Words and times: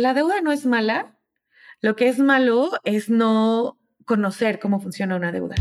la 0.00 0.12
deuda 0.12 0.40
no 0.42 0.52
es 0.52 0.66
mala. 0.66 1.16
Lo 1.80 1.96
que 1.96 2.08
es 2.08 2.18
malo 2.18 2.70
es 2.84 3.08
no 3.08 3.78
conocer 4.04 4.58
cómo 4.58 4.80
funciona 4.80 5.16
una 5.16 5.32
deuda. 5.32 5.56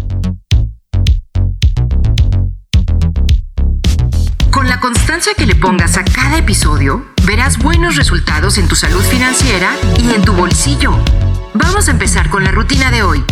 Con 4.52 4.68
la 4.68 4.80
constancia 4.80 5.34
que 5.36 5.46
le 5.46 5.56
pongas 5.56 5.98
a 5.98 6.04
cada 6.04 6.38
episodio, 6.38 7.06
verás 7.26 7.58
buenos 7.58 7.96
resultados 7.96 8.58
en 8.58 8.68
tu 8.68 8.76
salud 8.76 9.02
financiera 9.02 9.72
y 10.00 10.14
en 10.14 10.24
tu 10.24 10.34
bolsillo. 10.34 10.92
Vamos 11.54 11.88
a 11.88 11.92
empezar 11.92 12.30
con 12.30 12.44
la 12.44 12.52
rutina 12.52 12.92
de 12.92 13.04
hoy. 13.04 13.24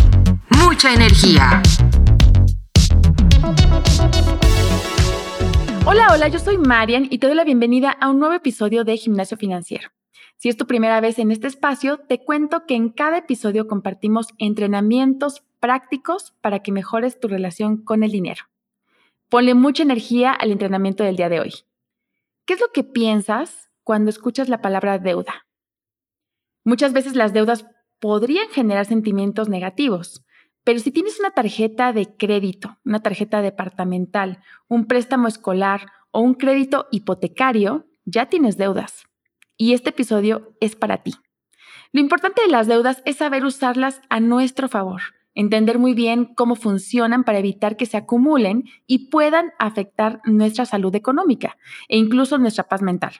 Mucha 0.48 0.92
energía. 0.92 1.62
Hola, 5.86 6.08
hola, 6.12 6.28
yo 6.28 6.38
soy 6.38 6.56
Marian 6.56 7.06
y 7.10 7.18
te 7.18 7.26
doy 7.26 7.36
la 7.36 7.44
bienvenida 7.44 7.90
a 7.90 8.08
un 8.08 8.18
nuevo 8.18 8.34
episodio 8.34 8.84
de 8.84 8.96
Gimnasio 8.96 9.36
Financiero. 9.36 9.90
Si 10.44 10.50
es 10.50 10.58
tu 10.58 10.66
primera 10.66 11.00
vez 11.00 11.18
en 11.18 11.30
este 11.30 11.46
espacio, 11.46 11.96
te 11.96 12.22
cuento 12.22 12.66
que 12.66 12.74
en 12.74 12.90
cada 12.90 13.16
episodio 13.16 13.66
compartimos 13.66 14.26
entrenamientos 14.36 15.42
prácticos 15.58 16.34
para 16.42 16.58
que 16.58 16.70
mejores 16.70 17.18
tu 17.18 17.28
relación 17.28 17.78
con 17.78 18.02
el 18.02 18.10
dinero. 18.10 18.44
Ponle 19.30 19.54
mucha 19.54 19.84
energía 19.84 20.32
al 20.32 20.52
entrenamiento 20.52 21.02
del 21.02 21.16
día 21.16 21.30
de 21.30 21.40
hoy. 21.40 21.54
¿Qué 22.44 22.52
es 22.52 22.60
lo 22.60 22.72
que 22.74 22.84
piensas 22.84 23.70
cuando 23.84 24.10
escuchas 24.10 24.50
la 24.50 24.60
palabra 24.60 24.98
deuda? 24.98 25.46
Muchas 26.62 26.92
veces 26.92 27.16
las 27.16 27.32
deudas 27.32 27.64
podrían 27.98 28.50
generar 28.50 28.84
sentimientos 28.84 29.48
negativos, 29.48 30.26
pero 30.62 30.78
si 30.78 30.90
tienes 30.90 31.18
una 31.20 31.30
tarjeta 31.30 31.94
de 31.94 32.18
crédito, 32.18 32.76
una 32.84 33.00
tarjeta 33.00 33.40
departamental, 33.40 34.42
un 34.68 34.84
préstamo 34.84 35.26
escolar 35.26 35.86
o 36.10 36.20
un 36.20 36.34
crédito 36.34 36.86
hipotecario, 36.90 37.86
ya 38.04 38.26
tienes 38.26 38.58
deudas. 38.58 39.06
Y 39.56 39.72
este 39.72 39.90
episodio 39.90 40.54
es 40.60 40.76
para 40.76 41.02
ti. 41.02 41.14
Lo 41.92 42.00
importante 42.00 42.42
de 42.42 42.48
las 42.48 42.66
deudas 42.66 43.02
es 43.04 43.16
saber 43.16 43.44
usarlas 43.44 44.00
a 44.08 44.20
nuestro 44.20 44.68
favor, 44.68 45.00
entender 45.34 45.78
muy 45.78 45.94
bien 45.94 46.34
cómo 46.34 46.56
funcionan 46.56 47.24
para 47.24 47.38
evitar 47.38 47.76
que 47.76 47.86
se 47.86 47.96
acumulen 47.96 48.64
y 48.86 49.10
puedan 49.10 49.52
afectar 49.58 50.20
nuestra 50.24 50.66
salud 50.66 50.94
económica 50.94 51.56
e 51.88 51.96
incluso 51.96 52.38
nuestra 52.38 52.64
paz 52.64 52.82
mental. 52.82 53.14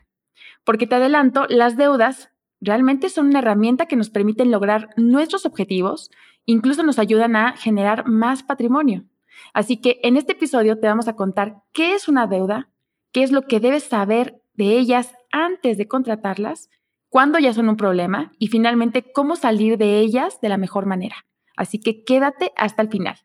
Porque 0.65 0.87
te 0.87 0.97
adelanto, 0.97 1.47
las 1.49 1.77
deudas 1.77 2.31
realmente 2.61 3.11
son 3.11 3.27
una 3.27 3.41
herramienta 3.41 3.87
que 3.87 3.97
nos 3.97 4.11
permiten 4.11 4.51
lograr 4.51 4.91
nuestros 4.97 5.47
objetivos 5.47 6.11
incluso 6.47 6.83
nos 6.83 6.99
ayudan 6.99 7.37
a 7.37 7.57
generar 7.57 8.07
más 8.07 8.43
patrimonio. 8.43 9.05
Así 9.53 9.81
que 9.81 10.01
en 10.03 10.17
este 10.17 10.33
episodio 10.33 10.79
te 10.79 10.87
vamos 10.87 11.09
a 11.09 11.17
contar 11.17 11.63
qué 11.73 11.95
es 11.95 12.09
una 12.09 12.27
deuda, 12.27 12.71
qué 13.13 13.23
es 13.23 13.33
lo 13.33 13.43
que 13.43 13.61
debes 13.61 13.85
saber 13.85 14.41
de 14.55 14.79
ellas 14.79 15.15
antes 15.35 15.77
de 15.77 15.89
contratarlas, 15.89 16.71
cuándo 17.09 17.41
ya 17.41 17.53
son 17.53 17.69
un 17.69 17.77
problema 17.77 18.33
y 18.39 18.47
finalmente 18.47 19.13
cómo 19.13 19.35
salir 19.35 19.79
de 19.79 19.99
ellas 19.99 20.41
de 20.41 20.49
la 20.49 20.57
mejor 20.57 20.87
manera. 20.87 21.27
Así 21.57 21.81
que 21.81 22.05
quédate 22.05 22.53
hasta 22.57 22.83
el 22.83 22.89
final. 22.89 23.21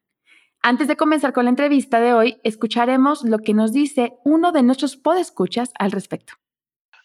Antes 0.62 0.88
de 0.88 0.98
comenzar 0.98 1.34
con 1.34 1.46
la 1.46 1.52
entrevista 1.52 2.00
de 2.00 2.14
hoy, 2.14 2.42
escucharemos 2.44 3.24
lo 3.24 3.38
que 3.38 3.54
nos 3.54 3.72
dice 3.74 4.14
uno 4.26 4.52
de 4.52 4.64
nuestros 4.64 4.98
podescuchas 4.98 5.72
al 5.78 5.92
respecto. 5.92 6.34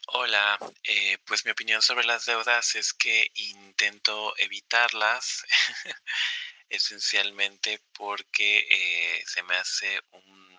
Hola, 0.08 0.58
eh, 0.82 1.18
pues 1.26 1.44
mi 1.44 1.50
opinión 1.50 1.82
sobre 1.82 2.06
las 2.06 2.24
deudas 2.24 2.74
es 2.74 2.94
que 2.94 3.30
intento 3.34 4.34
evitarlas 4.38 5.44
esencialmente 6.68 7.80
porque 7.92 8.66
eh, 8.70 9.22
se 9.26 9.42
me 9.42 9.54
hace 9.56 10.00
un, 10.12 10.58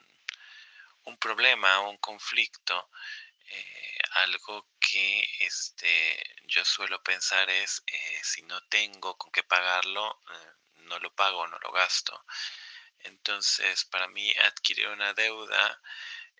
un, 1.05 1.17
problema, 1.17 1.79
un 1.81 1.97
conflicto. 1.97 2.89
Eh, 3.47 3.94
algo 4.15 4.67
que 4.79 5.27
este, 5.39 6.23
yo 6.47 6.63
suelo 6.65 7.01
pensar 7.03 7.49
es, 7.49 7.83
si 8.23 8.41
no 8.43 8.61
tengo 8.67 9.17
con 9.17 9.31
qué 9.31 9.43
pagarlo, 9.43 10.21
no 10.75 10.99
lo 10.99 11.13
pago, 11.15 11.47
no 11.47 11.57
lo 11.59 11.71
gasto. 11.71 12.25
Entonces, 12.99 13.85
para 13.85 14.07
mí 14.07 14.31
adquirir 14.45 14.87
una 14.89 15.13
deuda 15.13 15.81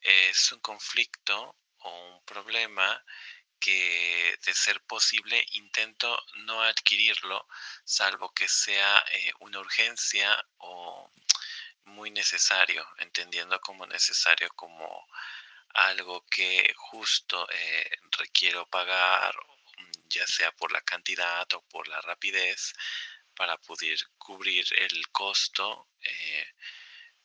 es 0.02 0.52
un 0.52 0.60
conflicto 0.60 1.56
un 1.86 2.24
problema 2.26 3.04
que 3.60 4.38
de 4.46 4.54
ser 4.54 4.82
posible 4.82 5.46
intento 5.54 6.20
no 6.46 6.62
adquirirlo, 6.62 7.48
salvo 7.84 8.34
que 8.34 8.48
sea 8.48 9.04
eh, 9.14 9.32
una 9.40 9.60
urgencia 9.60 10.46
o 10.58 11.12
muy 11.86 12.12
necesario, 12.12 12.86
entendiendo 12.98 13.60
como 13.62 13.86
necesario 13.88 14.50
como 14.56 15.08
algo 15.76 16.26
que 16.28 16.74
justo 16.76 17.48
eh, 17.52 17.90
requiero 18.18 18.66
pagar, 18.68 19.36
ya 20.10 20.26
sea 20.28 20.52
por 20.54 20.72
la 20.72 20.82
cantidad 20.82 21.48
o 21.54 21.62
por 21.68 21.88
la 21.88 22.02
rapidez, 22.02 22.74
para 23.36 23.58
poder 23.58 23.98
cubrir 24.18 24.66
el 24.78 25.08
costo. 25.10 25.90
Eh, 26.02 26.48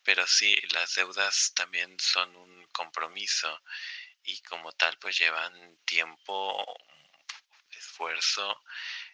pero 0.03 0.27
sí, 0.27 0.57
las 0.73 0.95
deudas 0.95 1.53
también 1.55 1.99
son 2.01 2.35
un 2.37 2.67
compromiso 2.73 3.63
y 4.25 4.41
como 4.43 4.73
tal 4.73 4.99
pues 4.99 5.19
llevan 5.19 5.79
tiempo, 5.85 6.65
esfuerzo 7.71 8.63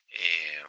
eh, 0.08 0.64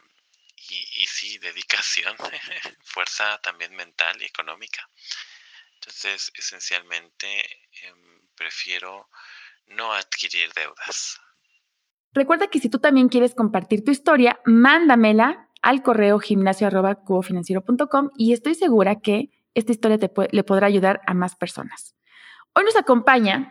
y, 0.70 1.06
sí, 1.06 1.38
dedicación, 1.38 2.16
fuerza 2.84 3.40
también 3.40 3.74
mental 3.74 4.20
y 4.20 4.26
económica. 4.26 4.88
Entonces, 5.74 6.30
esencialmente 6.34 7.70
em, 7.82 8.17
prefiero 8.38 9.08
no 9.66 9.92
adquirir 9.92 10.50
deudas. 10.54 11.20
Recuerda 12.12 12.48
que 12.48 12.58
si 12.58 12.70
tú 12.70 12.78
también 12.78 13.08
quieres 13.08 13.34
compartir 13.34 13.84
tu 13.84 13.90
historia, 13.90 14.40
mándamela 14.44 15.48
al 15.60 15.82
correo 15.82 16.18
gimnasio.cubofinanciero.com 16.18 18.10
y 18.16 18.32
estoy 18.32 18.54
segura 18.54 19.00
que 19.00 19.30
esta 19.54 19.72
historia 19.72 19.98
te 19.98 20.10
le 20.30 20.44
podrá 20.44 20.66
ayudar 20.66 21.00
a 21.06 21.14
más 21.14 21.36
personas. 21.36 21.96
Hoy 22.54 22.64
nos 22.64 22.76
acompaña 22.76 23.50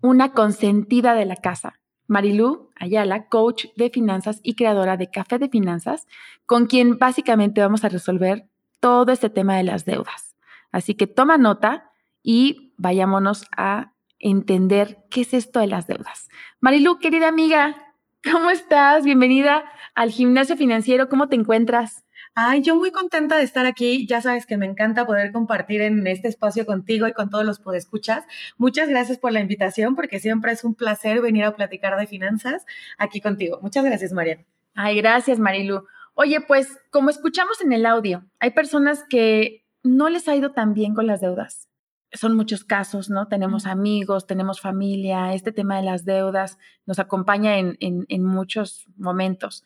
una 0.00 0.32
consentida 0.32 1.14
de 1.14 1.26
la 1.26 1.36
casa. 1.36 1.74
Marilú 2.06 2.70
Ayala, 2.74 3.28
coach 3.28 3.66
de 3.76 3.90
finanzas 3.90 4.40
y 4.42 4.54
creadora 4.54 4.96
de 4.96 5.10
Café 5.10 5.38
de 5.38 5.48
Finanzas, 5.48 6.06
con 6.44 6.66
quien 6.66 6.98
básicamente 6.98 7.60
vamos 7.60 7.84
a 7.84 7.88
resolver 7.88 8.48
todo 8.80 9.12
este 9.12 9.30
tema 9.30 9.56
de 9.56 9.62
las 9.62 9.84
deudas. 9.84 10.34
Así 10.72 10.94
que 10.94 11.06
toma 11.06 11.38
nota 11.38 11.92
y 12.22 12.74
vayámonos 12.78 13.44
a 13.56 13.89
entender 14.20 14.98
qué 15.10 15.22
es 15.22 15.34
esto 15.34 15.60
de 15.60 15.66
las 15.66 15.86
deudas. 15.86 16.28
Marilú, 16.60 16.98
querida 16.98 17.28
amiga, 17.28 17.94
¿cómo 18.30 18.50
estás? 18.50 19.04
Bienvenida 19.04 19.64
al 19.94 20.10
gimnasio 20.10 20.56
financiero. 20.56 21.08
¿Cómo 21.08 21.28
te 21.28 21.36
encuentras? 21.36 22.04
Ay, 22.34 22.62
yo 22.62 22.76
muy 22.76 22.92
contenta 22.92 23.36
de 23.36 23.42
estar 23.42 23.66
aquí. 23.66 24.06
Ya 24.06 24.20
sabes 24.20 24.46
que 24.46 24.56
me 24.56 24.66
encanta 24.66 25.04
poder 25.04 25.32
compartir 25.32 25.80
en 25.80 26.06
este 26.06 26.28
espacio 26.28 26.64
contigo 26.64 27.08
y 27.08 27.12
con 27.12 27.28
todos 27.28 27.44
los 27.44 27.58
podescuchas. 27.58 28.24
Muchas 28.56 28.88
gracias 28.88 29.18
por 29.18 29.32
la 29.32 29.40
invitación, 29.40 29.96
porque 29.96 30.20
siempre 30.20 30.52
es 30.52 30.62
un 30.62 30.74
placer 30.74 31.20
venir 31.20 31.44
a 31.44 31.56
platicar 31.56 31.98
de 31.98 32.06
finanzas 32.06 32.64
aquí 32.98 33.20
contigo. 33.20 33.58
Muchas 33.62 33.84
gracias, 33.84 34.12
María. 34.12 34.44
Ay, 34.74 34.96
gracias, 34.96 35.38
Marilu. 35.38 35.86
Oye, 36.14 36.40
pues 36.40 36.78
como 36.90 37.10
escuchamos 37.10 37.60
en 37.62 37.72
el 37.72 37.84
audio, 37.84 38.24
hay 38.38 38.50
personas 38.50 39.04
que 39.08 39.66
no 39.82 40.08
les 40.08 40.28
ha 40.28 40.36
ido 40.36 40.52
tan 40.52 40.74
bien 40.74 40.94
con 40.94 41.06
las 41.06 41.20
deudas. 41.20 41.68
Son 42.12 42.36
muchos 42.36 42.64
casos, 42.64 43.08
¿no? 43.10 43.28
Tenemos 43.28 43.66
amigos, 43.66 44.26
tenemos 44.26 44.60
familia, 44.60 45.32
este 45.32 45.52
tema 45.52 45.76
de 45.76 45.84
las 45.84 46.04
deudas 46.04 46.58
nos 46.86 46.98
acompaña 46.98 47.58
en, 47.58 47.76
en, 47.80 48.04
en 48.08 48.24
muchos 48.24 48.86
momentos. 48.96 49.64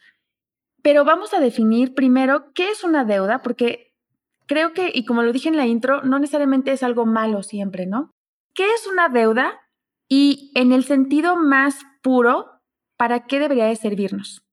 Pero 0.82 1.04
vamos 1.04 1.32
a 1.32 1.40
definir 1.40 1.94
primero 1.94 2.52
qué 2.52 2.68
es 2.68 2.84
una 2.84 3.04
deuda, 3.04 3.40
porque 3.40 3.94
creo 4.46 4.72
que, 4.72 4.90
y 4.94 5.04
como 5.04 5.22
lo 5.22 5.32
dije 5.32 5.48
en 5.48 5.56
la 5.56 5.66
intro, 5.66 6.02
no 6.02 6.18
necesariamente 6.18 6.72
es 6.72 6.82
algo 6.82 7.06
malo 7.06 7.42
siempre, 7.42 7.86
¿no? 7.86 8.10
¿Qué 8.54 8.66
es 8.74 8.86
una 8.86 9.08
deuda? 9.08 9.60
Y 10.08 10.52
en 10.54 10.72
el 10.72 10.84
sentido 10.84 11.36
más 11.36 11.80
puro, 12.02 12.60
¿para 12.98 13.26
qué 13.26 13.40
debería 13.40 13.66
de 13.66 13.76
servirnos? 13.76 14.44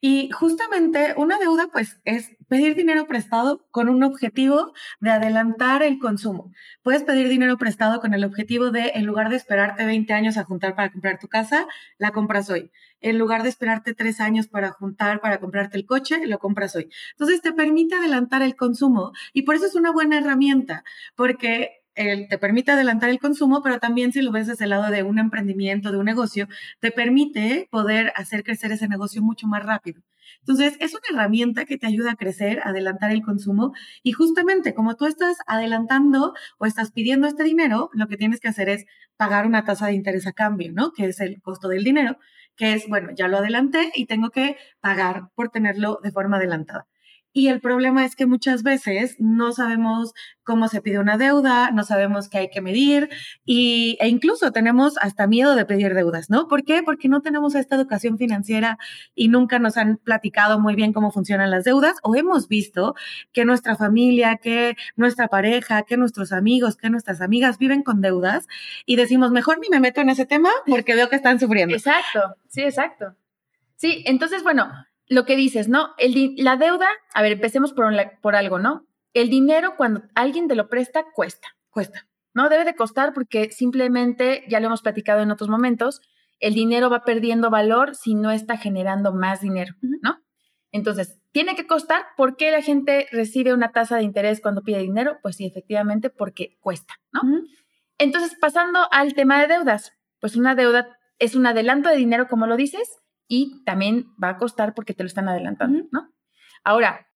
Y 0.00 0.30
justamente 0.30 1.14
una 1.16 1.38
deuda, 1.38 1.68
pues, 1.72 2.00
es 2.04 2.30
pedir 2.48 2.76
dinero 2.76 3.06
prestado 3.06 3.66
con 3.72 3.88
un 3.88 4.04
objetivo 4.04 4.72
de 5.00 5.10
adelantar 5.10 5.82
el 5.82 5.98
consumo. 5.98 6.52
Puedes 6.82 7.02
pedir 7.02 7.28
dinero 7.28 7.58
prestado 7.58 8.00
con 8.00 8.14
el 8.14 8.24
objetivo 8.24 8.70
de, 8.70 8.92
en 8.94 9.06
lugar 9.06 9.28
de 9.28 9.36
esperarte 9.36 9.84
20 9.84 10.12
años 10.12 10.36
a 10.36 10.44
juntar 10.44 10.76
para 10.76 10.92
comprar 10.92 11.18
tu 11.18 11.26
casa, 11.26 11.66
la 11.98 12.12
compras 12.12 12.48
hoy. 12.48 12.70
En 13.00 13.18
lugar 13.18 13.42
de 13.42 13.48
esperarte 13.48 13.92
tres 13.92 14.20
años 14.20 14.46
para 14.46 14.70
juntar 14.70 15.20
para 15.20 15.40
comprarte 15.40 15.76
el 15.76 15.86
coche, 15.86 16.26
lo 16.26 16.38
compras 16.38 16.76
hoy. 16.76 16.90
Entonces, 17.12 17.42
te 17.42 17.52
permite 17.52 17.96
adelantar 17.96 18.42
el 18.42 18.54
consumo 18.54 19.12
y 19.32 19.42
por 19.42 19.56
eso 19.56 19.66
es 19.66 19.74
una 19.74 19.90
buena 19.90 20.18
herramienta, 20.18 20.84
porque 21.16 21.77
te 22.28 22.38
permite 22.38 22.72
adelantar 22.72 23.10
el 23.10 23.18
consumo, 23.18 23.62
pero 23.62 23.78
también 23.78 24.12
si 24.12 24.22
lo 24.22 24.32
ves 24.32 24.46
desde 24.46 24.64
el 24.64 24.70
lado 24.70 24.90
de 24.90 25.02
un 25.02 25.18
emprendimiento, 25.18 25.90
de 25.90 25.98
un 25.98 26.04
negocio, 26.04 26.48
te 26.80 26.92
permite 26.92 27.68
poder 27.70 28.12
hacer 28.16 28.44
crecer 28.44 28.72
ese 28.72 28.88
negocio 28.88 29.22
mucho 29.22 29.46
más 29.46 29.64
rápido. 29.64 30.02
Entonces, 30.40 30.76
es 30.80 30.92
una 30.94 31.02
herramienta 31.10 31.64
que 31.64 31.78
te 31.78 31.86
ayuda 31.86 32.12
a 32.12 32.16
crecer, 32.16 32.60
adelantar 32.64 33.10
el 33.10 33.22
consumo 33.22 33.72
y 34.02 34.12
justamente 34.12 34.74
como 34.74 34.94
tú 34.96 35.06
estás 35.06 35.36
adelantando 35.46 36.34
o 36.58 36.66
estás 36.66 36.92
pidiendo 36.92 37.26
este 37.26 37.44
dinero, 37.44 37.90
lo 37.92 38.06
que 38.08 38.16
tienes 38.16 38.40
que 38.40 38.48
hacer 38.48 38.68
es 38.68 38.86
pagar 39.16 39.46
una 39.46 39.64
tasa 39.64 39.86
de 39.86 39.94
interés 39.94 40.26
a 40.26 40.32
cambio, 40.32 40.72
¿no? 40.72 40.92
Que 40.92 41.06
es 41.06 41.20
el 41.20 41.40
costo 41.42 41.68
del 41.68 41.84
dinero 41.84 42.18
que 42.58 42.74
es, 42.74 42.88
bueno, 42.88 43.10
ya 43.14 43.28
lo 43.28 43.38
adelanté 43.38 43.92
y 43.94 44.06
tengo 44.06 44.30
que 44.30 44.56
pagar 44.80 45.30
por 45.34 45.48
tenerlo 45.50 46.00
de 46.02 46.10
forma 46.10 46.36
adelantada. 46.36 46.86
Y 47.32 47.48
el 47.48 47.60
problema 47.60 48.04
es 48.04 48.16
que 48.16 48.26
muchas 48.26 48.62
veces 48.62 49.16
no 49.18 49.52
sabemos 49.52 50.14
cómo 50.42 50.68
se 50.68 50.80
pide 50.80 50.98
una 50.98 51.18
deuda, 51.18 51.70
no 51.70 51.84
sabemos 51.84 52.28
qué 52.28 52.38
hay 52.38 52.48
que 52.48 52.62
medir 52.62 53.10
y, 53.44 53.98
e 54.00 54.08
incluso 54.08 54.50
tenemos 54.50 54.96
hasta 54.98 55.26
miedo 55.26 55.54
de 55.54 55.66
pedir 55.66 55.94
deudas, 55.94 56.30
¿no? 56.30 56.48
¿Por 56.48 56.64
qué? 56.64 56.82
Porque 56.82 57.08
no 57.08 57.20
tenemos 57.20 57.54
esta 57.54 57.76
educación 57.76 58.16
financiera 58.16 58.78
y 59.14 59.28
nunca 59.28 59.58
nos 59.58 59.76
han 59.76 59.98
platicado 59.98 60.58
muy 60.58 60.74
bien 60.74 60.94
cómo 60.94 61.12
funcionan 61.12 61.50
las 61.50 61.64
deudas 61.64 61.96
o 62.02 62.16
hemos 62.16 62.48
visto 62.48 62.94
que 63.32 63.44
nuestra 63.44 63.76
familia, 63.76 64.36
que 64.36 64.76
nuestra 64.96 65.28
pareja, 65.28 65.82
que 65.82 65.98
nuestros 65.98 66.32
amigos, 66.32 66.76
que 66.76 66.88
nuestras 66.88 67.20
amigas 67.20 67.58
viven 67.58 67.82
con 67.82 68.00
deudas 68.00 68.46
y 68.86 68.96
decimos, 68.96 69.30
mejor 69.32 69.58
ni 69.60 69.68
me 69.68 69.80
meto 69.80 70.00
en 70.00 70.08
ese 70.08 70.24
tema 70.24 70.50
porque 70.66 70.94
veo 70.94 71.10
que 71.10 71.16
están 71.16 71.38
sufriendo. 71.38 71.74
Exacto, 71.74 72.36
sí, 72.48 72.62
exacto. 72.62 73.14
Sí, 73.76 74.02
entonces, 74.06 74.42
bueno, 74.42 74.72
lo 75.08 75.24
que 75.24 75.36
dices, 75.36 75.68
¿no? 75.68 75.94
El 75.98 76.34
la 76.36 76.56
deuda, 76.56 76.88
a 77.14 77.22
ver, 77.22 77.32
empecemos 77.32 77.72
por, 77.72 77.92
por 78.20 78.36
algo, 78.36 78.58
¿no? 78.58 78.86
El 79.14 79.30
dinero 79.30 79.74
cuando 79.76 80.02
alguien 80.14 80.48
te 80.48 80.54
lo 80.54 80.68
presta, 80.68 81.04
cuesta. 81.14 81.48
Cuesta. 81.70 82.06
¿No? 82.34 82.48
Debe 82.48 82.64
de 82.64 82.74
costar 82.74 83.14
porque 83.14 83.50
simplemente, 83.50 84.44
ya 84.48 84.60
lo 84.60 84.66
hemos 84.66 84.82
platicado 84.82 85.22
en 85.22 85.30
otros 85.30 85.48
momentos, 85.48 86.00
el 86.38 86.54
dinero 86.54 86.88
va 86.88 87.02
perdiendo 87.02 87.50
valor 87.50 87.96
si 87.96 88.14
no 88.14 88.30
está 88.30 88.56
generando 88.56 89.12
más 89.12 89.40
dinero, 89.40 89.74
¿no? 90.02 90.18
Entonces, 90.70 91.18
tiene 91.32 91.56
que 91.56 91.66
costar. 91.66 92.02
¿Por 92.16 92.36
qué 92.36 92.50
la 92.50 92.62
gente 92.62 93.08
recibe 93.10 93.54
una 93.54 93.72
tasa 93.72 93.96
de 93.96 94.04
interés 94.04 94.40
cuando 94.40 94.62
pide 94.62 94.78
dinero? 94.78 95.18
Pues 95.22 95.36
sí, 95.36 95.46
efectivamente, 95.46 96.10
porque 96.10 96.58
cuesta, 96.60 96.94
¿no? 97.12 97.22
Entonces, 97.96 98.36
pasando 98.40 98.86
al 98.92 99.14
tema 99.14 99.40
de 99.40 99.48
deudas, 99.48 99.92
pues 100.20 100.36
una 100.36 100.54
deuda 100.54 100.98
es 101.18 101.34
un 101.34 101.46
adelanto 101.46 101.88
de 101.88 101.96
dinero, 101.96 102.28
como 102.28 102.46
lo 102.46 102.56
dices, 102.56 103.00
y 103.28 103.62
también 103.64 104.06
va 104.22 104.30
a 104.30 104.38
costar 104.38 104.74
porque 104.74 104.94
te 104.94 105.02
lo 105.02 105.06
están 105.06 105.28
adelantando, 105.28 105.86
¿no? 105.92 106.10
Ahora, 106.64 107.06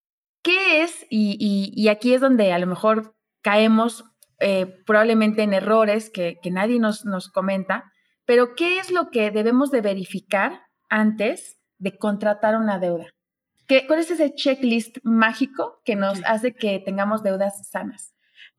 ¿qué 0.43 0.82
es? 0.82 1.06
Y, 1.11 1.88
aquí 1.88 2.14
es 2.14 2.20
donde 2.20 2.53
a 2.53 2.59
lo 2.59 2.67
mejor 2.67 3.17
caemos 3.41 4.05
eh, 4.38 4.67
probablemente 4.87 5.43
en 5.43 5.55
errores 5.55 6.11
que, 6.11 6.38
nadie 6.50 6.79
nos, 6.79 7.05
nos 7.05 7.29
comenta, 7.29 7.93
pero 8.25 8.55
¿qué 8.55 8.79
es 8.79 8.91
lo 8.91 9.11
que 9.11 9.31
debemos 9.31 9.70
de 9.70 9.81
verificar 9.81 10.61
antes 10.88 11.59
de 11.79 11.97
contratar 11.97 12.56
una 12.56 12.79
deuda? 12.79 13.06
¿Qué, 13.67 13.87
¿Cuál 13.87 14.00
es 14.00 14.11
ese 14.11 14.35
checklist 14.35 14.99
mágico 15.03 15.81
que 15.85 15.97
nos 15.97 16.23
hace 16.25 16.55
que 16.55 16.79
tengamos 16.79 17.23
deudas 17.23 17.69
sanas? 17.69 18.12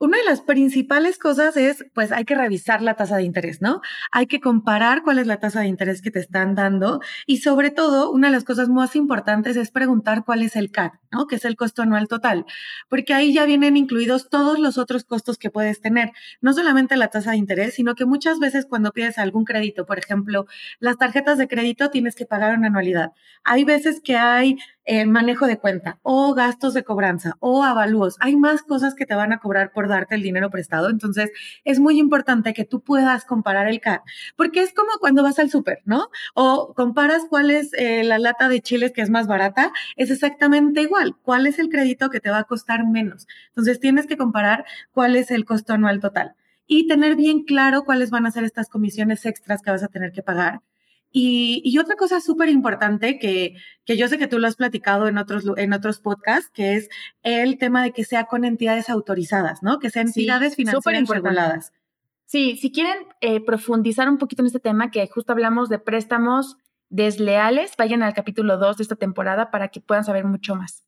Una 0.04 0.18
de 0.18 0.26
las 0.26 0.42
principales 0.42 1.18
cosas 1.18 1.56
es, 1.56 1.86
pues 1.94 2.12
hay 2.12 2.26
que 2.26 2.36
revisar 2.36 2.82
la 2.82 2.96
tasa 2.96 3.16
de 3.16 3.24
interés, 3.24 3.62
¿no? 3.62 3.80
Hay 4.12 4.28
que 4.28 4.42
comparar 4.42 5.02
cuál 5.02 5.18
es 5.18 5.28
la 5.28 5.38
tasa 5.38 5.62
de 5.62 5.68
interés 5.68 6.02
que 6.02 6.12
te 6.12 6.20
están 6.20 6.56
dando 6.56 7.00
y 7.26 7.38
sobre 7.38 7.72
todo, 7.72 8.12
una 8.12 8.28
de 8.28 8.34
las 8.34 8.44
cosas 8.44 8.68
más 8.68 8.98
importantes 8.98 9.56
es 9.56 9.72
preguntar 9.72 10.26
cuál 10.26 10.44
es 10.44 10.58
el 10.58 10.72
CAT, 10.72 10.96
¿no? 11.14 11.28
Que 11.28 11.36
es 11.36 11.46
el 11.46 11.56
costo 11.56 11.84
anual 11.84 12.08
total, 12.08 12.46
porque 12.90 13.14
ahí 13.14 13.34
ya 13.34 13.46
vienen 13.46 13.78
incluidos 13.78 14.30
todos 14.30 14.60
los 14.60 14.78
otros 14.78 15.04
costos 15.04 15.38
que 15.38 15.50
puedes 15.50 15.80
tener, 15.80 16.12
no 16.42 16.54
solamente 16.54 16.98
la 16.98 17.08
tasa 17.08 17.32
de 17.32 17.38
interés, 17.38 17.76
sino 17.76 17.96
que 17.96 18.06
muchas 18.06 18.40
veces 18.40 18.66
cuando 18.66 18.92
pides 18.92 19.18
algún 19.18 19.46
crédito, 19.46 19.86
por 19.86 20.00
ejemplo, 20.00 20.46
las 20.80 20.98
tarjetas 20.98 21.38
de 21.38 21.48
crédito 21.48 21.90
tienes 21.90 22.16
que 22.16 22.26
pagar 22.26 22.58
una 22.58 22.68
anualidad. 22.68 23.12
Hay 23.44 23.64
veces 23.64 24.02
que 24.04 24.18
hay 24.18 24.58
eh, 24.86 25.06
manejo 25.06 25.48
de 25.48 25.58
cuenta 25.60 26.00
o 26.02 26.34
gastos 26.34 26.74
de 26.74 26.84
cobranza 26.84 27.38
o 27.40 27.64
avalúos. 27.64 28.18
Hay 28.20 28.36
más 28.36 28.64
cosas 28.64 28.96
que 28.96 29.06
te 29.06 29.16
van 29.16 29.32
a 29.32 29.40
cobrar 29.40 29.72
por 29.72 29.88
darte 29.88 30.16
el 30.16 30.22
dinero 30.22 30.50
prestado. 30.50 30.90
Entonces, 30.90 31.32
es 31.64 31.80
muy 31.80 32.00
importante 32.00 32.54
que 32.54 32.66
tú 32.66 32.82
puedas 32.82 33.24
comparar 33.24 33.68
el 33.70 33.80
CAT, 33.80 34.02
porque 34.36 34.62
es 34.62 34.74
como 34.74 34.90
cuando 35.00 35.24
vas 35.24 35.40
al 35.40 35.50
súper, 35.50 35.82
¿no? 35.86 36.10
O 36.34 36.74
comparas 36.76 37.24
cuál 37.30 37.50
es 37.50 37.72
eh, 37.74 38.04
la 38.04 38.20
lata 38.20 38.50
de 38.50 38.62
chiles 38.62 38.92
que 38.92 39.02
es 39.02 39.10
más 39.10 39.28
barata, 39.28 39.72
es 39.96 40.12
exactamente 40.12 40.82
igual. 40.82 41.03
¿Cuál 41.22 41.48
es 41.48 41.60
el 41.60 41.70
crédito 41.70 42.10
que 42.10 42.20
te 42.20 42.32
va 42.32 42.40
a 42.40 42.44
costar 42.46 42.88
menos? 42.88 43.28
Entonces, 43.50 43.80
tienes 43.80 44.08
que 44.08 44.18
comparar 44.18 44.66
cuál 44.92 45.16
es 45.16 45.32
el 45.32 45.46
costo 45.46 45.74
anual 45.74 46.00
total 46.00 46.36
y 46.66 46.88
tener 46.88 47.16
bien 47.16 47.44
claro 47.44 47.84
cuáles 47.84 48.10
van 48.10 48.26
a 48.26 48.32
ser 48.32 48.46
estas 48.46 48.70
comisiones 48.70 49.26
extras 49.26 49.62
que 49.62 49.72
vas 49.72 49.84
a 49.84 49.90
tener 49.90 50.12
que 50.14 50.24
pagar 50.24 50.62
y, 51.16 51.78
otra 51.78 51.96
cosa 51.96 52.20
súper 52.20 52.50
importante 52.50 53.20
que, 53.20 53.56
que 53.86 53.98
yo 53.98 54.08
sé 54.08 54.18
que 54.18 54.26
tú 54.26 54.40
lo 54.40 54.48
has 54.48 54.56
platicado 54.56 55.08
en 55.08 55.20
otros, 55.20 55.46
en 55.58 55.72
otros 55.72 56.00
podcasts, 56.00 56.50
que 56.52 56.74
es 56.74 56.90
el 57.22 57.60
tema 57.60 57.84
de 57.84 57.92
que 57.92 58.04
sea 58.04 58.24
con 58.24 58.46
entidades 58.46 58.90
autorizadas, 58.90 59.62
¿no? 59.62 59.78
Que 59.78 59.92
sean 59.92 60.08
entidades 60.08 60.56
financieras 60.56 61.08
reguladas. 61.08 61.72
Sí, 62.26 62.58
si 62.58 62.72
quieren 62.72 63.06
eh, 63.22 63.46
profundizar 63.46 64.10
un 64.10 64.18
poquito 64.18 64.42
en 64.42 64.48
este 64.48 64.60
tema, 64.60 64.90
que 64.90 65.08
justo 65.08 65.34
hablamos 65.34 65.70
de 65.70 65.78
préstamos 65.78 66.58
desleales, 66.90 67.74
vayan 67.78 68.02
al 68.02 68.16
capítulo 68.16 68.58
2 68.58 68.78
de 68.78 68.84
esta 68.84 68.96
temporada 68.96 69.52
para 69.52 69.68
que 69.68 69.82
puedan 69.82 70.04
saber 70.04 70.26
mucho 70.26 70.56
más. 70.56 70.84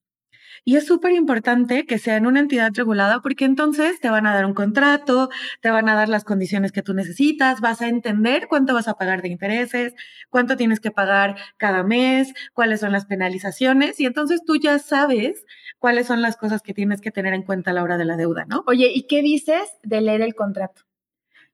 Y 0.63 0.75
es 0.77 0.85
súper 0.85 1.11
importante 1.11 1.85
que 1.85 1.97
sea 1.97 2.17
en 2.17 2.25
una 2.25 2.39
entidad 2.39 2.71
regulada 2.73 3.21
porque 3.21 3.45
entonces 3.45 3.99
te 3.99 4.09
van 4.09 4.25
a 4.25 4.33
dar 4.33 4.45
un 4.45 4.53
contrato, 4.53 5.29
te 5.61 5.69
van 5.69 5.89
a 5.89 5.95
dar 5.95 6.09
las 6.09 6.23
condiciones 6.23 6.71
que 6.71 6.81
tú 6.81 6.93
necesitas, 6.93 7.61
vas 7.61 7.81
a 7.81 7.87
entender 7.87 8.47
cuánto 8.47 8.73
vas 8.73 8.87
a 8.87 8.95
pagar 8.95 9.21
de 9.21 9.29
intereses, 9.29 9.93
cuánto 10.29 10.57
tienes 10.57 10.79
que 10.79 10.91
pagar 10.91 11.35
cada 11.57 11.83
mes, 11.83 12.33
cuáles 12.53 12.79
son 12.79 12.91
las 12.91 13.05
penalizaciones 13.05 13.99
y 13.99 14.05
entonces 14.05 14.41
tú 14.45 14.55
ya 14.55 14.79
sabes 14.79 15.45
cuáles 15.79 16.07
son 16.07 16.21
las 16.21 16.37
cosas 16.37 16.61
que 16.61 16.73
tienes 16.73 17.01
que 17.01 17.11
tener 17.11 17.33
en 17.33 17.43
cuenta 17.43 17.71
a 17.71 17.73
la 17.73 17.83
hora 17.83 17.97
de 17.97 18.05
la 18.05 18.17
deuda, 18.17 18.45
¿no? 18.45 18.63
Oye, 18.67 18.91
¿y 18.93 19.07
qué 19.07 19.21
dices 19.21 19.69
de 19.83 20.01
leer 20.01 20.21
el 20.21 20.35
contrato? 20.35 20.83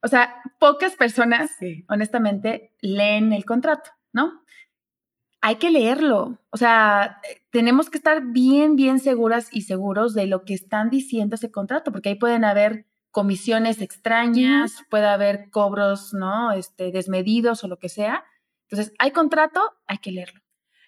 O 0.03 0.07
sea, 0.07 0.41
pocas 0.59 0.95
personas, 0.95 1.51
honestamente, 1.87 2.73
leen 2.81 3.33
el 3.33 3.45
contrato, 3.45 3.91
¿no? 4.13 4.41
Hay 5.41 5.55
que 5.55 5.71
leerlo. 5.71 6.37
O 6.51 6.57
sea, 6.57 7.19
tenemos 7.49 7.89
que 7.89 7.97
estar 7.97 8.21
bien, 8.31 8.75
bien 8.75 8.99
seguras 8.99 9.49
y 9.51 9.63
seguros 9.63 10.13
de 10.13 10.27
lo 10.27 10.45
que 10.45 10.53
están 10.53 10.89
diciendo 10.89 11.35
ese 11.35 11.51
contrato, 11.51 11.91
porque 11.91 12.09
ahí 12.09 12.15
pueden 12.15 12.45
haber 12.45 12.85
comisiones 13.09 13.81
extrañas, 13.81 14.85
puede 14.89 15.07
haber 15.07 15.49
cobros, 15.49 16.13
¿no? 16.13 16.51
Este, 16.53 16.91
desmedidos 16.91 17.63
o 17.63 17.67
lo 17.67 17.77
que 17.77 17.89
sea. 17.89 18.23
Entonces, 18.69 18.93
hay 18.99 19.11
contrato, 19.11 19.61
hay 19.87 19.97
que 19.97 20.11
leerlo. 20.11 20.40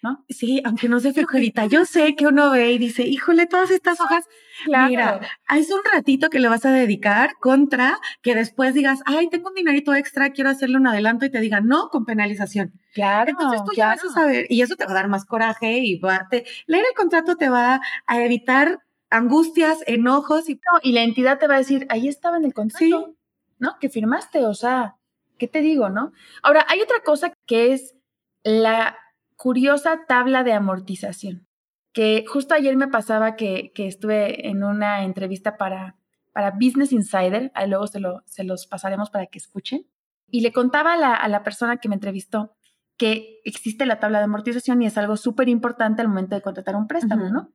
¿No? 0.04 0.22
Sí, 0.28 0.60
aunque 0.66 0.86
no 0.86 1.00
sé 1.00 1.14
flojerita, 1.14 1.64
yo 1.64 1.86
sé 1.86 2.14
que 2.14 2.26
uno 2.26 2.50
ve 2.50 2.72
y 2.72 2.78
dice, 2.78 3.04
híjole, 3.04 3.46
todas 3.46 3.70
estas 3.70 3.98
hojas, 4.02 4.26
claro. 4.66 4.88
mira, 4.90 5.20
es 5.56 5.70
un 5.70 5.80
ratito 5.90 6.28
que 6.28 6.40
le 6.40 6.48
vas 6.48 6.66
a 6.66 6.72
dedicar 6.72 7.30
contra 7.40 7.98
que 8.20 8.34
después 8.34 8.74
digas, 8.74 9.00
ay, 9.06 9.30
tengo 9.30 9.48
un 9.48 9.54
dinerito 9.54 9.94
extra, 9.94 10.28
quiero 10.28 10.50
hacerle 10.50 10.76
un 10.76 10.86
adelanto 10.86 11.24
y 11.24 11.30
te 11.30 11.40
digan, 11.40 11.66
no, 11.66 11.88
con 11.88 12.04
penalización. 12.04 12.74
Claro. 12.92 13.30
Entonces 13.30 13.62
tú 13.64 13.72
ya 13.74 13.86
vas 13.86 14.04
a 14.04 14.10
saber, 14.10 14.44
y 14.50 14.60
eso 14.60 14.76
te 14.76 14.84
va 14.84 14.90
a 14.90 14.94
dar 14.94 15.08
más 15.08 15.24
coraje 15.24 15.78
y 15.78 15.98
va, 15.98 16.28
leer 16.30 16.84
el 16.86 16.94
contrato 16.94 17.36
te 17.36 17.48
va 17.48 17.80
a 18.06 18.20
evitar 18.20 18.80
angustias, 19.08 19.78
enojos 19.86 20.50
y... 20.50 20.60
y 20.82 20.92
la 20.92 21.00
entidad 21.00 21.38
te 21.38 21.46
va 21.46 21.54
a 21.54 21.58
decir, 21.58 21.86
ahí 21.88 22.08
estaba 22.08 22.36
en 22.36 22.44
el 22.44 22.52
contrato, 22.52 23.14
¿no? 23.58 23.78
Que 23.80 23.88
firmaste, 23.88 24.44
o 24.44 24.52
sea, 24.52 24.96
¿qué 25.38 25.48
te 25.48 25.62
digo, 25.62 25.88
no? 25.88 26.12
Ahora, 26.42 26.66
hay 26.68 26.82
otra 26.82 27.00
cosa 27.02 27.32
que 27.46 27.72
es 27.72 27.94
la 28.42 28.98
curiosa 29.36 30.04
tabla 30.06 30.44
de 30.44 30.52
amortización, 30.52 31.46
que 31.92 32.24
justo 32.26 32.54
ayer 32.54 32.76
me 32.76 32.88
pasaba 32.88 33.36
que, 33.36 33.72
estuve 33.74 34.48
en 34.48 34.62
una 34.64 35.04
entrevista 35.04 35.56
para, 35.56 35.96
para 36.32 36.52
Business 36.52 36.92
Insider, 36.92 37.50
ahí 37.54 37.68
luego 37.68 37.86
se, 37.86 38.00
lo, 38.00 38.22
se 38.26 38.44
los 38.44 38.66
pasaremos 38.66 39.10
para 39.10 39.26
que 39.26 39.38
escuchen, 39.38 39.86
y 40.30 40.40
le 40.40 40.52
contaba 40.52 40.94
a 40.94 41.28
la, 41.28 41.42
persona 41.42 41.76
que 41.76 41.88
me 41.88 41.94
entrevistó 41.94 42.56
que 42.96 43.40
existe 43.44 43.86
la 43.86 44.00
tabla 44.00 44.18
de 44.18 44.24
amortización 44.24 44.82
y 44.82 44.86
es 44.86 44.96
algo 44.98 45.16
súper 45.16 45.48
importante 45.48 46.02
al 46.02 46.08
momento 46.08 46.34
de 46.34 46.42
contratar 46.42 46.76
un 46.76 46.86
préstamo, 46.86 47.28
¿no? 47.28 47.52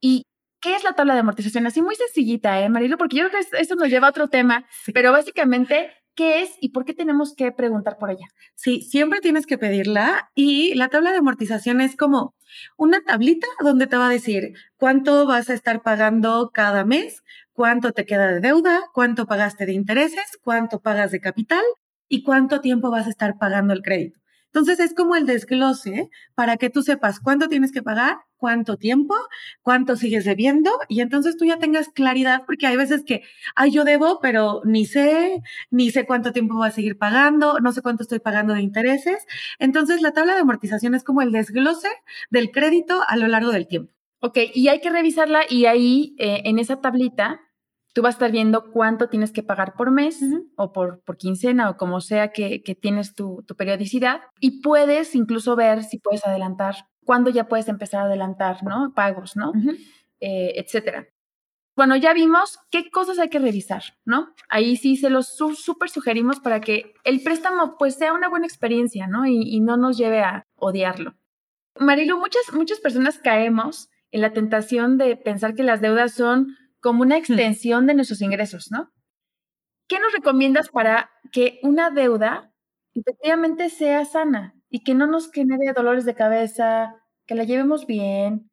Y 0.00 0.24
¿Qué 0.62 0.76
es 0.76 0.84
la 0.84 0.92
tabla 0.92 1.14
de 1.14 1.20
amortización? 1.20 1.66
Así 1.66 1.82
muy 1.82 1.96
sencillita, 1.96 2.62
¿eh, 2.62 2.68
Marilo? 2.68 2.96
Porque 2.96 3.16
yo 3.16 3.28
creo 3.28 3.40
que 3.42 3.58
eso 3.60 3.74
nos 3.74 3.88
lleva 3.88 4.06
a 4.06 4.10
otro 4.10 4.28
tema, 4.28 4.64
pero 4.94 5.10
básicamente 5.10 5.90
qué 6.14 6.42
es 6.42 6.50
y 6.60 6.70
por 6.70 6.84
qué 6.84 6.94
tenemos 6.94 7.34
que 7.34 7.52
preguntar 7.52 7.98
por 7.98 8.10
ella. 8.10 8.26
Sí, 8.54 8.82
siempre 8.82 9.20
tienes 9.20 9.46
que 9.46 9.58
pedirla 9.58 10.30
y 10.34 10.74
la 10.74 10.88
tabla 10.88 11.12
de 11.12 11.18
amortización 11.18 11.80
es 11.80 11.96
como 11.96 12.34
una 12.76 13.02
tablita 13.02 13.46
donde 13.60 13.86
te 13.86 13.96
va 13.96 14.06
a 14.08 14.12
decir 14.12 14.52
cuánto 14.76 15.26
vas 15.26 15.50
a 15.50 15.54
estar 15.54 15.82
pagando 15.82 16.50
cada 16.52 16.84
mes, 16.84 17.22
cuánto 17.52 17.92
te 17.92 18.06
queda 18.06 18.28
de 18.28 18.40
deuda, 18.40 18.80
cuánto 18.92 19.26
pagaste 19.26 19.66
de 19.66 19.72
intereses, 19.72 20.38
cuánto 20.42 20.80
pagas 20.80 21.10
de 21.10 21.20
capital 21.20 21.64
y 22.08 22.22
cuánto 22.22 22.60
tiempo 22.60 22.90
vas 22.90 23.06
a 23.06 23.10
estar 23.10 23.38
pagando 23.38 23.72
el 23.72 23.82
crédito. 23.82 24.21
Entonces 24.52 24.80
es 24.80 24.92
como 24.94 25.16
el 25.16 25.24
desglose 25.24 26.10
para 26.34 26.58
que 26.58 26.68
tú 26.68 26.82
sepas 26.82 27.20
cuánto 27.20 27.48
tienes 27.48 27.72
que 27.72 27.82
pagar, 27.82 28.18
cuánto 28.36 28.76
tiempo, 28.76 29.14
cuánto 29.62 29.96
sigues 29.96 30.26
debiendo 30.26 30.70
y 30.88 31.00
entonces 31.00 31.38
tú 31.38 31.46
ya 31.46 31.58
tengas 31.58 31.88
claridad 31.88 32.42
porque 32.44 32.66
hay 32.66 32.76
veces 32.76 33.02
que, 33.02 33.22
ay, 33.54 33.70
yo 33.70 33.84
debo, 33.84 34.20
pero 34.20 34.60
ni 34.66 34.84
sé, 34.84 35.42
ni 35.70 35.90
sé 35.90 36.04
cuánto 36.04 36.32
tiempo 36.32 36.56
voy 36.56 36.68
a 36.68 36.70
seguir 36.70 36.98
pagando, 36.98 37.60
no 37.60 37.72
sé 37.72 37.80
cuánto 37.80 38.02
estoy 38.02 38.18
pagando 38.18 38.52
de 38.52 38.60
intereses. 38.60 39.26
Entonces 39.58 40.02
la 40.02 40.12
tabla 40.12 40.34
de 40.34 40.40
amortización 40.40 40.94
es 40.94 41.02
como 41.02 41.22
el 41.22 41.32
desglose 41.32 41.88
del 42.28 42.50
crédito 42.50 43.00
a 43.08 43.16
lo 43.16 43.28
largo 43.28 43.52
del 43.52 43.66
tiempo. 43.66 43.94
Ok, 44.20 44.38
y 44.52 44.68
hay 44.68 44.80
que 44.82 44.90
revisarla 44.90 45.44
y 45.48 45.64
ahí 45.64 46.14
eh, 46.18 46.42
en 46.44 46.58
esa 46.58 46.82
tablita 46.82 47.40
Tú 47.94 48.02
vas 48.02 48.14
a 48.14 48.16
estar 48.16 48.32
viendo 48.32 48.70
cuánto 48.70 49.08
tienes 49.08 49.32
que 49.32 49.42
pagar 49.42 49.74
por 49.74 49.90
mes 49.90 50.20
o 50.56 50.72
por, 50.72 51.02
por, 51.04 51.16
quincena 51.18 51.68
o 51.68 51.76
como 51.76 52.00
sea 52.00 52.32
que, 52.32 52.62
que 52.62 52.74
tienes 52.74 53.14
tu, 53.14 53.44
tu, 53.46 53.54
periodicidad 53.54 54.22
y 54.40 54.62
puedes 54.62 55.14
incluso 55.14 55.56
ver 55.56 55.84
si 55.84 55.98
puedes 55.98 56.24
adelantar, 56.26 56.74
cuándo 57.04 57.30
ya 57.30 57.48
puedes 57.48 57.68
empezar 57.68 58.00
a 58.00 58.04
adelantar, 58.04 58.62
¿no? 58.64 58.92
Pagos, 58.94 59.36
¿no? 59.36 59.52
Eh, 60.20 60.52
etcétera. 60.56 61.08
Bueno, 61.74 61.96
ya 61.96 62.12
vimos 62.12 62.58
qué 62.70 62.90
cosas 62.90 63.18
hay 63.18 63.28
que 63.28 63.38
revisar, 63.38 63.82
¿no? 64.04 64.34
Ahí 64.48 64.76
sí 64.76 64.96
se 64.96 65.10
los 65.10 65.34
súper 65.36 65.88
sugerimos 65.88 66.40
para 66.40 66.60
que 66.60 66.94
el 67.04 67.22
préstamo 67.22 67.76
pues 67.78 67.96
sea 67.96 68.12
una 68.12 68.28
buena 68.28 68.46
experiencia, 68.46 69.06
¿no? 69.06 69.26
Y, 69.26 69.42
y 69.42 69.60
no 69.60 69.76
nos 69.76 69.96
lleve 69.96 70.20
a 70.20 70.44
odiarlo. 70.56 71.14
Marilu, 71.78 72.18
muchas, 72.18 72.42
muchas 72.52 72.80
personas 72.80 73.18
caemos 73.18 73.88
en 74.10 74.20
la 74.20 74.32
tentación 74.32 74.98
de 74.98 75.16
pensar 75.16 75.54
que 75.54 75.62
las 75.62 75.80
deudas 75.80 76.12
son 76.12 76.56
como 76.82 77.02
una 77.02 77.16
extensión 77.16 77.86
de 77.86 77.94
nuestros 77.94 78.20
ingresos, 78.20 78.68
¿no? 78.70 78.90
¿Qué 79.88 79.98
nos 80.00 80.12
recomiendas 80.12 80.68
para 80.68 81.10
que 81.30 81.60
una 81.62 81.90
deuda 81.90 82.52
efectivamente 82.94 83.70
sea 83.70 84.04
sana 84.04 84.54
y 84.68 84.82
que 84.82 84.94
no 84.94 85.06
nos 85.06 85.30
genere 85.30 85.72
dolores 85.74 86.04
de 86.04 86.14
cabeza, 86.14 86.96
que 87.26 87.34
la 87.34 87.44
llevemos 87.44 87.86
bien, 87.86 88.50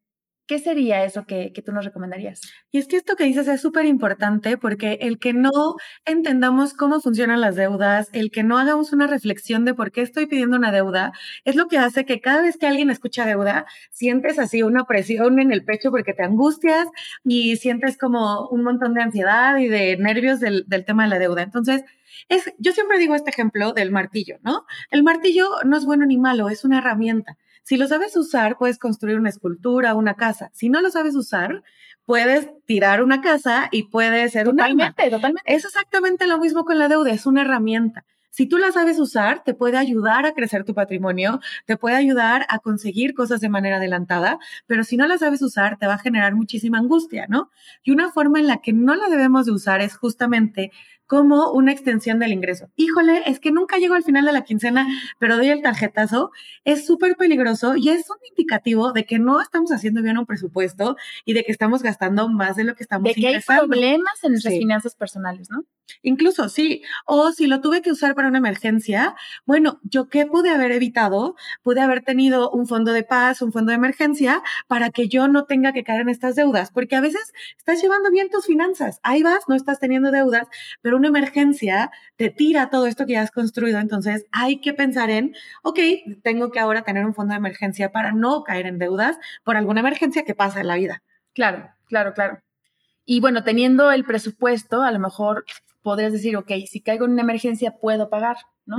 ¿Qué 0.49 0.57
sería 0.57 1.03
eso 1.03 1.27
que, 1.27 1.53
tú 1.63 1.71
nos 1.71 1.85
recomendarías? 1.85 2.41
Y 2.71 2.79
es 2.79 2.87
que 2.87 2.97
esto 2.97 3.15
que 3.15 3.23
dices 3.23 3.47
es 3.47 3.61
súper 3.61 3.85
importante 3.85 4.57
porque 4.57 4.97
el 5.01 5.19
que 5.19 5.31
no 5.31 5.75
entendamos 6.05 6.73
cómo 6.73 6.99
funcionan 7.01 7.39
las 7.39 7.55
deudas, 7.55 8.09
el 8.13 8.31
que 8.31 8.41
no 8.41 8.57
hagamos 8.57 8.91
una 8.91 9.05
reflexión 9.05 9.63
de 9.63 9.75
por 9.75 9.91
qué 9.91 10.01
estoy 10.01 10.25
pidiendo 10.25 10.57
una 10.57 10.71
deuda, 10.71 11.13
es 11.45 11.55
lo 11.55 11.67
que 11.67 11.77
hace 11.77 12.03
que 12.03 12.19
cada 12.19 12.41
vez 12.41 12.57
que 12.57 12.65
alguien 12.65 12.89
escucha 12.89 13.27
deuda, 13.27 13.67
sientes 13.91 14.39
así 14.39 14.63
una 14.63 14.85
presión 14.85 15.37
en 15.37 15.51
el 15.51 15.63
pecho 15.63 15.91
porque 15.91 16.15
te 16.15 16.23
angustias 16.23 16.87
y 17.23 17.57
sientes 17.57 17.95
como 17.95 18.47
un 18.47 18.63
montón 18.63 18.95
de 18.95 19.03
ansiedad 19.03 19.55
y 19.57 19.67
de 19.67 19.97
nervios 19.97 20.39
del, 20.39 20.63
del 20.65 20.83
tema 20.83 21.03
de 21.03 21.09
la 21.09 21.19
deuda. 21.19 21.43
Entonces, 21.43 21.83
es, 22.27 22.51
yo 22.57 22.71
siempre 22.71 22.97
digo 22.97 23.13
este 23.13 23.29
ejemplo 23.29 23.73
del 23.73 23.91
martillo, 23.91 24.39
¿no? 24.41 24.65
El 24.89 25.03
martillo 25.03 25.47
no 25.63 25.77
es 25.77 25.85
bueno 25.85 26.07
ni 26.07 26.17
malo, 26.17 26.49
es 26.49 26.65
una 26.65 26.79
herramienta. 26.79 27.37
Si 27.69 27.77
lo 27.77 27.87
sabes 27.87 28.17
usar, 28.17 28.57
puedes 28.57 28.79
construir 28.79 29.19
una 29.19 29.29
escultura, 29.29 29.93
una 29.93 30.15
casa. 30.15 30.49
Si 30.53 30.69
no 30.69 30.81
lo 30.81 30.89
sabes 30.89 31.13
usar, 31.13 31.61
puedes 32.03 32.49
tirar 32.65 33.03
una 33.03 33.21
casa 33.21 33.69
y 33.71 33.89
puede 33.89 34.27
ser 34.29 34.45
totalmente, 34.45 35.03
un 35.03 35.11
Totalmente, 35.11 35.53
Es 35.53 35.65
exactamente 35.65 36.25
lo 36.25 36.39
mismo 36.39 36.65
con 36.65 36.79
la 36.79 36.87
deuda, 36.87 37.11
es 37.11 37.27
una 37.27 37.43
herramienta. 37.43 38.05
Si 38.31 38.47
tú 38.47 38.57
la 38.57 38.71
sabes 38.71 38.97
usar, 38.97 39.43
te 39.43 39.53
puede 39.53 39.77
ayudar 39.77 40.25
a 40.25 40.33
crecer 40.33 40.63
tu 40.63 40.73
patrimonio, 40.73 41.41
te 41.67 41.77
puede 41.77 41.95
ayudar 41.95 42.47
a 42.49 42.57
conseguir 42.57 43.13
cosas 43.13 43.39
de 43.39 43.49
manera 43.49 43.77
adelantada, 43.77 44.39
pero 44.65 44.83
si 44.83 44.97
no 44.97 45.05
la 45.05 45.19
sabes 45.19 45.43
usar, 45.43 45.77
te 45.77 45.85
va 45.85 45.93
a 45.93 45.99
generar 45.99 46.33
muchísima 46.33 46.79
angustia, 46.79 47.27
¿no? 47.29 47.51
Y 47.83 47.91
una 47.91 48.11
forma 48.11 48.39
en 48.39 48.47
la 48.47 48.61
que 48.63 48.73
no 48.73 48.95
la 48.95 49.09
debemos 49.09 49.45
de 49.45 49.51
usar 49.51 49.81
es 49.81 49.95
justamente 49.95 50.71
como 51.09 51.51
una 51.51 51.71
extensión 51.71 52.19
del 52.19 52.31
ingreso. 52.31 52.69
Híjole, 52.75 53.23
es 53.25 53.39
que 53.39 53.51
nunca 53.51 53.79
llego 53.79 53.95
al 53.95 54.03
final 54.03 54.25
de 54.25 54.31
la 54.31 54.43
quincena, 54.43 54.87
pero 55.17 55.37
doy 55.37 55.49
el 55.49 55.63
tarjetazo. 55.63 56.29
Es 56.65 56.85
súper 56.85 57.17
peligroso 57.17 57.75
y 57.75 57.89
es 57.89 58.07
un 58.11 58.17
indicativo 58.29 58.93
de 58.93 59.05
que 59.05 59.17
no 59.17 59.41
estamos 59.41 59.71
haciendo 59.71 60.03
bien 60.03 60.19
un 60.19 60.27
presupuesto 60.27 60.97
y 61.25 61.33
de 61.33 61.43
que 61.43 61.51
estamos 61.51 61.81
gastando 61.81 62.29
más 62.29 62.57
de 62.57 62.63
lo 62.63 62.75
que 62.75 62.83
estamos 62.83 63.05
De 63.05 63.19
que 63.19 63.27
hay 63.27 63.39
problemas 63.41 64.23
en 64.23 64.33
nuestras 64.33 64.53
finanzas 64.53 64.95
personales, 64.95 65.49
¿no? 65.49 65.65
Incluso, 66.03 66.47
sí. 66.47 66.83
O 67.07 67.31
si 67.31 67.47
lo 67.47 67.59
tuve 67.59 67.81
que 67.81 67.91
usar 67.91 68.13
para 68.13 68.27
una 68.27 68.37
emergencia, 68.37 69.15
bueno, 69.47 69.79
¿yo 69.81 70.09
qué 70.09 70.27
pude 70.27 70.51
haber 70.51 70.71
evitado? 70.71 71.35
Pude 71.63 71.81
haber 71.81 72.03
tenido 72.03 72.51
un 72.51 72.67
fondo 72.67 72.93
de 72.93 73.01
paz, 73.01 73.41
un 73.41 73.51
fondo 73.51 73.71
de 73.71 73.77
emergencia, 73.77 74.43
para 74.67 74.91
que 74.91 75.07
yo 75.07 75.27
no 75.27 75.45
tenga 75.45 75.73
que 75.73 75.83
caer 75.83 76.01
en 76.01 76.09
estas 76.09 76.35
deudas, 76.35 76.69
porque 76.69 76.95
a 76.95 77.01
veces 77.01 77.33
estás 77.57 77.81
llevando 77.81 78.11
bien 78.11 78.29
tus 78.29 78.45
finanzas. 78.45 78.99
Ahí 79.01 79.23
vas, 79.23 79.45
no 79.47 79.55
estás 79.55 79.79
teniendo 79.79 80.11
deudas, 80.11 80.47
pero 80.83 80.98
una 80.99 81.07
emergencia 81.07 81.91
te 82.15 82.29
tira 82.29 82.69
todo 82.69 82.85
esto 82.85 83.05
que 83.05 83.13
ya 83.13 83.21
has 83.21 83.31
construido. 83.31 83.79
Entonces 83.79 84.27
hay 84.31 84.61
que 84.61 84.73
pensar 84.73 85.09
en, 85.09 85.35
ok, 85.63 85.79
tengo 86.21 86.51
que 86.51 86.59
ahora 86.59 86.83
tener 86.83 87.05
un 87.05 87.13
fondo 87.13 87.33
de 87.33 87.39
emergencia 87.39 87.91
para 87.91 88.11
no 88.11 88.43
caer 88.43 88.67
en 88.67 88.77
deudas 88.77 89.17
por 89.43 89.57
alguna 89.57 89.79
emergencia 89.79 90.23
que 90.23 90.35
pasa 90.35 90.61
en 90.61 90.67
la 90.67 90.75
vida. 90.75 91.01
Claro, 91.33 91.69
claro, 91.87 92.13
claro. 92.13 92.39
Y 93.05 93.21
bueno, 93.21 93.43
teniendo 93.43 93.91
el 93.91 94.03
presupuesto, 94.03 94.83
a 94.83 94.91
lo 94.91 94.99
mejor 94.99 95.45
podrías 95.81 96.11
decir, 96.11 96.37
ok, 96.37 96.51
si 96.67 96.81
caigo 96.81 97.05
en 97.05 97.13
una 97.13 97.23
emergencia 97.23 97.77
puedo 97.77 98.09
pagar, 98.09 98.37
¿no? 98.65 98.77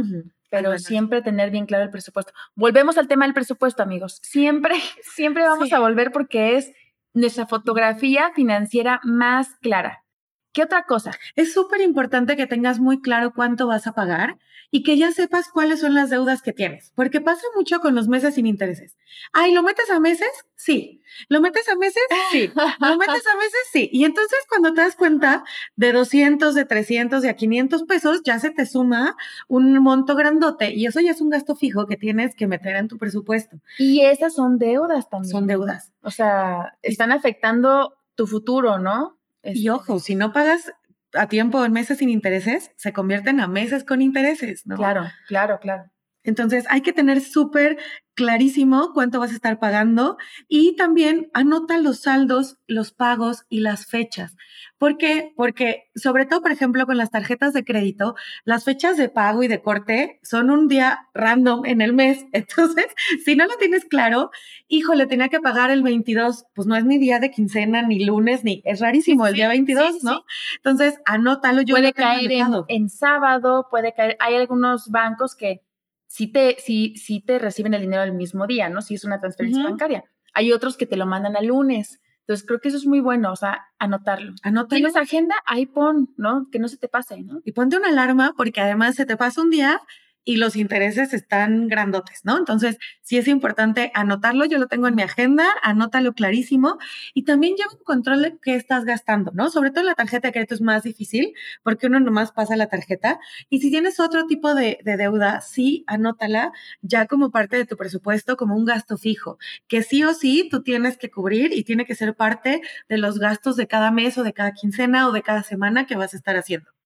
Pero 0.51 0.79
siempre 0.79 1.23
tener 1.23 1.51
bien 1.51 1.67
claro 1.67 1.85
el 1.85 1.91
presupuesto. 1.91 2.33
Volvemos 2.55 2.99
al 2.99 3.09
tema 3.09 3.25
del 3.25 3.35
presupuesto, 3.35 3.83
amigos. 3.83 4.21
Siempre, 4.23 4.75
siempre 5.15 5.43
vamos 5.45 5.73
a 5.73 5.81
volver 5.81 6.13
porque 6.13 6.57
es 6.57 6.73
nuestra 7.13 7.47
fotografía 7.47 8.31
financiera 8.35 9.01
más 9.03 9.57
clara. 9.61 10.05
¿Qué 10.53 10.63
otra 10.63 10.85
cosa? 10.85 11.13
Es 11.37 11.53
súper 11.53 11.81
importante 11.81 12.37
que 12.37 12.47
tengas 12.47 12.81
muy 12.81 13.01
claro 13.01 13.33
cuánto 13.35 13.67
vas 13.67 13.87
a 13.87 13.93
pagar 13.93 14.39
y 14.73 14.83
que 14.83 14.97
ya 14.97 15.11
sepas 15.13 15.49
cuáles 15.49 15.81
son 15.81 15.95
las 15.95 16.11
deudas 16.11 16.43
que 16.43 16.53
tienes, 16.53 16.93
porque 16.95 17.21
pasa 17.21 17.43
mucho 17.57 17.81
con 17.81 17.95
los 17.95 18.09
meses 18.09 18.35
sin 18.35 18.47
intereses. 18.47 18.97
Ay, 19.33 19.53
¿lo 19.53 19.63
metes 19.63 19.91
a 19.91 19.99
meses? 19.99 20.31
Sí. 20.55 21.03
¿Lo 21.29 21.41
metes 21.41 21.69
a 21.69 21.75
meses? 21.75 22.03
Sí. 22.31 22.51
¿Lo 22.55 22.97
metes 22.97 23.27
a 23.27 23.37
meses? 23.37 23.61
Sí. 23.73 23.91
Y 23.93 24.05
entonces 24.05 24.39
cuando 24.49 24.73
te 24.73 24.81
das 24.81 24.95
cuenta 24.95 25.45
de 25.75 25.93
200, 25.93 26.55
de 26.55 26.65
300, 26.65 27.23
de 27.23 27.31
a 27.31 27.37
500 27.37 27.83
pesos, 27.85 28.23
ya 28.25 28.39
se 28.39 28.51
te 28.51 28.67
suma 28.67 29.17
un 29.49 29.77
monto 29.79 30.15
grandote 30.15 30.73
y 30.73 30.87
eso 30.87 31.01
ya 31.01 31.13
es 31.13 31.21
un 31.21 31.31
gasto 31.31 31.57
fijo 31.57 31.87
que 31.87 31.97
tienes 31.97 32.35
que 32.37 32.47
meter 32.47 32.77
en 32.77 32.89
tu 32.89 32.97
presupuesto. 32.97 33.59
Y 33.79 34.03
esas 34.03 34.35
son 34.35 34.59
deudas 34.59 35.09
también. 35.09 35.33
Son 35.33 35.47
deudas. 35.47 35.93
O 36.03 36.11
sea, 36.11 36.77
están 36.83 37.11
afectando 37.11 37.97
tu 38.15 38.27
futuro, 38.27 38.79
¿no? 38.79 39.20
Y 39.43 39.51
este 39.51 39.71
ojo, 39.71 40.01
si 40.01 40.15
no 40.15 40.33
pagas 40.33 40.73
a 41.15 41.27
tiempo 41.27 41.65
en 41.65 41.73
meses 41.73 41.99
sin 41.99 42.09
intereses, 42.09 42.73
se 42.77 42.93
convierten 42.93 43.41
a 43.41 43.49
meses 43.49 43.85
con 43.85 44.03
intereses, 44.03 44.67
¿no? 44.67 44.77
Claro, 44.77 45.05
claro, 45.27 45.59
claro. 45.61 45.91
Entonces 46.23 46.65
hay 46.69 46.83
que 46.83 46.93
tener 46.93 47.21
súper 47.21 47.79
clarísimo 48.15 48.93
cuánto 48.93 49.19
vas 49.19 49.31
a 49.31 49.35
estar 49.35 49.59
pagando 49.59 50.19
y 50.47 50.77
también 50.77 51.31
anota 51.33 51.79
los 51.79 52.01
saldos, 52.01 52.59
los 52.67 52.93
pagos 52.93 53.47
y 53.49 53.61
las 53.61 53.87
fechas. 53.87 54.37
¿Por 54.77 54.99
qué? 54.99 55.33
Porque 55.37 55.91
sobre 55.95 56.27
todo, 56.27 56.43
por 56.43 56.53
ejemplo, 56.53 56.85
con 56.85 56.99
las 56.99 57.11
tarjetas 57.11 57.55
de 57.55 57.65
crédito, 57.65 58.17
las 58.45 58.65
fechas 58.65 58.99
de 58.99 59.09
pago 59.09 59.43
y 59.43 59.49
de 59.49 59.63
corte 59.63 60.21
son 60.23 60.51
un 60.51 60.69
día 60.69 61.09
random 61.15 61.65
en 61.65 61.81
el 61.81 61.95
mes. 61.95 62.27
Entonces, 62.33 62.89
si 63.25 63.37
no 63.37 63.47
lo 63.47 63.57
tienes 63.57 63.87
claro, 63.87 64.31
híjole, 64.69 65.07
tenía 65.07 65.29
que 65.29 65.41
pagar 65.41 65.71
el 65.71 65.83
22, 65.83 66.45
pues 66.55 66.67
no 66.67 66.77
es 66.77 66.85
ni 66.85 66.99
día 66.99 67.21
de 67.21 67.31
quincena, 67.31 67.81
ni 67.83 68.05
lunes, 68.05 68.45
ni 68.45 68.61
es 68.67 68.81
rarísimo 68.81 69.27
el 69.27 69.35
día 69.35 69.49
22, 69.49 70.05
¿no? 70.05 70.25
Entonces, 70.57 70.99
anótalo. 71.07 71.63
Yo 71.63 71.75
puede 71.75 71.95
caer 71.95 72.31
en, 72.31 72.53
en 72.69 72.91
sábado, 72.91 73.69
puede 73.71 73.95
caer, 73.95 74.17
hay 74.21 74.35
algunos 74.35 74.91
bancos 74.91 75.35
que 75.35 75.63
si 76.11 76.27
te, 76.27 76.57
si, 76.59 76.97
si 76.97 77.21
te 77.21 77.39
reciben 77.39 77.73
el 77.73 77.83
dinero 77.83 78.03
el 78.03 78.13
mismo 78.13 78.49
día, 78.49 78.69
¿no? 78.69 78.83
Si 78.83 78.95
es 78.95 79.05
una 79.05 79.21
transferencia 79.21 79.63
bancaria. 79.63 80.03
Hay 80.35 80.51
otros 80.51 80.77
que 80.77 80.85
te 80.85 80.97
lo 80.97 81.07
mandan 81.07 81.37
al 81.37 81.47
lunes. 81.47 82.01
Entonces 82.23 82.45
creo 82.45 82.59
que 82.59 82.67
eso 82.67 82.79
es 82.79 82.87
muy 82.87 82.99
bueno, 82.99 83.31
o 83.31 83.37
sea, 83.37 83.69
anotarlo. 83.79 84.33
Anótalo. 84.43 84.77
Tienes 84.77 84.97
agenda, 84.97 85.37
ahí 85.47 85.67
pon, 85.67 86.13
¿no? 86.17 86.49
Que 86.51 86.59
no 86.59 86.67
se 86.67 86.79
te 86.79 86.89
pase, 86.89 87.23
¿no? 87.23 87.41
Y 87.45 87.53
ponte 87.53 87.77
una 87.77 87.91
alarma 87.91 88.35
porque 88.37 88.61
además 88.61 88.97
se 88.97 89.07
te 89.07 89.17
pasa 89.17 89.41
un 89.41 89.51
día 89.51 89.81
y 90.25 90.37
los 90.37 90.57
intereses 90.57 91.13
están 91.15 91.69
grandotes, 91.69 92.21
¿no? 92.25 92.39
Entonces, 92.39 92.79
sí 93.03 93.17
es 93.17 93.29
importante 93.29 93.91
anotarlo, 93.95 94.45
yo 94.45 94.59
lo 94.59 94.69
tengo 94.69 94.89
en 94.89 94.95
mi 94.95 95.03
agenda, 95.03 95.47
anótalo 95.63 96.13
clarísimo 96.13 96.79
y 97.15 97.25
también 97.25 97.57
lleva 97.57 97.73
un 97.73 97.85
control 97.85 98.23
de 98.23 98.39
qué 98.41 98.55
estás 98.55 98.85
gastando, 98.85 99.33
¿no? 99.35 99.51
Sobre 99.51 99.71
todo 99.71 99.85
la 99.85 99.95
tarjeta 99.95 100.29
de 100.29 100.33
crédito 100.33 100.55
es 100.55 100.61
más 100.61 100.83
difícil 100.83 101.33
porque 101.63 101.87
uno 101.87 102.01
nomás 102.01 102.33
pasa 102.33 102.57
la 102.57 102.69
tarjeta 102.69 103.19
y 103.49 103.61
si 103.61 103.71
tienes 103.71 104.01
otro 104.01 104.27
tipo 104.27 104.55
de, 104.55 104.79
de 104.85 104.97
deuda, 104.97 105.41
sí, 105.41 105.85
anótala 105.87 106.53
ya 106.83 107.07
como 107.07 107.31
parte 107.31 107.57
de 107.57 107.67
tu 107.67 107.77
presupuesto, 107.77 108.37
como 108.37 108.57
un 108.57 108.65
gasto 108.65 108.97
fijo, 108.99 109.39
que 109.69 109.83
sí 109.83 110.05
o 110.05 110.15
sí 110.15 110.49
tú 110.51 110.63
tienes 110.63 110.99
que 110.99 111.11
cubrir 111.11 111.53
y 111.53 111.65
tiene 111.65 111.87
que 111.87 111.95
ser 111.95 112.15
parte 112.15 112.61
de 112.89 112.99
los 112.99 113.19
gastos 113.19 113.57
de 113.57 113.67
cada 113.67 113.91
mes 113.91 114.19
o 114.19 114.23
de 114.25 114.33
cada 114.33 114.53
quincena 114.53 115.09
o 115.09 115.13
de 115.13 115.23
cada 115.23 115.43
semana 115.43 115.87
que 115.87 115.97
vas 115.97 116.15
a 116.15 116.17
estar 116.17 116.37
haciendo. 116.37 116.80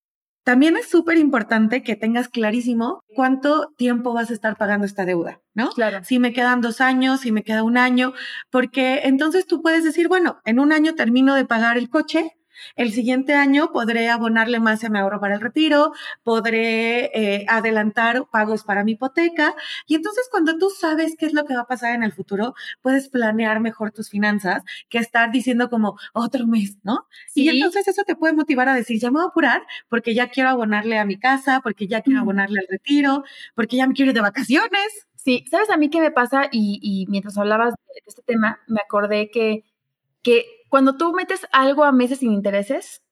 También 0.44 0.76
es 0.76 0.88
súper 0.88 1.16
importante 1.16 1.82
que 1.82 1.96
tengas 1.96 2.28
clarísimo 2.28 3.02
cuánto 3.14 3.72
tiempo 3.78 4.12
vas 4.12 4.30
a 4.30 4.34
estar 4.34 4.56
pagando 4.56 4.84
esta 4.84 5.06
deuda, 5.06 5.40
¿no? 5.54 5.70
Claro. 5.70 6.04
Si 6.04 6.18
me 6.18 6.34
quedan 6.34 6.60
dos 6.60 6.82
años, 6.82 7.22
si 7.22 7.32
me 7.32 7.42
queda 7.42 7.62
un 7.62 7.78
año, 7.78 8.12
porque 8.50 9.00
entonces 9.04 9.46
tú 9.46 9.62
puedes 9.62 9.84
decir, 9.84 10.06
bueno, 10.06 10.40
en 10.44 10.60
un 10.60 10.72
año 10.72 10.94
termino 10.94 11.34
de 11.34 11.46
pagar 11.46 11.78
el 11.78 11.88
coche, 11.88 12.32
el 12.76 12.92
siguiente 12.92 13.34
año 13.34 13.72
podré 13.72 14.08
abonarle 14.08 14.60
más 14.60 14.84
a 14.84 14.88
mi 14.88 14.98
ahorro 14.98 15.20
para 15.20 15.34
el 15.34 15.40
retiro, 15.40 15.92
podré 16.22 17.10
eh, 17.14 17.46
adelantar 17.48 18.26
pagos 18.30 18.64
para 18.64 18.84
mi 18.84 18.92
hipoteca. 18.92 19.54
Y 19.86 19.94
entonces 19.94 20.28
cuando 20.30 20.56
tú 20.58 20.70
sabes 20.70 21.16
qué 21.18 21.26
es 21.26 21.32
lo 21.32 21.44
que 21.44 21.54
va 21.54 21.62
a 21.62 21.66
pasar 21.66 21.94
en 21.94 22.02
el 22.02 22.12
futuro, 22.12 22.54
puedes 22.82 23.08
planear 23.08 23.60
mejor 23.60 23.92
tus 23.92 24.10
finanzas 24.10 24.62
que 24.88 24.98
estar 24.98 25.30
diciendo 25.32 25.70
como 25.70 25.98
otro 26.12 26.46
mes, 26.46 26.78
¿no? 26.82 27.06
Y 27.34 27.48
entonces 27.48 27.88
eso 27.88 28.04
te 28.04 28.16
puede 28.16 28.32
motivar 28.34 28.68
a 28.68 28.74
decir, 28.74 28.98
ya 29.00 29.10
me 29.10 29.18
voy 29.18 29.24
a 29.24 29.28
apurar 29.28 29.62
porque 29.88 30.14
ya 30.14 30.28
quiero 30.28 30.50
abonarle 30.50 30.98
a 30.98 31.04
mi 31.04 31.18
casa, 31.18 31.60
porque 31.62 31.86
ya 31.86 32.02
quiero 32.02 32.20
abonarle 32.20 32.60
al 32.60 32.66
retiro, 32.68 33.24
porque 33.54 33.76
ya 33.76 33.86
me 33.86 33.94
quiero 33.94 34.10
ir 34.10 34.14
de 34.14 34.20
vacaciones. 34.20 35.06
Sí, 35.16 35.44
¿sabes 35.50 35.70
a 35.70 35.76
mí 35.78 35.88
qué 35.88 36.00
me 36.00 36.10
pasa? 36.10 36.48
Y, 36.52 36.78
y 36.82 37.06
mientras 37.10 37.38
hablabas 37.38 37.74
de 37.74 38.02
este 38.06 38.22
tema, 38.22 38.60
me 38.66 38.80
acordé 38.82 39.30
que, 39.30 39.64
que 40.22 40.44
cuando 40.74 40.96
tú 40.96 41.12
metes 41.12 41.46
algo 41.52 41.84
a 41.84 41.92
meses 41.92 42.18
sin 42.18 42.32
intereses, 42.32 43.04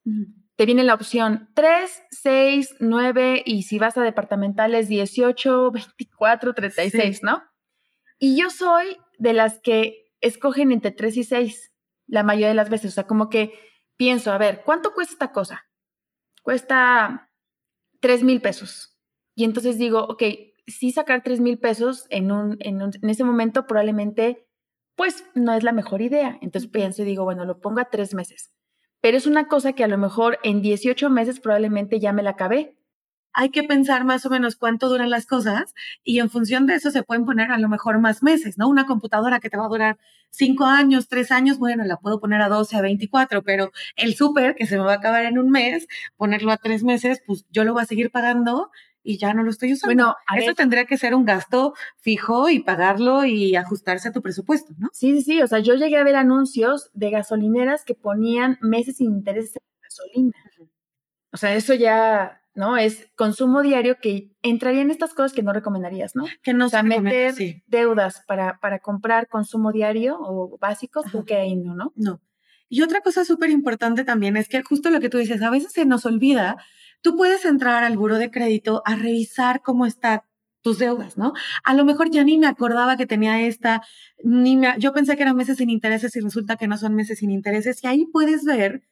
te 0.56 0.66
viene 0.66 0.82
la 0.82 0.94
opción 0.94 1.48
3, 1.54 2.02
6, 2.10 2.76
9 2.80 3.44
y 3.46 3.62
si 3.62 3.78
vas 3.78 3.96
a 3.96 4.02
departamentales 4.02 4.88
18, 4.88 5.70
24, 5.70 6.54
36, 6.54 7.22
¿no? 7.22 7.40
Y 8.18 8.36
yo 8.36 8.50
soy 8.50 8.96
de 9.16 9.32
las 9.32 9.60
que 9.60 10.10
escogen 10.20 10.72
entre 10.72 10.90
3 10.90 11.18
y 11.18 11.22
6 11.22 11.72
la 12.08 12.24
mayoría 12.24 12.48
de 12.48 12.54
las 12.54 12.68
veces. 12.68 12.90
O 12.90 12.94
sea, 12.94 13.06
como 13.06 13.28
que 13.28 13.52
pienso, 13.96 14.32
a 14.32 14.38
ver, 14.38 14.62
¿cuánto 14.64 14.92
cuesta 14.92 15.12
esta 15.12 15.30
cosa? 15.30 15.64
Cuesta 16.42 17.30
3 18.00 18.24
mil 18.24 18.40
pesos. 18.40 18.98
Y 19.36 19.44
entonces 19.44 19.78
digo, 19.78 20.00
ok, 20.06 20.24
sí 20.66 20.90
sacar 20.90 21.22
3 21.22 21.38
mil 21.38 21.60
pesos 21.60 22.06
en, 22.10 22.32
un, 22.32 22.56
en, 22.58 22.80
en 22.80 23.08
ese 23.08 23.22
momento 23.22 23.68
probablemente 23.68 24.48
pues 24.96 25.24
no 25.34 25.54
es 25.54 25.62
la 25.62 25.72
mejor 25.72 26.02
idea. 26.02 26.38
Entonces 26.40 26.70
pienso 26.70 27.02
y 27.02 27.06
digo, 27.06 27.24
bueno, 27.24 27.44
lo 27.44 27.60
pongo 27.60 27.80
a 27.80 27.86
tres 27.86 28.14
meses. 28.14 28.52
Pero 29.00 29.16
es 29.16 29.26
una 29.26 29.48
cosa 29.48 29.72
que 29.72 29.84
a 29.84 29.88
lo 29.88 29.98
mejor 29.98 30.38
en 30.42 30.62
18 30.62 31.10
meses 31.10 31.40
probablemente 31.40 31.98
ya 31.98 32.12
me 32.12 32.22
la 32.22 32.30
acabé. 32.30 32.76
Hay 33.34 33.48
que 33.48 33.62
pensar 33.62 34.04
más 34.04 34.26
o 34.26 34.30
menos 34.30 34.56
cuánto 34.56 34.88
duran 34.88 35.08
las 35.08 35.26
cosas 35.26 35.74
y 36.04 36.20
en 36.20 36.28
función 36.28 36.66
de 36.66 36.74
eso 36.74 36.90
se 36.90 37.02
pueden 37.02 37.24
poner 37.24 37.50
a 37.50 37.58
lo 37.58 37.68
mejor 37.68 37.98
más 37.98 38.22
meses, 38.22 38.58
¿no? 38.58 38.68
Una 38.68 38.86
computadora 38.86 39.40
que 39.40 39.48
te 39.48 39.56
va 39.56 39.64
a 39.64 39.68
durar 39.68 39.98
cinco 40.30 40.66
años, 40.66 41.08
tres 41.08 41.32
años, 41.32 41.58
bueno, 41.58 41.84
la 41.84 41.96
puedo 41.96 42.20
poner 42.20 42.42
a 42.42 42.48
12, 42.48 42.76
a 42.76 42.82
24, 42.82 43.42
pero 43.42 43.72
el 43.96 44.14
súper 44.14 44.54
que 44.54 44.66
se 44.66 44.76
me 44.76 44.84
va 44.84 44.92
a 44.92 44.96
acabar 44.96 45.24
en 45.24 45.38
un 45.38 45.50
mes, 45.50 45.88
ponerlo 46.16 46.52
a 46.52 46.58
tres 46.58 46.84
meses, 46.84 47.22
pues 47.26 47.46
yo 47.50 47.64
lo 47.64 47.72
voy 47.72 47.82
a 47.82 47.86
seguir 47.86 48.10
pagando 48.10 48.70
y 49.02 49.18
ya 49.18 49.34
no 49.34 49.42
lo 49.42 49.50
estoy 49.50 49.72
usando. 49.72 49.94
Bueno, 49.94 50.16
eso 50.36 50.54
tendría 50.54 50.84
que 50.84 50.96
ser 50.96 51.14
un 51.14 51.24
gasto 51.24 51.74
fijo 51.98 52.48
y 52.48 52.60
pagarlo 52.60 53.24
y 53.24 53.56
ajustarse 53.56 54.08
a 54.08 54.12
tu 54.12 54.22
presupuesto, 54.22 54.74
¿no? 54.78 54.88
Sí, 54.92 55.12
sí, 55.14 55.22
sí. 55.22 55.42
O 55.42 55.46
sea, 55.46 55.58
yo 55.58 55.74
llegué 55.74 55.96
a 55.96 56.04
ver 56.04 56.16
anuncios 56.16 56.90
de 56.94 57.10
gasolineras 57.10 57.84
que 57.84 57.94
ponían 57.94 58.58
meses 58.60 58.96
sin 58.98 59.12
intereses 59.12 59.56
en 59.56 59.60
gasolina. 59.82 60.32
O 61.32 61.36
sea, 61.36 61.54
eso 61.54 61.74
ya, 61.74 62.42
¿no? 62.54 62.76
Es 62.76 63.10
consumo 63.16 63.62
diario 63.62 63.96
que 64.00 64.30
entraría 64.42 64.82
en 64.82 64.90
estas 64.90 65.14
cosas 65.14 65.32
que 65.32 65.42
no 65.42 65.52
recomendarías, 65.52 66.14
¿no? 66.14 66.24
Que 66.42 66.52
no 66.52 66.66
o 66.66 66.68
sea, 66.68 66.82
meter 66.82 67.34
deudas 67.66 68.22
para, 68.26 68.58
para 68.60 68.80
comprar 68.80 69.28
consumo 69.28 69.72
diario 69.72 70.18
o 70.20 70.58
básicos, 70.58 71.06
porque 71.10 71.36
ahí 71.36 71.56
no, 71.56 71.74
¿no? 71.74 71.92
No. 71.96 72.20
Y 72.68 72.82
otra 72.82 73.00
cosa 73.00 73.24
súper 73.24 73.50
importante 73.50 74.04
también 74.04 74.36
es 74.36 74.48
que 74.48 74.62
justo 74.62 74.88
lo 74.90 75.00
que 75.00 75.10
tú 75.10 75.18
dices, 75.18 75.42
a 75.42 75.50
veces 75.50 75.72
se 75.72 75.84
nos 75.84 76.06
olvida 76.06 76.56
tú 77.02 77.16
puedes 77.16 77.44
entrar 77.44 77.84
al 77.84 77.96
buro 77.96 78.16
de 78.18 78.30
crédito 78.30 78.82
a 78.86 78.96
revisar 78.96 79.62
cómo 79.62 79.86
están 79.86 80.22
tus 80.62 80.78
deudas, 80.78 81.18
¿no? 81.18 81.32
A 81.64 81.74
lo 81.74 81.84
mejor 81.84 82.10
ya 82.10 82.24
ni 82.24 82.38
me 82.38 82.46
acordaba 82.46 82.96
que 82.96 83.06
tenía 83.06 83.42
esta, 83.42 83.82
ni 84.22 84.56
me, 84.56 84.74
yo 84.78 84.92
pensé 84.92 85.16
que 85.16 85.22
eran 85.22 85.36
meses 85.36 85.58
sin 85.58 85.70
intereses 85.70 86.14
y 86.16 86.20
resulta 86.20 86.56
que 86.56 86.68
no 86.68 86.78
son 86.78 86.94
meses 86.94 87.18
sin 87.18 87.30
intereses 87.30 87.82
y 87.82 87.88
ahí 87.88 88.06
puedes 88.06 88.44
ver 88.44 88.82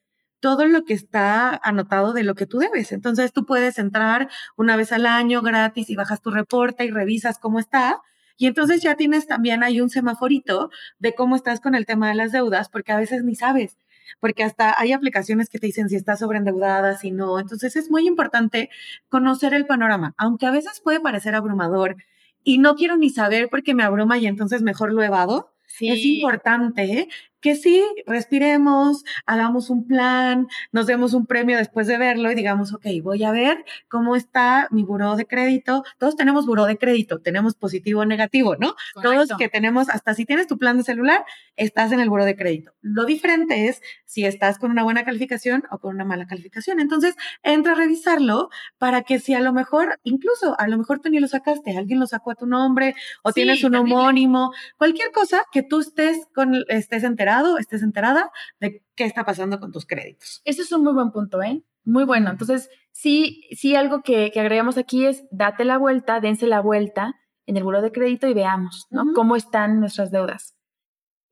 todo 0.40 0.66
lo 0.66 0.84
que 0.84 0.94
está 0.94 1.54
anotado 1.62 2.12
de 2.12 2.24
lo 2.24 2.34
que 2.34 2.46
tú 2.46 2.58
debes. 2.58 2.92
Entonces 2.92 3.32
tú 3.32 3.46
puedes 3.46 3.78
entrar 3.78 4.28
una 4.56 4.76
vez 4.76 4.92
al 4.92 5.06
año 5.06 5.42
gratis 5.42 5.90
y 5.90 5.96
bajas 5.96 6.22
tu 6.22 6.30
reporte 6.30 6.84
y 6.84 6.90
revisas 6.90 7.38
cómo 7.38 7.60
está. 7.60 8.00
Y 8.36 8.46
entonces 8.46 8.80
ya 8.82 8.96
tienes 8.96 9.26
también 9.26 9.62
ahí 9.62 9.80
un 9.80 9.90
semaforito 9.90 10.70
de 10.98 11.14
cómo 11.14 11.36
estás 11.36 11.60
con 11.60 11.74
el 11.74 11.84
tema 11.84 12.08
de 12.08 12.14
las 12.14 12.32
deudas, 12.32 12.70
porque 12.70 12.90
a 12.90 12.96
veces 12.96 13.22
ni 13.22 13.34
sabes 13.34 13.76
porque 14.18 14.42
hasta 14.42 14.74
hay 14.78 14.92
aplicaciones 14.92 15.48
que 15.48 15.58
te 15.58 15.66
dicen 15.66 15.88
si 15.88 15.96
estás 15.96 16.18
sobreendeudada, 16.18 16.96
si 16.96 17.10
no. 17.10 17.38
Entonces 17.38 17.76
es 17.76 17.90
muy 17.90 18.06
importante 18.06 18.70
conocer 19.08 19.54
el 19.54 19.66
panorama, 19.66 20.14
aunque 20.16 20.46
a 20.46 20.50
veces 20.50 20.80
puede 20.82 21.00
parecer 21.00 21.34
abrumador 21.34 21.96
y 22.42 22.58
no 22.58 22.74
quiero 22.74 22.96
ni 22.96 23.10
saber 23.10 23.48
porque 23.50 23.74
me 23.74 23.82
abruma 23.82 24.18
y 24.18 24.26
entonces 24.26 24.62
mejor 24.62 24.92
lo 24.92 25.02
evado. 25.02 25.52
Es 25.78 26.04
importante 26.04 27.08
que 27.40 27.56
sí, 27.56 27.82
respiremos, 28.06 29.04
hagamos 29.26 29.70
un 29.70 29.86
plan, 29.86 30.46
nos 30.72 30.86
demos 30.86 31.14
un 31.14 31.26
premio 31.26 31.56
después 31.56 31.86
de 31.86 31.98
verlo 31.98 32.30
y 32.30 32.34
digamos, 32.34 32.72
ok, 32.72 32.86
voy 33.02 33.24
a 33.24 33.32
ver 33.32 33.64
cómo 33.88 34.16
está 34.16 34.68
mi 34.70 34.82
buró 34.82 35.16
de 35.16 35.26
crédito. 35.26 35.84
Todos 35.98 36.16
tenemos 36.16 36.46
buró 36.46 36.66
de 36.66 36.76
crédito, 36.76 37.20
tenemos 37.20 37.54
positivo 37.54 38.00
o 38.00 38.04
negativo, 38.04 38.56
¿no? 38.56 38.74
Todos 39.02 39.30
que 39.38 39.48
tenemos, 39.48 39.88
hasta 39.88 40.14
si 40.14 40.26
tienes 40.26 40.46
tu 40.46 40.58
plan 40.58 40.76
de 40.76 40.84
celular, 40.84 41.24
estás 41.56 41.92
en 41.92 42.00
el 42.00 42.10
buró 42.10 42.24
de 42.24 42.36
crédito. 42.36 42.72
Lo 42.82 43.04
diferente 43.04 43.68
es 43.68 43.80
si 44.04 44.24
estás 44.24 44.58
con 44.58 44.70
una 44.70 44.82
buena 44.82 45.04
calificación 45.04 45.64
o 45.70 45.78
con 45.78 45.94
una 45.94 46.04
mala 46.04 46.26
calificación. 46.26 46.80
Entonces, 46.80 47.16
entra 47.42 47.72
a 47.72 47.76
revisarlo 47.76 48.50
para 48.78 49.02
que 49.02 49.18
si 49.18 49.34
a 49.34 49.40
lo 49.40 49.52
mejor, 49.52 49.98
incluso 50.02 50.58
a 50.58 50.68
lo 50.68 50.76
mejor 50.76 51.00
tú 51.00 51.08
ni 51.08 51.20
lo 51.20 51.28
sacaste, 51.28 51.76
alguien 51.76 52.00
lo 52.00 52.06
sacó 52.06 52.32
a 52.32 52.34
tu 52.34 52.46
nombre 52.46 52.94
o 53.22 53.32
tienes 53.32 53.64
un 53.64 53.74
homónimo, 53.76 54.52
cualquier 54.76 55.10
cosa 55.12 55.44
que 55.52 55.62
tú 55.62 55.80
estés 55.80 56.26
con, 56.34 56.64
estés 56.68 57.04
enterado 57.04 57.29
estés 57.58 57.82
enterada 57.82 58.30
de 58.60 58.84
qué 58.94 59.04
está 59.04 59.24
pasando 59.24 59.60
con 59.60 59.72
tus 59.72 59.86
créditos. 59.86 60.42
Ese 60.44 60.62
es 60.62 60.72
un 60.72 60.84
muy 60.84 60.92
buen 60.92 61.10
punto, 61.10 61.42
¿eh? 61.42 61.62
Muy 61.84 62.04
bueno. 62.04 62.30
Entonces, 62.30 62.70
sí, 62.92 63.44
sí, 63.52 63.74
algo 63.74 64.02
que, 64.02 64.32
agregamos 64.36 64.78
aquí 64.78 65.06
es 65.06 65.24
date 65.30 65.64
la 65.64 65.78
vuelta, 65.78 66.20
dense 66.20 66.46
la 66.46 66.60
vuelta 66.60 67.14
en 67.46 67.56
el 67.56 67.64
buro 67.64 67.82
de 67.82 67.92
crédito 67.92 68.28
y 68.28 68.34
veamos, 68.34 68.86
¿no? 68.90 69.12
Cómo 69.14 69.36
están 69.36 69.80
nuestras 69.80 70.10
deudas. 70.10 70.56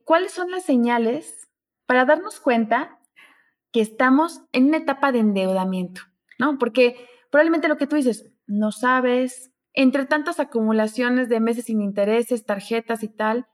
¿Cuáles 0.04 0.32
son 0.32 0.50
las 0.50 0.64
señales 0.64 1.48
para 1.86 2.04
darnos 2.04 2.40
cuenta 2.40 2.98
que 3.72 3.80
estamos 3.80 4.42
en 4.52 4.66
una 4.66 4.78
etapa 4.78 5.12
de 5.12 5.18
endeudamiento, 5.20 6.02
¿no? 6.38 6.58
Porque 6.58 6.96
probablemente 7.30 7.68
lo 7.68 7.76
que 7.76 7.86
tú 7.86 7.96
dices, 7.96 8.32
no 8.46 8.72
sabes, 8.72 9.52
entre 9.74 10.06
tantas 10.06 10.40
acumulaciones 10.40 11.28
de 11.28 11.40
meses 11.40 11.66
sin 11.66 11.82
intereses, 11.82 12.44
tarjetas 12.44 13.02
y 13.02 13.08
tal, 13.08 13.46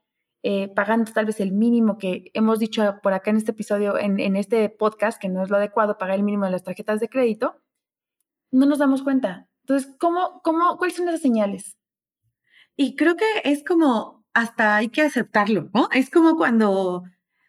eh, 0.47 0.67
pagando 0.67 1.11
tal 1.11 1.25
vez 1.25 1.39
el 1.39 1.51
mínimo 1.51 1.97
que 1.97 2.29
hemos 2.35 2.59
dicho 2.59 2.99
por 3.01 3.13
acá 3.13 3.31
en 3.31 3.37
este 3.37 3.49
episodio, 3.49 3.97
en, 3.97 4.35
este 4.35 4.69
podcast, 4.69 5.19
que 5.19 5.27
no 5.27 5.41
es 5.41 5.49
lo 5.49 5.57
adecuado, 5.57 5.97
pagar 5.97 6.17
el 6.17 6.23
mínimo 6.23 6.45
de 6.45 6.51
las 6.51 6.63
tarjetas 6.63 6.99
de 6.99 7.09
crédito, 7.09 7.63
no 8.51 8.67
nos 8.67 8.77
damos 8.77 9.01
cuenta. 9.01 9.49
Entonces, 9.61 9.95
¿cómo, 9.99 10.41
cómo, 10.43 10.77
¿cuáles 10.77 10.97
son 10.97 11.07
esas 11.07 11.23
señales? 11.23 11.79
Y 12.75 12.95
creo 12.95 13.15
que 13.17 13.25
es 13.43 13.63
como, 13.63 14.23
hasta 14.35 14.75
hay 14.75 14.89
que 14.89 15.01
aceptarlo, 15.01 15.71
¿no? 15.73 15.89
Es 15.91 16.11
como 16.11 16.37
cuando, 16.37 17.05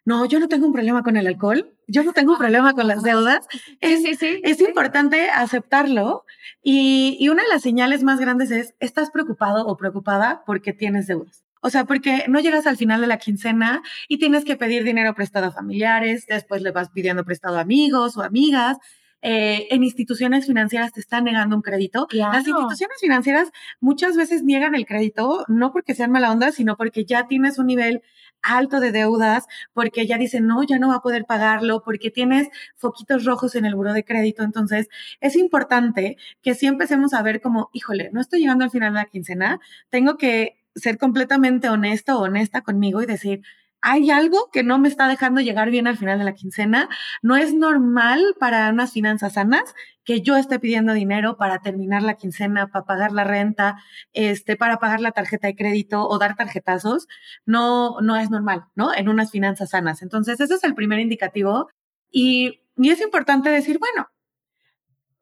no, 0.07 0.25
yo 0.25 0.41
no 0.41 0.49
tengo 0.49 0.67
un 0.67 0.73
problema 0.73 1.03
con 1.03 1.19
el 1.19 1.27
alcohol, 1.27 1.77
yo 1.87 2.03
no 2.03 2.15
tengo 2.15 2.33
un 2.33 2.39
problema 2.39 2.73
con 2.73 2.89
las 2.89 3.03
deudas. 3.03 3.47
Es, 3.83 4.05
sí, 4.05 4.15
sí, 4.15 4.41
es 4.43 4.59
importante 4.63 5.29
aceptarlo. 5.29 6.25
Y, 6.63 7.19
y 7.21 7.29
una 7.29 7.43
de 7.43 7.51
las 7.51 7.61
señales 7.61 8.03
más 8.03 8.21
grandes 8.21 8.51
es, 8.51 8.75
estás 8.81 9.11
preocupado 9.11 9.67
o 9.67 9.77
preocupada 9.77 10.45
porque 10.47 10.73
tienes 10.73 11.07
deudas. 11.07 11.46
O 11.67 11.71
sea, 11.71 11.85
porque 11.85 12.27
no 12.29 12.39
llegas 12.39 12.65
al 12.69 12.77
final 12.77 13.01
de 13.01 13.09
la 13.09 13.19
quincena 13.19 13.83
y 14.07 14.19
tienes 14.19 14.45
que 14.45 14.55
pedir 14.55 14.85
dinero 14.85 15.17
prestado 15.17 15.47
a 15.47 15.51
familiares, 15.51 16.25
después 16.29 16.63
le 16.63 16.71
vas 16.71 16.91
pidiendo 16.91 17.25
prestado 17.25 17.59
a 17.59 17.63
amigos 17.63 18.17
o 18.17 18.23
amigas. 18.23 18.79
Eh, 19.21 19.67
en 19.71 19.83
instituciones 19.83 20.47
financieras 20.47 20.93
te 20.93 21.01
están 21.01 21.25
negando 21.25 21.57
un 21.57 21.63
crédito. 21.63 22.07
Las 22.13 22.47
instituciones 22.47 22.99
financieras 23.01 23.51
muchas 23.81 24.17
veces 24.17 24.45
niegan 24.45 24.77
el 24.77 24.87
crédito, 24.87 25.45
no 25.49 25.73
porque 25.73 25.97
sean 25.97 26.13
mala 26.13 26.31
onda, 26.31 26.53
sino 26.53 26.77
porque 26.77 27.05
ya 27.05 27.27
tienes 27.27 27.59
un 27.59 27.67
nivel 27.67 28.01
alto 28.43 28.79
de 28.79 28.93
deudas, 28.93 29.47
porque 29.73 30.07
ya 30.07 30.19
dicen, 30.19 30.47
no, 30.47 30.63
ya 30.63 30.79
no 30.79 30.91
va 30.91 30.97
a 30.97 31.03
poder 31.03 31.25
pagarlo, 31.25 31.83
porque 31.83 32.13
tienes 32.13 32.47
foquitos 32.77 33.25
rojos 33.25 33.57
en 33.57 33.65
el 33.65 33.75
buro 33.75 33.93
de 33.93 34.05
crédito. 34.05 34.45
Entonces, 34.45 34.87
es 35.21 35.35
importante 35.35 36.17
que 36.43 36.55
sí 36.55 36.67
empecemos 36.67 37.13
a 37.13 37.23
ver 37.23 37.41
como, 37.41 37.71
híjole, 37.73 38.11
no 38.13 38.21
estoy 38.21 38.39
llegando 38.39 38.63
al 38.63 38.71
final 38.71 38.93
de 38.93 39.01
la 39.01 39.07
quincena, 39.07 39.59
tengo 39.91 40.17
que 40.17 40.65
ser 40.77 40.99
completamente 40.99 41.69
honesto 41.69 42.19
o 42.19 42.25
honesta 42.25 42.63
conmigo 42.63 43.03
y 43.03 43.07
decir, 43.07 43.43
hay 43.81 44.11
algo 44.11 44.51
que 44.53 44.63
no 44.63 44.79
me 44.79 44.89
está 44.89 45.07
dejando 45.07 45.41
llegar 45.41 45.71
bien 45.71 45.87
al 45.87 45.97
final 45.97 46.19
de 46.19 46.25
la 46.25 46.35
quincena. 46.35 46.89
No 47.23 47.37
es 47.37 47.55
normal 47.55 48.35
para 48.41 48.71
unas 48.71 48.93
finanzas 48.93 49.35
sanas 49.35 49.75
que 50.05 50.23
yo 50.23 50.37
esté 50.37 50.59
pidiendo 50.59 50.93
dinero 50.93 51.37
para 51.37 51.61
terminar 51.61 52.03
la 52.03 52.15
quincena, 52.15 52.69
para 52.69 52.85
pagar 52.85 53.13
la 53.13 53.25
renta, 53.25 53.77
este, 54.13 54.57
para 54.57 54.79
pagar 54.79 55.01
la 55.01 55.13
tarjeta 55.13 55.47
de 55.47 55.57
crédito 55.57 56.09
o 56.09 56.19
dar 56.19 56.37
tarjetazos. 56.37 57.07
No, 57.45 58.01
no 58.01 58.17
es 58.17 58.31
normal, 58.31 58.65
¿no? 58.75 58.95
En 58.95 59.09
unas 59.09 59.31
finanzas 59.31 59.71
sanas. 59.71 60.03
Entonces, 60.03 60.41
ese 60.41 60.55
es 60.55 60.65
el 60.65 60.75
primer 60.75 60.99
indicativo. 60.99 61.69
Y, 62.11 62.63
y 62.77 62.91
es 62.91 63.01
importante 63.01 63.51
decir, 63.51 63.79
bueno, 63.79 64.09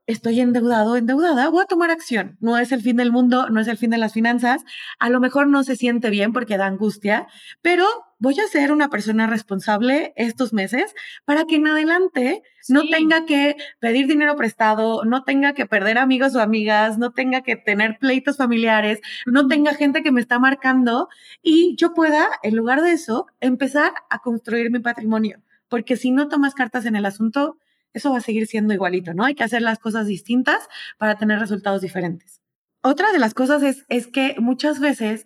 estoy 0.07 0.41
endeudado, 0.41 0.97
endeudada, 0.97 1.49
voy 1.49 1.63
a 1.63 1.67
tomar 1.67 1.91
acción. 1.91 2.37
No 2.41 2.59
es 2.59 2.73
el 2.73 2.83
fin 2.83 2.97
del 2.97 3.13
mundo, 3.13 3.49
no 3.49 3.61
es 3.61 3.69
el 3.69 3.79
fin 3.79 3.91
de 3.91 3.99
las 3.99 4.13
finanzas. 4.13 4.65
A 4.99 5.09
lo 5.09 5.21
mejor 5.21 5.49
no 5.49 5.65
se 5.65 5.77
siente 5.77 6.11
bien 6.11 6.33
porque 6.33 6.59
da 6.59 6.67
angustia, 6.67 7.27
pero 7.63 7.87
voy 8.19 8.39
a 8.41 8.49
ser 8.49 8.73
una 8.73 8.91
persona 8.91 9.27
responsable 9.27 10.13
estos 10.17 10.53
meses 10.53 10.95
para 11.25 11.45
que 11.45 11.57
en 11.57 11.67
adelante 11.67 12.43
no 12.69 12.83
tenga 12.91 13.27
que 13.27 13.57
pedir 13.81 14.07
dinero 14.07 14.37
prestado, 14.37 15.05
no 15.05 15.25
tenga 15.25 15.53
que 15.53 15.67
perder 15.67 15.99
amigos 15.99 16.35
o 16.35 16.41
amigas, 16.41 16.99
no 16.99 17.13
tenga 17.13 17.43
que 17.43 17.57
tener 17.57 17.99
pleitos 17.99 18.37
familiares, 18.37 19.01
no 19.27 19.47
tenga 19.49 19.75
gente 19.75 20.03
que 20.03 20.13
me 20.13 20.21
está 20.21 20.39
marcando 20.39 21.09
y 21.43 21.77
yo 21.77 21.95
pueda, 21.95 22.29
en 22.43 22.57
lugar 22.57 22.83
de 22.83 22.93
eso, 22.93 23.27
empezar 23.41 23.93
a 24.11 24.19
construir 24.19 24.71
mi 24.71 24.81
patrimonio. 24.81 25.41
Porque 25.69 25.97
si 25.97 26.11
no 26.11 26.29
tomas 26.29 26.55
cartas 26.55 26.87
en 26.87 26.95
el 26.95 27.07
asunto, 27.07 27.59
eso 27.95 28.11
va 28.11 28.19
a 28.19 28.21
seguir 28.21 28.47
siendo 28.47 28.75
igualito, 28.75 29.15
¿no? 29.15 29.25
Hay 29.25 29.35
que 29.35 29.45
hacer 29.45 29.63
las 29.63 29.79
cosas 29.79 30.07
distintas 30.07 30.69
para 30.99 31.17
tener 31.17 31.39
resultados 31.39 31.81
diferentes. 31.81 32.43
Otra 32.83 33.13
de 33.13 33.19
las 33.19 33.33
cosas 33.33 33.63
es, 33.63 33.87
es 33.89 34.09
que 34.09 34.35
muchas 34.39 34.79
veces 34.79 35.25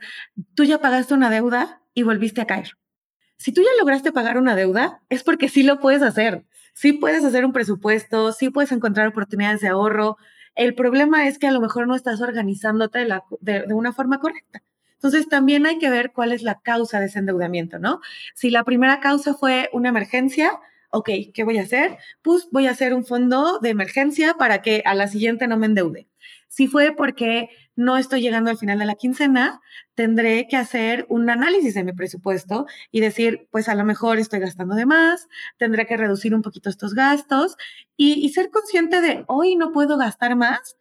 tú 0.55 0.63
ya 0.65 0.79
pagaste 0.79 1.15
una 1.15 1.31
deuda 1.31 1.83
y 1.93 2.05
volviste 2.05 2.41
a 2.41 2.47
caer. 2.47 2.73
Si 3.37 3.53
tú 3.53 3.63
ya 3.63 3.71
lograste 3.81 4.13
pagar 4.13 4.39
una 4.39 4.55
deuda, 4.55 5.03
es 5.09 5.25
porque 5.25 5.49
sí 5.49 5.63
lo 5.63 5.81
puedes 5.81 6.03
hacer. 6.03 6.45
sí 6.75 6.93
puedes 6.93 7.25
hacer 7.25 7.45
un 7.45 7.53
presupuesto, 7.53 8.33
sí 8.33 8.51
puedes 8.51 8.71
encontrar 8.71 9.09
oportunidades 9.09 9.61
de 9.61 9.69
ahorro. 9.69 10.17
El 10.55 10.75
problema 10.75 11.27
es 11.27 11.39
que 11.39 11.49
a 11.49 11.53
lo 11.53 11.61
mejor 11.61 11.89
no 11.89 11.97
estás 11.97 12.21
organizándote 12.21 13.01
de, 13.41 13.65
de 13.67 13.75
una 13.75 13.93
forma 13.93 14.21
correcta. 14.21 14.63
Entonces, 14.95 15.29
también 15.29 15.67
hay 15.67 15.79
que 15.79 15.91
ver 15.91 16.13
cuál 16.13 16.33
es 16.33 16.43
la 16.43 16.61
causa 16.61 16.99
de 16.99 17.07
ese 17.07 17.21
endeudamiento, 17.21 17.79
¿no? 17.79 18.01
Si 18.35 18.51
la 18.51 18.65
primera 18.65 18.99
causa 18.99 19.35
fue 19.35 19.71
una 19.73 19.91
emergencia, 19.91 20.59
ok, 20.91 21.11
¿qué 21.35 21.45
voy 21.45 21.59
a 21.59 21.63
hacer? 21.63 21.99
Pues 22.23 22.49
voy 22.51 22.67
a 22.67 22.71
hacer 22.71 22.95
un 22.95 23.05
fondo 23.05 23.59
de 23.61 23.71
emergencia 23.71 24.35
para 24.35 24.63
que 24.63 24.83
a 24.85 24.95
la 24.95 25.09
siguiente 25.09 25.47
no 25.47 25.57
me 25.57 25.67
endeude. 25.67 26.09
Si 26.49 26.67
fue 26.67 26.95
porque 26.97 27.51
no 27.77 27.97
estoy 27.97 28.23
llegando 28.23 28.51
al 28.51 28.59
final 28.59 28.79
de 28.79 28.87
la 28.87 28.95
quincena, 28.95 29.61
tendré 29.95 30.49
que 30.49 30.57
hacer 30.57 31.07
un 31.09 31.29
análisis 31.31 31.75
de 31.75 31.85
mi 31.85 31.93
presupuesto 31.93 32.67
y 32.91 33.01
decir, 33.01 33.49
pues 33.51 33.69
a 33.69 33.75
lo 33.75 33.85
mejor 33.85 34.19
estoy 34.19 34.41
gastando 34.41 34.75
de 34.75 34.87
más, 34.87 35.29
tendré 35.59 35.87
que 35.87 35.97
reducir 35.97 36.35
un 36.35 36.43
poquito 36.43 36.71
estos 36.71 36.95
gastos 36.95 37.57
y, 37.97 38.15
y 38.15 38.31
ser 38.31 38.51
consciente 38.51 39.01
de 39.01 39.25
hoy 39.29 39.57
no 39.57 39.73
puedo 39.73 39.99
gastar 39.99 40.37
más 40.37 40.77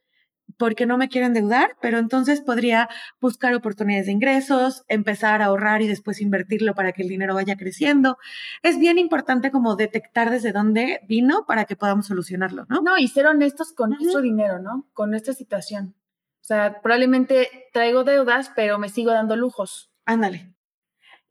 porque 0.58 0.86
no 0.86 0.98
me 0.98 1.10
quiero 1.10 1.28
endeudar, 1.28 1.76
pero 1.82 2.00
entonces 2.00 2.42
podría 2.42 2.90
buscar 3.22 3.54
oportunidades 3.54 4.08
de 4.08 4.12
ingresos, 4.12 4.84
empezar 4.88 5.42
a 5.42 5.46
ahorrar 5.46 5.82
y 5.82 5.88
después 5.88 6.22
invertirlo 6.22 6.74
para 6.76 6.92
que 6.92 7.04
el 7.04 7.10
dinero 7.10 7.36
vaya 7.36 7.56
creciendo. 7.58 8.18
Es 8.64 8.80
bien 8.80 8.98
importante 8.98 9.52
como 9.52 9.76
detectar 9.76 10.30
desde 10.30 10.52
dónde 10.52 11.02
vino 11.08 11.46
para 11.48 11.66
que 11.66 11.76
podamos 11.76 12.08
solucionarlo, 12.08 12.66
¿no? 12.70 12.82
No, 12.82 12.98
y 12.98 13.08
ser 13.08 13.28
honestos 13.28 13.74
con 13.74 13.92
nuestro 13.92 14.22
dinero, 14.22 14.60
¿no? 14.60 14.88
Con 14.94 15.14
esta 15.14 15.34
situación. 15.34 15.96
O 16.42 16.46
sea, 16.48 16.82
probablemente 16.82 17.50
traigo 17.74 18.04
deudas, 18.04 18.52
pero 18.56 18.80
me 18.80 18.90
sigo 18.90 19.12
dando 19.12 19.36
lujos. 19.36 19.92
Ándale. 20.06 20.54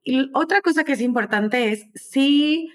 Y 0.03 0.31
otra 0.35 0.61
cosa 0.61 0.85
que 0.85 0.93
es 0.93 1.01
importante 1.01 1.73
es 1.73 1.87
si 1.95 2.71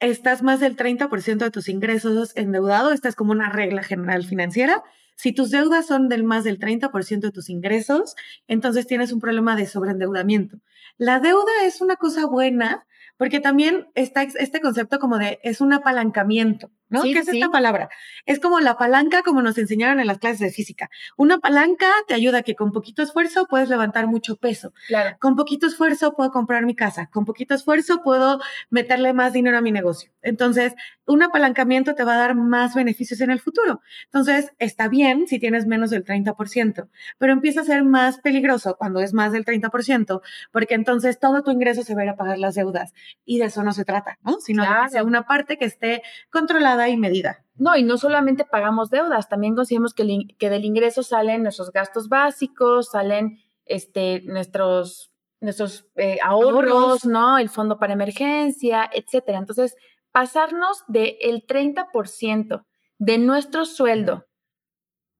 estás 0.00 0.42
más 0.42 0.60
del 0.60 0.76
30% 0.76 1.38
de 1.38 1.50
tus 1.50 1.68
ingresos 1.68 2.36
endeudado, 2.36 2.92
esta 2.92 3.08
es 3.08 3.16
como 3.16 3.32
una 3.32 3.50
regla 3.50 3.82
general 3.82 4.24
financiera, 4.24 4.84
si 5.18 5.32
tus 5.32 5.50
deudas 5.50 5.84
son 5.84 6.08
del 6.08 6.22
más 6.22 6.44
del 6.44 6.60
30% 6.60 7.26
de 7.26 7.32
tus 7.32 7.50
ingresos, 7.50 8.14
entonces 8.46 8.86
tienes 8.86 9.12
un 9.12 9.18
problema 9.18 9.56
de 9.56 9.66
sobreendeudamiento. 9.66 10.60
La 10.96 11.18
deuda 11.18 11.64
es 11.64 11.80
una 11.80 11.96
cosa 11.96 12.26
buena 12.26 12.86
porque 13.16 13.40
también 13.40 13.88
está 13.96 14.22
este 14.22 14.60
concepto 14.60 15.00
como 15.00 15.18
de 15.18 15.40
es 15.42 15.60
un 15.60 15.72
apalancamiento. 15.72 16.70
¿No? 16.88 17.02
¿Qué 17.02 17.18
es 17.18 17.28
esta 17.28 17.50
palabra? 17.50 17.88
Es 18.26 18.40
como 18.40 18.60
la 18.60 18.76
palanca 18.76 19.22
como 19.22 19.42
nos 19.42 19.58
enseñaron 19.58 20.00
en 20.00 20.06
las 20.06 20.18
clases 20.18 20.40
de 20.40 20.50
física. 20.50 20.90
Una 21.16 21.38
palanca 21.38 21.86
te 22.06 22.14
ayuda 22.14 22.38
a 22.38 22.42
que 22.42 22.54
con 22.54 22.72
poquito 22.72 23.02
esfuerzo 23.02 23.46
puedes 23.46 23.68
levantar 23.68 24.06
mucho 24.06 24.36
peso. 24.36 24.72
Claro. 24.86 25.16
Con 25.20 25.36
poquito 25.36 25.66
esfuerzo 25.66 26.14
puedo 26.14 26.30
comprar 26.30 26.64
mi 26.64 26.74
casa. 26.74 27.08
Con 27.12 27.24
poquito 27.24 27.54
esfuerzo 27.54 28.02
puedo 28.02 28.40
meterle 28.70 29.12
más 29.12 29.32
dinero 29.32 29.58
a 29.58 29.60
mi 29.60 29.72
negocio. 29.72 30.10
Entonces, 30.22 30.74
un 31.06 31.22
apalancamiento 31.22 31.94
te 31.94 32.04
va 32.04 32.14
a 32.14 32.18
dar 32.18 32.34
más 32.34 32.74
beneficios 32.74 33.20
en 33.20 33.30
el 33.30 33.40
futuro. 33.40 33.80
Entonces, 34.04 34.52
está 34.58 34.88
bien 34.88 35.26
si 35.26 35.38
tienes 35.38 35.66
menos 35.66 35.90
del 35.90 36.04
30%, 36.04 36.88
pero 37.18 37.32
empieza 37.32 37.62
a 37.62 37.64
ser 37.64 37.84
más 37.84 38.18
peligroso 38.18 38.76
cuando 38.78 39.00
es 39.00 39.14
más 39.14 39.32
del 39.32 39.44
30%, 39.44 40.20
porque 40.52 40.74
entonces 40.74 41.18
todo 41.18 41.42
tu 41.42 41.50
ingreso 41.50 41.82
se 41.82 41.94
va 41.94 42.02
a 42.02 42.04
ir 42.04 42.10
a 42.10 42.16
pagar 42.16 42.38
las 42.38 42.54
deudas. 42.54 42.92
Y 43.24 43.38
de 43.38 43.46
eso 43.46 43.62
no 43.62 43.72
se 43.72 43.84
trata, 43.84 44.18
¿no? 44.22 44.38
Sino 44.40 44.62
de 44.62 44.68
que 44.84 44.90
sea 44.90 45.04
una 45.04 45.26
parte 45.26 45.56
que 45.56 45.64
esté 45.64 46.02
controlada 46.30 46.77
y 46.86 46.96
medida. 46.96 47.44
No, 47.56 47.76
y 47.76 47.82
no 47.82 47.98
solamente 47.98 48.44
pagamos 48.44 48.90
deudas, 48.90 49.28
también 49.28 49.56
consideramos 49.56 49.94
que, 49.94 50.28
que 50.38 50.50
del 50.50 50.64
ingreso 50.64 51.02
salen 51.02 51.42
nuestros 51.42 51.72
gastos 51.72 52.08
básicos, 52.08 52.90
salen 52.90 53.38
este, 53.64 54.22
nuestros, 54.26 55.10
nuestros 55.40 55.88
eh, 55.96 56.18
ahorros, 56.22 57.04
¿no? 57.04 57.38
El 57.38 57.48
fondo 57.48 57.78
para 57.78 57.94
emergencia, 57.94 58.88
etcétera. 58.92 59.38
Entonces, 59.38 59.74
pasarnos 60.12 60.84
del 60.86 61.16
el 61.20 61.46
30% 61.46 62.64
de 62.98 63.18
nuestro 63.18 63.64
sueldo 63.64 64.27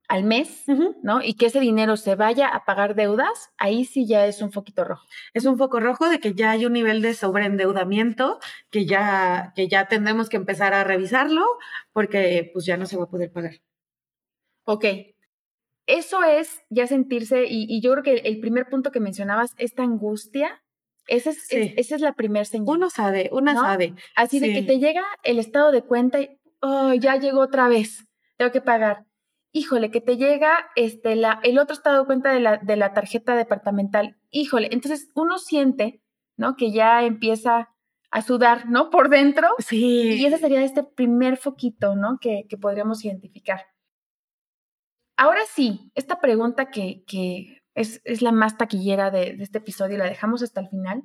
al 0.09 0.25
mes, 0.25 0.65
¿no? 1.03 1.23
Y 1.23 1.35
que 1.35 1.47
ese 1.47 1.61
dinero 1.61 1.99
se 1.99 2.15
vaya 2.15 2.49
a 2.49 2.65
pagar 2.65 2.95
deudas, 2.95 3.51
ahí 3.59 3.85
sí 3.85 4.07
ya 4.07 4.27
es 4.27 4.41
un 4.41 4.51
foquito 4.51 4.85
rojo. 4.85 5.07
Es 5.35 5.45
un 5.45 5.59
foco 5.59 5.81
rojo 5.81 6.09
de 6.09 6.19
que 6.19 6.33
ya 6.33 6.51
hay 6.51 6.65
un 6.65 6.73
nivel 6.73 7.03
de 7.03 7.13
sobreendeudamiento 7.13 8.41
que 8.71 8.87
ya, 8.87 9.53
que 9.55 9.69
ya 9.69 9.87
tendremos 9.87 10.31
que 10.31 10.39
empezar 10.39 10.73
a 10.73 10.83
revisarlo 10.83 11.45
porque 11.93 12.51
pues 12.55 12.65
ya 12.65 12.79
no 12.79 12.87
se 12.87 12.97
va 12.97 13.05
a 13.05 13.11
poder 13.11 13.31
pagar. 13.31 13.61
Ok. 14.65 14.85
Eso 15.87 16.25
es 16.25 16.63
ya 16.71 16.87
sentirse, 16.87 17.45
y, 17.49 17.81
yo 17.81 17.93
creo 17.93 18.03
que 18.03 18.29
el 18.29 18.41
primer 18.41 18.67
punto 18.69 18.91
que 18.91 19.01
mencionabas, 19.01 19.55
esta 19.57 19.83
angustia, 19.83 20.63
esa 21.07 21.31
es, 21.31 21.49
esa 21.51 21.95
es 21.95 22.01
la 22.01 22.15
primera 22.15 22.45
señal. 22.45 22.67
Uno 22.69 22.91
sabe, 22.91 23.29
una 23.33 23.55
sabe. 23.55 23.95
Así 24.15 24.41
de 24.41 24.53
que 24.53 24.63
te 24.63 24.79
llega 24.79 25.05
el 25.23 25.39
estado 25.39 25.71
de 25.71 25.83
cuenta 25.83 26.21
y, 26.21 26.39
oh, 26.61 26.93
ya 26.95 27.17
llegó 27.17 27.41
otra 27.41 27.69
vez, 27.69 28.07
tengo 28.37 28.53
que 28.53 28.61
pagar 28.61 29.08
híjole, 29.53 29.91
que 29.91 30.01
te 30.01 30.17
llega 30.17 30.71
este, 30.77 31.17
la, 31.17 31.41
el 31.43 31.59
otro 31.59 31.75
estado 31.75 32.01
de 32.01 32.07
cuenta 32.07 32.33
de 32.33 32.41
la, 32.41 32.59
de 32.59 32.77
la 32.77 32.93
tarjeta 32.93 33.35
departamental, 33.35 34.17
híjole, 34.31 34.69
entonces 34.73 35.11
uno 35.15 35.39
siente, 35.39 36.03
¿no? 36.37 36.57
Que 36.57 36.71
ya 36.73 37.05
empieza 37.05 37.71
a 38.11 38.23
sudar, 38.23 38.69
¿no? 38.69 38.91
Por 38.91 39.09
dentro. 39.09 39.49
Sí. 39.59 40.15
Y 40.15 40.27
ese 40.27 40.39
sería 40.39 40.63
este 40.63 40.83
primer 40.83 41.37
foquito, 41.37 41.95
¿no? 41.97 42.19
Que, 42.21 42.47
que 42.49 42.57
podríamos 42.57 43.05
identificar. 43.05 43.67
Ahora 45.17 45.41
sí, 45.49 45.91
esta 45.95 46.21
pregunta 46.21 46.71
que, 46.71 47.03
que 47.07 47.63
es, 47.75 48.01
es, 48.05 48.23
la 48.23 48.33
más 48.33 48.57
taquillera 48.57 49.11
de, 49.11 49.35
de, 49.35 49.43
este 49.43 49.59
episodio, 49.59 49.99
la 49.99 50.05
dejamos 50.05 50.43
hasta 50.43 50.61
el 50.61 50.69
final. 50.69 51.03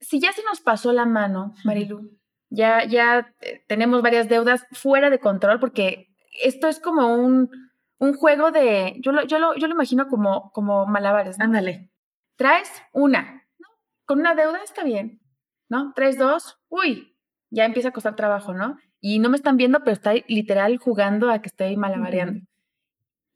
Si 0.00 0.20
ya 0.20 0.32
se 0.32 0.42
nos 0.42 0.60
pasó 0.60 0.92
la 0.92 1.06
mano, 1.06 1.54
Marilu, 1.64 2.18
ya, 2.50 2.84
ya 2.84 3.32
eh, 3.40 3.64
tenemos 3.66 4.02
varias 4.02 4.28
deudas 4.28 4.66
fuera 4.72 5.08
de 5.08 5.20
control 5.20 5.60
porque 5.60 6.08
esto 6.42 6.68
es 6.68 6.80
como 6.80 7.14
un, 7.14 7.50
un 7.98 8.14
juego 8.14 8.50
de, 8.50 8.96
yo 9.00 9.12
lo, 9.12 9.24
yo 9.24 9.38
lo, 9.38 9.54
yo 9.56 9.66
lo 9.66 9.74
imagino 9.74 10.08
como, 10.08 10.50
como 10.52 10.86
malabares. 10.86 11.40
Ándale. 11.40 11.90
Traes 12.36 12.70
una, 12.92 13.46
¿no? 13.58 13.66
Con 14.04 14.20
una 14.20 14.34
deuda 14.34 14.62
está 14.62 14.84
bien, 14.84 15.20
¿no? 15.68 15.92
Traes 15.94 16.18
dos, 16.18 16.58
uy, 16.68 17.16
ya 17.50 17.64
empieza 17.64 17.88
a 17.88 17.92
costar 17.92 18.16
trabajo, 18.16 18.52
¿no? 18.52 18.78
Y 19.00 19.18
no 19.18 19.30
me 19.30 19.36
están 19.36 19.56
viendo, 19.56 19.80
pero 19.80 19.92
está 19.92 20.12
literal 20.26 20.78
jugando 20.78 21.30
a 21.30 21.40
que 21.40 21.48
estoy 21.48 21.76
malabareando. 21.76 22.46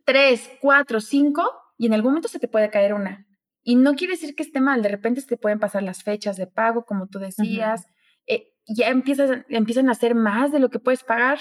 Tres, 0.04 0.50
cuatro, 0.60 1.00
cinco, 1.00 1.50
y 1.78 1.86
en 1.86 1.94
algún 1.94 2.12
momento 2.12 2.28
se 2.28 2.38
te 2.38 2.48
puede 2.48 2.70
caer 2.70 2.92
una. 2.92 3.26
Y 3.62 3.76
no 3.76 3.94
quiere 3.94 4.14
decir 4.14 4.34
que 4.34 4.42
esté 4.42 4.60
mal, 4.60 4.82
de 4.82 4.88
repente 4.88 5.20
se 5.20 5.28
te 5.28 5.36
pueden 5.36 5.60
pasar 5.60 5.82
las 5.82 6.02
fechas 6.02 6.36
de 6.36 6.46
pago, 6.46 6.84
como 6.84 7.06
tú 7.06 7.18
decías, 7.18 7.86
eh, 8.26 8.52
ya 8.66 8.88
empiezas, 8.88 9.44
empiezan 9.48 9.88
a 9.88 9.92
hacer 9.92 10.14
más 10.14 10.50
de 10.52 10.60
lo 10.60 10.70
que 10.70 10.78
puedes 10.78 11.04
pagar, 11.04 11.38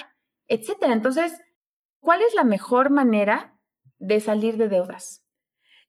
etcétera. 0.47 0.93
Entonces, 0.93 1.41
¿Cuál 1.99 2.21
es 2.21 2.33
la 2.33 2.43
mejor 2.43 2.89
manera 2.89 3.57
de 3.97 4.19
salir 4.19 4.57
de 4.57 4.69
deudas? 4.69 5.23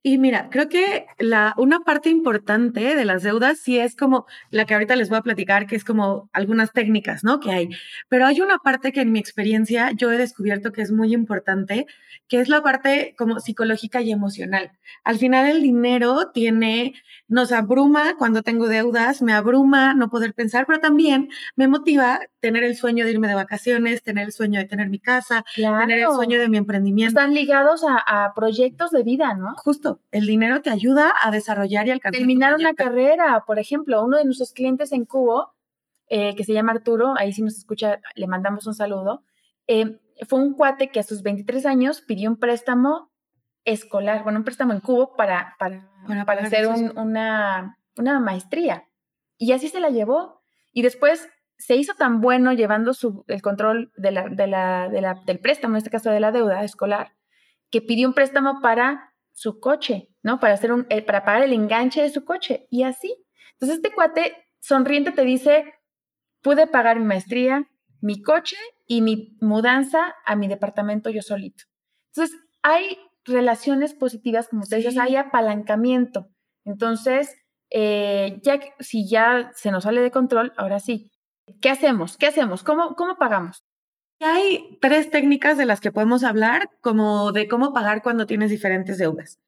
Y 0.02 0.16
mira, 0.16 0.48
creo 0.50 0.70
que 0.70 1.04
la, 1.18 1.52
una 1.58 1.80
parte 1.80 2.08
importante 2.08 2.96
de 2.96 3.04
las 3.04 3.22
deudas 3.22 3.58
sí 3.58 3.78
es 3.78 3.94
como 3.94 4.24
la 4.50 4.64
que 4.64 4.72
ahorita 4.72 4.96
les 4.96 5.10
voy 5.10 5.18
a 5.18 5.22
platicar, 5.22 5.66
que 5.66 5.76
es 5.76 5.84
como 5.84 6.30
algunas 6.32 6.72
técnicas, 6.72 7.22
¿no? 7.22 7.38
Que 7.38 7.50
hay. 7.50 7.68
Pero 8.08 8.24
hay 8.24 8.40
una 8.40 8.56
parte 8.58 8.92
que 8.92 9.02
en 9.02 9.12
mi 9.12 9.18
experiencia 9.18 9.90
yo 9.94 10.10
he 10.10 10.16
descubierto 10.16 10.72
que 10.72 10.80
es 10.80 10.90
muy 10.90 11.12
importante, 11.12 11.84
que 12.28 12.40
es 12.40 12.48
la 12.48 12.62
parte 12.62 13.14
como 13.18 13.40
psicológica 13.40 14.00
y 14.00 14.10
emocional. 14.10 14.72
Al 15.04 15.18
final 15.18 15.50
el 15.50 15.62
dinero 15.62 16.30
tiene, 16.32 16.94
nos 17.28 17.52
abruma 17.52 18.16
cuando 18.16 18.42
tengo 18.42 18.68
deudas, 18.68 19.20
me 19.20 19.34
abruma 19.34 19.92
no 19.92 20.08
poder 20.08 20.32
pensar, 20.32 20.64
pero 20.66 20.80
también 20.80 21.28
me 21.56 21.68
motiva 21.68 22.20
tener 22.40 22.64
el 22.64 22.74
sueño 22.74 23.04
de 23.04 23.10
irme 23.10 23.28
de 23.28 23.34
vacaciones, 23.34 24.02
tener 24.02 24.24
el 24.24 24.32
sueño 24.32 24.60
de 24.60 24.66
tener 24.66 24.88
mi 24.88 24.98
casa, 24.98 25.44
tener 25.54 25.98
el 25.98 26.08
sueño 26.14 26.38
de 26.38 26.48
mi 26.48 26.56
emprendimiento. 26.56 27.20
Están 27.20 27.34
ligados 27.34 27.84
a, 27.84 27.98
a 27.98 28.32
proyectos 28.32 28.92
de 28.92 29.02
vida, 29.02 29.34
¿no? 29.34 29.54
Justo 29.56 29.89
el 30.10 30.26
dinero 30.26 30.62
te 30.62 30.70
ayuda 30.70 31.12
a 31.22 31.30
desarrollar 31.30 31.86
y 31.86 31.90
alcanzar. 31.90 32.18
Terminar 32.18 32.54
una 32.54 32.74
carrera, 32.74 33.44
por 33.46 33.58
ejemplo, 33.58 34.04
uno 34.04 34.18
de 34.18 34.24
nuestros 34.24 34.52
clientes 34.52 34.92
en 34.92 35.04
Cubo, 35.04 35.54
eh, 36.08 36.34
que 36.36 36.44
se 36.44 36.52
llama 36.52 36.72
Arturo, 36.72 37.14
ahí 37.16 37.32
si 37.32 37.42
nos 37.42 37.56
escucha, 37.56 38.00
le 38.14 38.26
mandamos 38.26 38.66
un 38.66 38.74
saludo, 38.74 39.24
eh, 39.66 40.00
fue 40.28 40.40
un 40.40 40.54
cuate 40.54 40.90
que 40.90 41.00
a 41.00 41.04
sus 41.04 41.22
23 41.22 41.66
años 41.66 42.00
pidió 42.02 42.30
un 42.30 42.36
préstamo 42.36 43.10
escolar, 43.64 44.22
bueno, 44.22 44.38
un 44.38 44.44
préstamo 44.44 44.72
en 44.72 44.80
Cubo 44.80 45.16
para, 45.16 45.54
para, 45.58 45.88
para, 46.26 46.42
hacer 46.42 46.66
una, 46.96 47.78
una 47.96 48.20
maestría. 48.20 48.88
Y 49.38 49.52
así 49.52 49.68
se 49.68 49.80
la 49.80 49.90
llevó. 49.90 50.42
Y 50.72 50.82
después 50.82 51.28
se 51.60 51.76
hizo 51.76 51.94
tan 51.94 52.20
bueno 52.20 52.52
llevando 52.52 52.94
su, 52.94 53.24
el 53.28 53.42
control 53.42 53.92
de 53.96 54.10
la, 54.10 54.28
de 54.28 54.46
la, 54.46 54.88
de 54.88 55.00
la, 55.00 55.14
del 55.26 55.38
préstamo, 55.38 55.74
en 55.74 55.78
este 55.78 55.90
caso 55.90 56.10
de 56.10 56.20
la 56.20 56.32
deuda 56.32 56.64
escolar, 56.64 57.12
que 57.70 57.82
pidió 57.82 58.08
un 58.08 58.14
préstamo 58.14 58.60
para 58.60 59.09
su 59.40 59.58
coche, 59.58 60.10
¿no? 60.22 60.38
Para, 60.38 60.52
hacer 60.52 60.70
un, 60.70 60.86
eh, 60.90 61.00
para 61.00 61.24
pagar 61.24 61.44
el 61.44 61.54
enganche 61.54 62.02
de 62.02 62.10
su 62.10 62.26
coche 62.26 62.66
y 62.70 62.82
así. 62.82 63.16
Entonces 63.52 63.78
este 63.78 63.94
cuate 63.94 64.36
sonriente 64.60 65.12
te 65.12 65.22
dice, 65.22 65.72
pude 66.42 66.66
pagar 66.66 66.98
mi 66.98 67.06
maestría, 67.06 67.66
mi 68.02 68.20
coche 68.20 68.56
y 68.86 69.00
mi 69.00 69.38
mudanza 69.40 70.14
a 70.26 70.36
mi 70.36 70.46
departamento 70.46 71.08
yo 71.08 71.22
solito. 71.22 71.64
Entonces 72.12 72.38
hay 72.62 72.98
relaciones 73.24 73.94
positivas, 73.94 74.48
como 74.48 74.62
ustedes 74.62 74.92
sí. 74.92 75.00
hay 75.00 75.16
apalancamiento. 75.16 76.28
Entonces, 76.66 77.34
eh, 77.70 78.40
ya 78.42 78.60
si 78.78 79.08
ya 79.08 79.52
se 79.54 79.70
nos 79.70 79.84
sale 79.84 80.02
de 80.02 80.10
control, 80.10 80.52
ahora 80.58 80.80
sí, 80.80 81.10
¿Qué 81.60 81.70
hacemos? 81.70 82.16
¿Qué 82.16 82.26
hacemos? 82.26 82.62
¿Cómo, 82.62 82.94
cómo 82.94 83.16
pagamos? 83.16 83.64
Hay 84.20 84.78
tres 84.82 85.10
técnicas 85.10 85.56
de 85.56 85.64
las 85.64 85.80
que 85.80 85.92
podemos 85.92 86.24
hablar, 86.24 86.70
como 86.82 87.32
de 87.32 87.48
cómo 87.48 87.72
pagar 87.72 88.02
cuando 88.02 88.26
tienes 88.26 88.50
diferentes 88.50 88.98
deudas. 88.98 89.40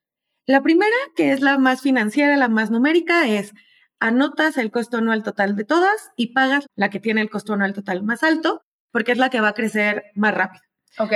La 0.47 0.63
primera, 0.63 0.97
que 1.15 1.33
es 1.33 1.41
la 1.41 1.59
más 1.59 1.83
financiera, 1.83 2.37
la 2.37 2.49
más 2.49 2.71
numérica, 2.71 3.29
es 3.29 3.53
anotas 4.01 4.57
el 4.57 4.71
costo 4.71 4.97
anual 4.97 5.23
total 5.23 5.55
de 5.57 5.65
todas 5.65 6.11
y 6.17 6.33
pagas 6.33 6.67
la 6.75 6.91
que 6.91 7.01
tiene 7.01 7.21
el 7.21 7.31
costo 7.31 7.53
anual 7.53 7.75
total 7.75 8.03
más 8.03 8.23
alto, 8.23 8.63
porque 8.91 9.13
es 9.13 9.19
la 9.19 9.31
que 9.31 9.41
va 9.41 9.49
a 9.49 9.55
crecer 9.55 10.05
más 10.15 10.35
rápido. 10.35 10.63
Ok. 10.99 11.13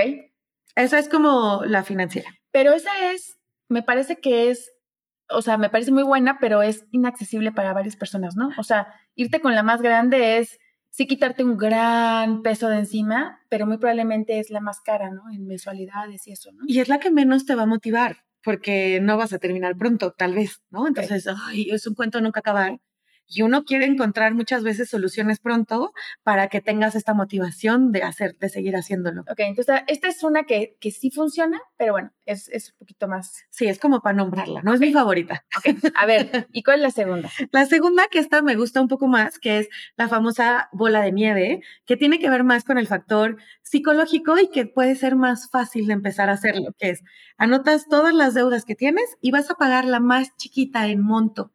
Esa 0.76 0.98
es 0.98 1.08
como 1.08 1.62
la 1.64 1.82
financiera. 1.82 2.30
Pero 2.52 2.72
esa 2.74 3.10
es, 3.10 3.38
me 3.68 3.82
parece 3.82 4.20
que 4.20 4.50
es, 4.50 4.70
o 5.30 5.40
sea, 5.40 5.56
me 5.56 5.70
parece 5.70 5.90
muy 5.90 6.02
buena, 6.02 6.38
pero 6.38 6.62
es 6.62 6.84
inaccesible 6.92 7.52
para 7.52 7.72
varias 7.72 7.96
personas, 7.96 8.36
¿no? 8.36 8.50
O 8.58 8.62
sea, 8.62 8.94
irte 9.14 9.40
con 9.40 9.54
la 9.54 9.62
más 9.62 9.80
grande 9.80 10.38
es 10.38 10.58
sí 10.96 11.06
quitarte 11.06 11.44
un 11.44 11.58
gran 11.58 12.40
peso 12.40 12.70
de 12.70 12.78
encima, 12.78 13.42
pero 13.50 13.66
muy 13.66 13.76
probablemente 13.76 14.38
es 14.38 14.48
la 14.48 14.60
más 14.60 14.80
cara, 14.80 15.10
¿no? 15.10 15.24
En 15.30 15.46
mensualidades 15.46 16.26
y 16.26 16.32
eso, 16.32 16.52
¿no? 16.52 16.64
Y 16.66 16.80
es 16.80 16.88
la 16.88 16.98
que 16.98 17.10
menos 17.10 17.44
te 17.44 17.54
va 17.54 17.64
a 17.64 17.66
motivar, 17.66 18.24
porque 18.42 18.98
no 19.02 19.18
vas 19.18 19.34
a 19.34 19.38
terminar 19.38 19.76
pronto, 19.76 20.12
tal 20.12 20.34
vez, 20.34 20.62
¿no? 20.70 20.86
Entonces, 20.86 21.26
ay, 21.44 21.68
es 21.70 21.86
un 21.86 21.94
cuento 21.94 22.18
nunca 22.22 22.40
acabar. 22.40 22.80
Y 23.28 23.42
uno 23.42 23.64
quiere 23.64 23.86
encontrar 23.86 24.34
muchas 24.34 24.62
veces 24.62 24.88
soluciones 24.88 25.40
pronto 25.40 25.92
para 26.22 26.48
que 26.48 26.60
tengas 26.60 26.94
esta 26.94 27.14
motivación 27.14 27.92
de 27.92 28.02
hacer, 28.02 28.36
de 28.38 28.48
seguir 28.48 28.76
haciéndolo. 28.76 29.22
Ok, 29.22 29.40
entonces 29.40 29.82
esta 29.88 30.08
es 30.08 30.22
una 30.22 30.44
que, 30.44 30.76
que 30.80 30.90
sí 30.90 31.10
funciona, 31.10 31.60
pero 31.76 31.92
bueno, 31.92 32.12
es, 32.24 32.48
es, 32.48 32.72
un 32.72 32.78
poquito 32.78 33.08
más. 33.08 33.44
Sí, 33.50 33.66
es 33.66 33.78
como 33.78 34.00
para 34.00 34.16
nombrarla, 34.16 34.62
no 34.62 34.74
es 34.74 34.80
mi 34.80 34.92
favorita. 34.92 35.44
Ok, 35.58 35.92
a 35.94 36.06
ver, 36.06 36.48
¿y 36.52 36.62
cuál 36.62 36.76
es 36.76 36.82
la 36.82 36.90
segunda? 36.90 37.30
La 37.52 37.66
segunda, 37.66 38.08
que 38.10 38.18
esta 38.18 38.42
me 38.42 38.56
gusta 38.56 38.80
un 38.80 38.88
poco 38.88 39.06
más, 39.06 39.38
que 39.38 39.58
es 39.58 39.68
la 39.96 40.08
famosa 40.08 40.68
bola 40.72 41.00
de 41.02 41.12
nieve, 41.12 41.62
que 41.86 41.96
tiene 41.96 42.18
que 42.18 42.28
ver 42.28 42.44
más 42.44 42.64
con 42.64 42.78
el 42.78 42.86
factor 42.86 43.38
psicológico 43.62 44.38
y 44.38 44.48
que 44.48 44.66
puede 44.66 44.94
ser 44.94 45.16
más 45.16 45.48
fácil 45.50 45.86
de 45.86 45.94
empezar 45.94 46.28
a 46.28 46.32
hacerlo, 46.32 46.74
que 46.78 46.90
es 46.90 47.02
anotas 47.38 47.88
todas 47.88 48.14
las 48.14 48.34
deudas 48.34 48.64
que 48.64 48.74
tienes 48.74 49.16
y 49.20 49.30
vas 49.30 49.50
a 49.50 49.54
pagar 49.54 49.84
la 49.84 50.00
más 50.00 50.36
chiquita 50.36 50.86
en 50.88 51.00
monto 51.00 51.52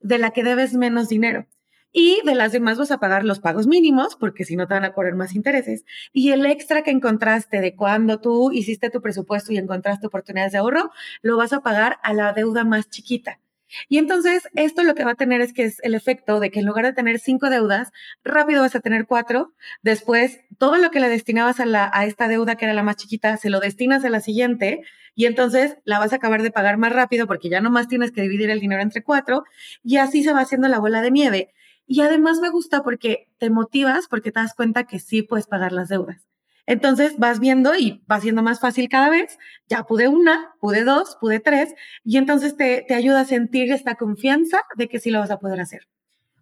de 0.00 0.18
la 0.18 0.30
que 0.30 0.44
debes 0.44 0.74
menos 0.74 1.08
dinero. 1.08 1.46
Y 1.92 2.20
de 2.24 2.36
las 2.36 2.52
demás 2.52 2.78
vas 2.78 2.92
a 2.92 2.98
pagar 2.98 3.24
los 3.24 3.40
pagos 3.40 3.66
mínimos, 3.66 4.14
porque 4.14 4.44
si 4.44 4.54
no 4.54 4.68
te 4.68 4.74
van 4.74 4.84
a 4.84 4.92
correr 4.92 5.16
más 5.16 5.34
intereses. 5.34 5.84
Y 6.12 6.30
el 6.30 6.46
extra 6.46 6.82
que 6.82 6.92
encontraste 6.92 7.60
de 7.60 7.74
cuando 7.74 8.20
tú 8.20 8.52
hiciste 8.52 8.90
tu 8.90 9.02
presupuesto 9.02 9.52
y 9.52 9.58
encontraste 9.58 10.06
oportunidades 10.06 10.52
de 10.52 10.58
ahorro, 10.58 10.90
lo 11.22 11.36
vas 11.36 11.52
a 11.52 11.60
pagar 11.60 11.98
a 12.02 12.14
la 12.14 12.32
deuda 12.32 12.64
más 12.64 12.88
chiquita. 12.90 13.40
Y 13.88 13.98
entonces 13.98 14.48
esto 14.54 14.82
lo 14.82 14.94
que 14.94 15.04
va 15.04 15.12
a 15.12 15.16
tener 15.16 15.40
es 15.40 15.52
que 15.52 15.64
es 15.64 15.80
el 15.82 15.94
efecto 15.94 16.40
de 16.40 16.50
que 16.50 16.60
en 16.60 16.66
lugar 16.66 16.84
de 16.84 16.92
tener 16.92 17.18
cinco 17.18 17.50
deudas, 17.50 17.92
rápido 18.24 18.62
vas 18.62 18.74
a 18.74 18.80
tener 18.80 19.06
cuatro. 19.06 19.52
Después, 19.82 20.40
todo 20.58 20.76
lo 20.76 20.90
que 20.90 21.00
le 21.00 21.08
destinabas 21.08 21.60
a, 21.60 21.66
la, 21.66 21.90
a 21.92 22.06
esta 22.06 22.28
deuda 22.28 22.56
que 22.56 22.64
era 22.64 22.74
la 22.74 22.82
más 22.82 22.96
chiquita, 22.96 23.36
se 23.36 23.50
lo 23.50 23.60
destinas 23.60 24.04
a 24.04 24.10
la 24.10 24.20
siguiente 24.20 24.82
y 25.14 25.26
entonces 25.26 25.76
la 25.84 25.98
vas 25.98 26.12
a 26.12 26.16
acabar 26.16 26.42
de 26.42 26.50
pagar 26.50 26.76
más 26.78 26.92
rápido 26.92 27.26
porque 27.26 27.48
ya 27.48 27.60
nomás 27.60 27.88
tienes 27.88 28.12
que 28.12 28.22
dividir 28.22 28.50
el 28.50 28.60
dinero 28.60 28.82
entre 28.82 29.02
cuatro 29.02 29.44
y 29.82 29.96
así 29.96 30.22
se 30.22 30.32
va 30.32 30.40
haciendo 30.40 30.68
la 30.68 30.78
bola 30.78 31.02
de 31.02 31.10
nieve. 31.10 31.52
Y 31.86 32.02
además 32.02 32.38
me 32.40 32.50
gusta 32.50 32.82
porque 32.82 33.28
te 33.38 33.50
motivas 33.50 34.06
porque 34.08 34.30
te 34.30 34.40
das 34.40 34.54
cuenta 34.54 34.84
que 34.84 35.00
sí 35.00 35.22
puedes 35.22 35.46
pagar 35.46 35.72
las 35.72 35.88
deudas. 35.88 36.29
Entonces 36.70 37.18
vas 37.18 37.40
viendo 37.40 37.74
y 37.74 38.00
va 38.08 38.20
siendo 38.20 38.44
más 38.44 38.60
fácil 38.60 38.88
cada 38.88 39.10
vez. 39.10 39.40
Ya 39.68 39.82
pude 39.82 40.06
una, 40.06 40.54
pude 40.60 40.84
dos, 40.84 41.16
pude 41.20 41.40
tres, 41.40 41.74
y 42.04 42.16
entonces 42.16 42.56
te, 42.56 42.84
te 42.86 42.94
ayuda 42.94 43.22
a 43.22 43.24
sentir 43.24 43.72
esta 43.72 43.96
confianza 43.96 44.62
de 44.76 44.88
que 44.88 45.00
sí 45.00 45.10
lo 45.10 45.18
vas 45.18 45.32
a 45.32 45.40
poder 45.40 45.60
hacer. 45.60 45.88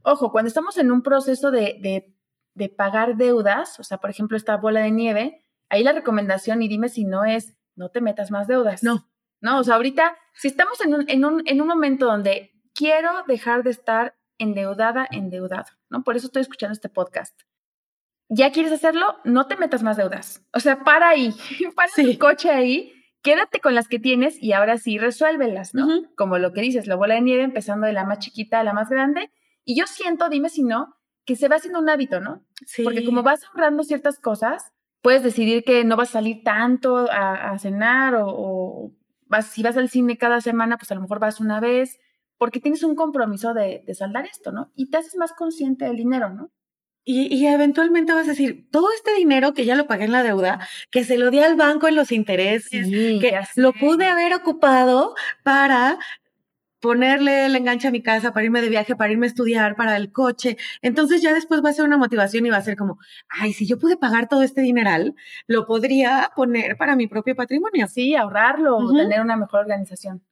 Ojo, 0.03 0.31
cuando 0.31 0.49
estamos 0.49 0.77
en 0.77 0.93
un 0.93 1.01
proceso 1.01 1.51
de, 1.51 1.79
de, 1.81 2.14
de 2.53 2.69
pagar 2.69 3.17
deudas, 3.17 3.81
o 3.81 3.85
sea, 3.85 3.97
por 3.97 4.11
ejemplo, 4.11 4.37
esta 4.37 4.59
bola 4.59 4.81
de 4.81 4.91
nieve, 4.91 5.47
ahí 5.71 5.83
la 5.83 5.93
recomendación, 5.93 6.61
y 6.61 6.69
dime 6.69 6.91
si 6.91 7.07
no 7.07 7.25
es, 7.25 7.57
no 7.75 7.88
te 7.88 8.03
metas 8.03 8.31
más 8.31 8.47
deudas. 8.47 8.83
No. 8.83 9.09
No, 9.41 9.59
o 9.59 9.64
sea, 9.64 9.77
ahorita, 9.77 10.14
si 10.35 10.49
estamos 10.49 10.79
en 10.83 10.93
un, 10.93 11.09
en 11.09 11.25
un, 11.25 11.43
en 11.47 11.62
un 11.62 11.67
momento 11.67 12.05
donde 12.05 12.53
quiero 12.75 13.25
dejar 13.27 13.62
de 13.62 13.71
estar 13.71 14.14
endeudada, 14.37 15.09
endeudado, 15.11 15.71
¿no? 15.88 16.05
Por 16.05 16.17
eso 16.17 16.27
estoy 16.27 16.43
escuchando 16.43 16.75
este 16.75 16.91
podcast 16.91 17.41
ya 18.29 18.53
quieres 18.53 18.73
hacerlo, 18.73 19.17
no 19.25 19.47
te 19.47 19.57
metas 19.57 19.83
más 19.83 19.97
deudas. 19.97 20.47
O 20.53 20.61
sea, 20.61 20.85
para 20.85 21.09
ahí, 21.09 21.35
para 21.75 21.91
tu 21.93 22.19
coche 22.19 22.51
ahí, 22.51 22.93
quédate 23.23 23.61
con 23.61 23.75
las 23.75 23.88
que 23.88 23.99
tienes 23.99 24.41
y 24.43 24.53
ahora 24.53 24.79
sí 24.79 24.99
resuélvelas, 24.99 25.75
¿no? 25.75 25.87
Como 26.17 26.38
lo 26.38 26.53
que 26.53 26.61
dices, 26.61 26.87
la 26.87 26.97
bola 26.97 27.14
de 27.14 27.23
nieve 27.23 27.43
empezando 27.43 27.87
de 27.87 27.93
la 27.93 28.05
más 28.05 28.19
chiquita 28.19 28.61
a 28.61 28.64
la 28.64 28.73
más 28.73 28.88
grande. 28.88 29.31
Y 29.64 29.79
yo 29.79 29.87
siento, 29.87 30.29
dime 30.29 30.49
si 30.51 30.62
no, 30.62 30.97
que 31.25 31.37
se 31.37 31.49
va 31.49 31.57
haciendo 31.57 31.79
un 31.79 31.88
hábito, 31.88 32.21
¿no? 32.21 32.45
Sí. 32.67 32.83
Porque 32.83 33.05
como 33.05 33.23
vas 33.23 33.45
ahorrando 33.45 33.83
ciertas 33.83 34.19
cosas, 34.19 34.73
puedes 35.03 35.23
decidir 35.23 35.64
que 35.64 35.85
no 35.85 35.97
vas 35.97 36.11
a 36.11 36.12
salir 36.12 36.43
tanto 36.43 37.07
a, 37.11 37.59
cenar 37.59 38.14
o, 38.19 38.93
vas, 39.27 39.47
si 39.47 39.62
vas 39.62 39.77
al 39.77 39.88
cine 39.88 40.17
cada 40.17 40.41
semana, 40.41 40.77
pues 40.79 40.91
a 40.91 40.95
lo 40.95 41.03
mejor 41.03 41.19
vas 41.19 41.41
una 41.41 41.61
vez, 41.61 41.99
porque 42.37 42.61
tienes 42.61 42.83
un 42.83 42.95
compromiso 42.95 43.53
de, 43.53 43.83
de 43.87 43.95
saldar 43.95 44.27
esto, 44.27 44.53
¿no? 44.53 44.71
Y 44.75 44.91
te 44.91 44.99
haces 44.99 45.17
más 45.17 45.33
consciente 45.33 45.85
del 45.85 45.97
dinero, 45.97 46.31
¿no? 46.31 46.51
Y, 47.11 47.47
eventualmente 47.47 48.12
vas 48.12 48.27
a 48.27 48.33
decir, 48.33 48.68
todo 48.71 48.92
este 48.92 49.14
dinero 49.14 49.55
que 49.55 49.64
ya 49.64 49.77
lo 49.77 49.87
pagué 49.87 50.05
en 50.05 50.12
la 50.12 50.23
deuda, 50.23 50.61
que 50.90 51.05
se 51.05 51.16
lo 51.16 51.31
di 51.31 51.38
al 51.38 51.57
banco 51.57 51.88
en 51.88 51.94
los 51.94 52.12
intereses, 52.12 52.87
que 52.87 53.40
lo 53.57 53.73
pude 53.73 54.05
haber 54.05 54.35
ocupado 54.35 55.14
para 55.42 55.99
ponerle 56.81 57.47
el 57.47 57.57
enganche 57.57 57.88
a 57.88 57.92
mi 57.92 58.03
casa, 58.03 58.35
para 58.35 58.44
irme 58.44 58.61
de 58.61 58.68
viaje, 58.68 58.94
para 58.94 59.11
irme 59.11 59.25
a 59.25 59.31
estudiar, 59.31 59.75
para 59.75 59.97
el 59.97 60.12
coche. 60.12 60.59
Entonces 60.83 61.23
ya 61.23 61.33
después 61.33 61.64
va 61.64 61.71
a 61.71 61.73
ser 61.73 61.87
una 61.87 61.97
motivación 61.97 62.44
y 62.44 62.51
va 62.51 62.59
a 62.59 62.62
ser 62.62 62.77
como, 62.77 62.99
ay, 63.31 63.55
si 63.55 63.66
yo 63.66 63.79
pude 63.79 63.97
pagar 63.97 64.29
todo 64.29 64.42
este 64.42 64.61
dineral, 64.61 65.14
lo 65.47 65.66
podría 65.66 66.33
poner 66.37 66.77
para 66.77 66.94
mi 66.94 67.07
propio 67.07 67.35
patrimonio. 67.35 67.87
Sí, 67.88 68.16
ahorrarlo, 68.16 68.87
tener 68.94 69.23
una 69.23 69.38
mejor 69.38 69.61
organización. 69.61 70.23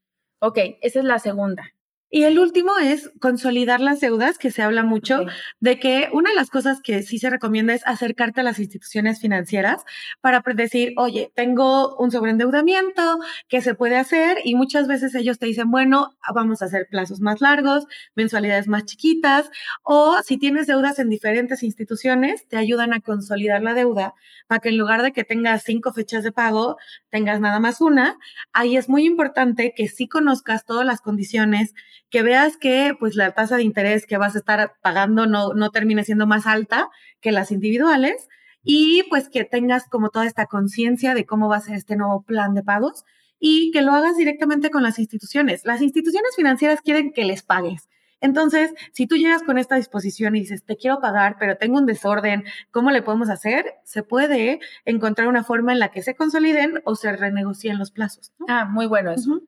Ok, 0.41 0.59
esa 0.83 0.99
es 0.99 1.07
la 1.07 1.19
segunda. 1.21 1.73
Y 2.09 2.23
el 2.23 2.39
último 2.39 2.79
es 2.79 3.11
consolidar 3.21 3.81
las 3.81 4.01
deudas, 4.01 4.39
que 4.39 4.53
se 4.53 4.63
habla 4.63 4.85
mucho 4.85 5.25
de 5.59 5.81
que 5.81 6.09
una 6.13 6.31
de 6.31 6.37
las 6.37 6.51
cosas 6.51 6.81
que 6.81 7.03
sí 7.03 7.19
se 7.19 7.31
recomienda 7.31 7.75
es 7.75 7.85
acercarte 7.85 8.43
a 8.43 8.45
las 8.45 8.61
instituciones 8.61 9.21
financieras 9.21 9.85
para 10.21 10.41
decir, 10.55 10.93
oye, 10.97 11.33
tengo 11.35 11.97
un 11.97 12.13
sobreendeudamiento, 12.13 13.19
¿qué 13.49 13.61
se 13.61 13.75
puede 13.75 13.97
hacer? 13.97 14.39
Y 14.45 14.55
muchas 14.55 14.87
veces 14.87 15.17
ellos 15.17 15.41
te 15.41 15.47
dicen, 15.47 15.71
bueno, 15.73 16.17
vamos 16.33 16.63
a 16.63 16.67
hacer 16.67 16.87
plazos 16.89 17.21
más 17.21 17.41
largos, 17.41 17.87
mensualidades 18.15 18.69
más 18.69 18.85
chiquitas, 18.85 19.51
o 19.83 20.17
si 20.23 20.37
tienes 20.37 20.69
deudas 20.69 21.01
en 21.01 21.11
diferentes 21.11 21.65
instituciones, 21.65 22.47
te 22.47 22.57
ayudan 22.57 22.93
a 22.93 23.01
consolidar 23.01 23.63
la 23.63 23.75
deuda 23.75 24.15
para 24.47 24.61
que 24.61 24.69
en 24.69 24.79
lugar 24.79 25.03
de 25.03 25.13
que 25.13 25.25
tengas 25.25 25.65
cinco 25.65 25.93
fechas 25.93 26.23
de 26.23 26.31
pago, 26.31 26.77
tengas 27.11 27.41
nada 27.41 27.59
más 27.59 27.81
una. 27.81 28.17
Ahí 28.53 28.77
es 28.77 28.89
muy 28.89 29.05
importante 29.05 29.75
que 29.77 29.89
sí 29.89 30.07
conozcas 30.07 30.65
todas 30.65 30.87
las 30.87 31.01
condiciones 31.01 31.75
que 32.17 32.23
veas 32.23 32.57
que 32.57 32.97
pues 32.99 33.15
la 33.15 33.33
tasa 33.33 33.59
de 33.59 33.63
interés 33.63 34.07
que 34.07 34.17
vas 34.17 34.35
a 34.35 34.39
estar 34.39 34.73
pagando 34.81 35.27
no, 35.27 35.53
no 35.53 35.71
termine 35.71 36.03
siendo 36.03 36.27
más 36.27 36.47
alta 36.47 36.89
que 37.21 37.31
las 37.31 37.51
individuales 37.51 38.31
y 38.63 39.03
pues 39.11 39.29
que 39.29 39.45
tengas 39.45 39.87
como 39.87 40.09
toda 40.09 40.25
esta 40.25 40.47
conciencia 40.47 41.13
de 41.13 41.27
cómo 41.27 41.51
va 41.51 41.59
a 41.59 41.61
ser 41.61 41.75
este 41.75 41.95
nuevo 41.95 42.23
plan 42.23 42.55
de 42.55 42.63
pagos 42.63 43.05
y 43.39 43.71
que 43.71 43.83
lo 43.83 43.93
hagas 43.93 44.17
directamente 44.17 44.71
con 44.71 44.83
las 44.83 44.99
instituciones. 44.99 45.67
Las 45.67 45.83
instituciones 45.83 46.35
financieras 46.35 46.81
quieren 46.81 47.13
que 47.13 47.27
les 47.27 47.43
pagues. 47.43 47.87
Entonces, 48.23 48.73
si 48.95 49.07
tú 49.07 49.17
llegas 49.17 49.43
con 49.43 49.59
esta 49.59 49.77
disposición 49.77 50.37
y 50.37 50.41
dices, 50.41 50.65
te 50.65 50.79
quiero 50.79 51.01
pagar, 51.01 51.37
pero 51.39 51.59
tengo 51.59 51.77
un 51.77 51.85
desorden, 51.85 52.45
¿cómo 52.71 52.93
le 52.93 53.03
podemos 53.03 53.29
hacer? 53.29 53.75
Se 53.85 54.05
puede 54.05 54.61
encontrar 54.87 55.29
una 55.29 55.45
forma 55.45 55.75
en 55.75 55.81
la 55.81 55.91
que 55.91 56.01
se 56.01 56.15
consoliden 56.15 56.81
o 56.87 56.95
se 56.95 57.13
renegocien 57.13 57.79
los 57.79 57.91
plazos. 57.91 58.33
Ah, 58.49 58.65
muy 58.65 58.87
bueno 58.87 59.13
eso. 59.13 59.43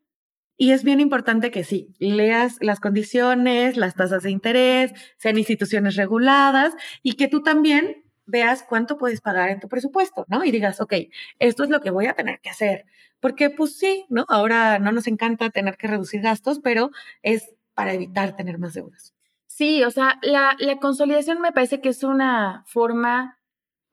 Y 0.61 0.73
es 0.73 0.83
bien 0.83 0.99
importante 0.99 1.53
que 1.53 1.62
sí, 1.62 1.94
leas 2.01 2.57
las 2.61 2.81
condiciones, 2.81 3.77
las 3.77 3.94
tasas 3.94 4.25
de 4.25 4.33
interés, 4.33 4.92
sean 5.16 5.38
instituciones 5.38 5.94
reguladas 5.94 6.75
y 7.03 7.12
que 7.12 7.29
tú 7.29 7.42
también 7.42 8.05
veas 8.27 8.64
cuánto 8.64 8.99
puedes 8.99 9.21
pagar 9.21 9.51
en 9.51 9.61
tu 9.61 9.68
presupuesto, 9.68 10.27
¿no? 10.29 10.44
Y 10.44 10.51
digas, 10.51 10.81
ok, 10.81 10.94
esto 11.38 11.62
es 11.62 11.71
lo 11.71 11.81
que 11.81 11.92
voy 11.92 12.07
a 12.07 12.14
tener 12.14 12.40
que 12.40 12.51
hacer. 12.51 12.87
Porque 13.21 13.51
pues 13.51 13.79
sí, 13.79 14.05
¿no? 14.09 14.27
Ahora 14.29 14.81
no 14.81 14.90
nos 14.90 15.07
encanta 15.07 15.49
tener 15.51 15.77
que 15.77 15.87
reducir 15.87 16.23
gastos, 16.23 16.59
pero 16.59 16.90
es 17.23 17.55
para 17.75 17.94
evitar 17.94 18.35
tener 18.35 18.59
más 18.59 18.75
deudas. 18.75 19.14
Sí, 19.47 19.85
o 19.85 19.90
sea, 19.92 20.18
la, 20.23 20.57
la 20.59 20.79
consolidación 20.79 21.40
me 21.40 21.53
parece 21.53 21.81
que 21.81 21.88
es 21.88 22.03
una 22.03 22.64
forma, 22.66 23.38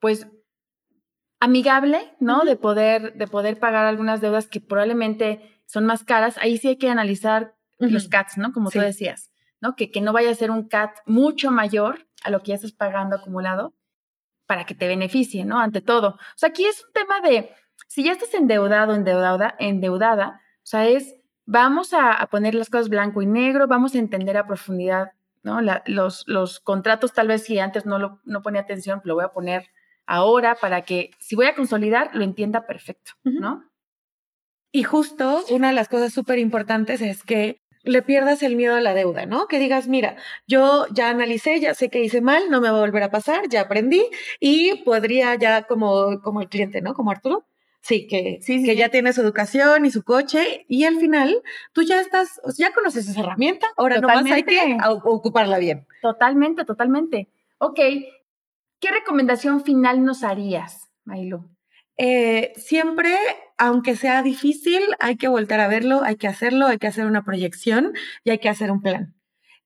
pues, 0.00 0.26
amigable, 1.38 2.12
¿no? 2.18 2.44
De 2.44 2.56
poder, 2.56 3.14
de 3.14 3.26
poder 3.28 3.58
pagar 3.60 3.86
algunas 3.86 4.20
deudas 4.20 4.48
que 4.48 4.60
probablemente 4.60 5.55
son 5.66 5.86
más 5.86 6.04
caras, 6.04 6.38
ahí 6.38 6.58
sí 6.58 6.68
hay 6.68 6.76
que 6.76 6.90
analizar 6.90 7.54
los 7.78 8.08
CATs, 8.08 8.38
¿no? 8.38 8.52
Como 8.52 8.70
tú 8.70 8.80
decías, 8.80 9.30
¿no? 9.60 9.76
Que, 9.76 9.90
que 9.90 10.00
no 10.00 10.12
vaya 10.12 10.30
a 10.30 10.34
ser 10.34 10.50
un 10.50 10.68
CAT 10.68 10.96
mucho 11.06 11.50
mayor 11.50 12.06
a 12.22 12.30
lo 12.30 12.40
que 12.40 12.48
ya 12.48 12.54
estás 12.54 12.72
pagando 12.72 13.16
acumulado 13.16 13.74
para 14.46 14.64
que 14.64 14.74
te 14.74 14.88
beneficie, 14.88 15.44
¿no? 15.44 15.60
Ante 15.60 15.80
todo. 15.80 16.10
O 16.10 16.36
sea, 16.36 16.48
aquí 16.48 16.64
es 16.64 16.84
un 16.84 16.92
tema 16.92 17.20
de, 17.20 17.50
si 17.88 18.04
ya 18.04 18.12
estás 18.12 18.32
endeudado, 18.34 18.94
endeudada, 18.94 19.54
endeudada, 19.58 20.40
o 20.58 20.66
sea, 20.66 20.86
es, 20.86 21.16
vamos 21.44 21.92
a, 21.92 22.12
a 22.12 22.26
poner 22.28 22.54
las 22.54 22.70
cosas 22.70 22.88
blanco 22.88 23.20
y 23.22 23.26
negro, 23.26 23.66
vamos 23.66 23.94
a 23.94 23.98
entender 23.98 24.36
a 24.36 24.46
profundidad 24.46 25.12
¿no? 25.46 25.60
los, 25.86 26.24
los 26.26 26.58
contratos 26.58 27.12
tal 27.12 27.28
vez 27.28 27.44
si 27.44 27.58
antes 27.60 27.86
no, 27.86 27.98
lo, 27.98 28.20
no 28.24 28.42
ponía 28.42 28.62
atención, 28.62 29.00
lo 29.04 29.14
voy 29.14 29.24
a 29.24 29.32
poner 29.32 29.68
ahora 30.04 30.56
para 30.56 30.82
que 30.82 31.12
si 31.20 31.36
voy 31.36 31.46
a 31.46 31.54
consolidar, 31.54 32.10
lo 32.14 32.24
entienda 32.24 32.66
perfecto, 32.66 33.12
¿no? 33.22 33.64
Y 34.76 34.82
justo 34.82 35.42
una 35.48 35.68
de 35.68 35.72
las 35.72 35.88
cosas 35.88 36.12
súper 36.12 36.38
importantes 36.38 37.00
es 37.00 37.22
que 37.22 37.62
le 37.82 38.02
pierdas 38.02 38.42
el 38.42 38.56
miedo 38.56 38.74
a 38.74 38.82
la 38.82 38.92
deuda, 38.92 39.24
¿no? 39.24 39.46
Que 39.46 39.58
digas, 39.58 39.88
mira, 39.88 40.16
yo 40.46 40.84
ya 40.92 41.08
analicé, 41.08 41.60
ya 41.60 41.72
sé 41.72 41.88
que 41.88 42.04
hice 42.04 42.20
mal, 42.20 42.50
no 42.50 42.60
me 42.60 42.68
va 42.68 42.76
a 42.76 42.80
volver 42.82 43.02
a 43.02 43.10
pasar, 43.10 43.48
ya 43.48 43.62
aprendí 43.62 44.04
y 44.38 44.82
podría 44.82 45.34
ya 45.36 45.62
como, 45.62 46.20
como 46.20 46.42
el 46.42 46.50
cliente, 46.50 46.82
¿no? 46.82 46.92
Como 46.92 47.10
Arturo. 47.10 47.46
Sí, 47.80 48.06
que, 48.06 48.40
sí, 48.42 48.62
que 48.64 48.76
ya 48.76 48.90
tiene 48.90 49.14
su 49.14 49.22
educación 49.22 49.86
y 49.86 49.90
su 49.90 50.02
coche 50.02 50.66
y 50.68 50.84
al 50.84 50.96
final 50.96 51.42
tú 51.72 51.80
ya 51.80 51.98
estás, 51.98 52.38
ya 52.58 52.74
conoces 52.74 53.08
esa 53.08 53.20
herramienta, 53.20 53.68
ahora 53.78 53.98
nomás 53.98 54.26
hay 54.26 54.42
que 54.42 54.76
ocuparla 55.04 55.56
bien. 55.56 55.86
Totalmente, 56.02 56.66
totalmente. 56.66 57.30
Ok, 57.56 57.80
¿qué 58.78 58.90
recomendación 58.90 59.64
final 59.64 60.04
nos 60.04 60.22
harías, 60.22 60.90
Mailu? 61.06 61.55
Eh, 61.98 62.52
siempre, 62.56 63.16
aunque 63.58 63.96
sea 63.96 64.22
difícil, 64.22 64.82
hay 65.00 65.16
que 65.16 65.28
volver 65.28 65.60
a 65.60 65.68
verlo, 65.68 66.02
hay 66.02 66.16
que 66.16 66.28
hacerlo, 66.28 66.66
hay 66.66 66.78
que 66.78 66.86
hacer 66.86 67.06
una 67.06 67.24
proyección 67.24 67.94
y 68.24 68.30
hay 68.30 68.38
que 68.38 68.48
hacer 68.48 68.70
un 68.70 68.82
plan. 68.82 69.16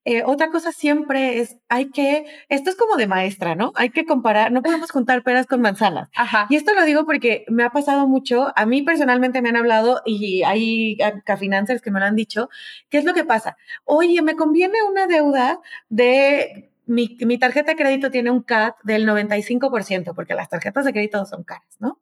Eh, 0.06 0.22
otra 0.24 0.50
cosa 0.50 0.72
siempre 0.72 1.40
es, 1.40 1.58
hay 1.68 1.90
que, 1.90 2.24
esto 2.48 2.70
es 2.70 2.76
como 2.76 2.96
de 2.96 3.06
maestra, 3.06 3.54
¿no? 3.54 3.72
Hay 3.74 3.90
que 3.90 4.06
comparar, 4.06 4.50
no 4.50 4.62
podemos 4.62 4.90
juntar 4.92 5.22
peras 5.22 5.46
con 5.46 5.60
manzanas. 5.60 6.08
Y 6.48 6.56
esto 6.56 6.72
lo 6.74 6.84
digo 6.84 7.04
porque 7.04 7.44
me 7.48 7.64
ha 7.64 7.70
pasado 7.70 8.08
mucho, 8.08 8.50
a 8.56 8.64
mí 8.64 8.82
personalmente 8.82 9.42
me 9.42 9.50
han 9.50 9.56
hablado 9.56 10.00
y 10.06 10.42
hay 10.44 10.96
cafinancers 11.26 11.82
que 11.82 11.90
me 11.90 12.00
lo 12.00 12.06
han 12.06 12.16
dicho, 12.16 12.48
¿qué 12.88 12.98
es 12.98 13.04
lo 13.04 13.12
que 13.12 13.24
pasa? 13.24 13.56
Oye, 13.84 14.22
me 14.22 14.36
conviene 14.36 14.82
una 14.88 15.06
deuda 15.06 15.60
de 15.90 16.70
mi, 16.86 17.18
mi, 17.20 17.38
tarjeta 17.38 17.72
de 17.72 17.76
crédito 17.76 18.10
tiene 18.10 18.30
un 18.30 18.42
CAT 18.42 18.76
del 18.82 19.06
95%, 19.06 20.14
porque 20.14 20.34
las 20.34 20.48
tarjetas 20.48 20.84
de 20.84 20.92
crédito 20.92 21.24
son 21.24 21.44
caras, 21.44 21.76
¿no? 21.78 22.00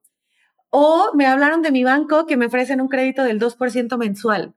O 0.71 1.13
me 1.15 1.27
hablaron 1.27 1.61
de 1.63 1.71
mi 1.71 1.85
banco 1.85 2.25
que 2.27 2.39
me 2.39 2.47
ofrecen 2.47 2.81
un 2.81 2.89
crédito 2.89 3.23
del 3.23 3.39
2% 3.39 3.99
mensual. 3.99 4.55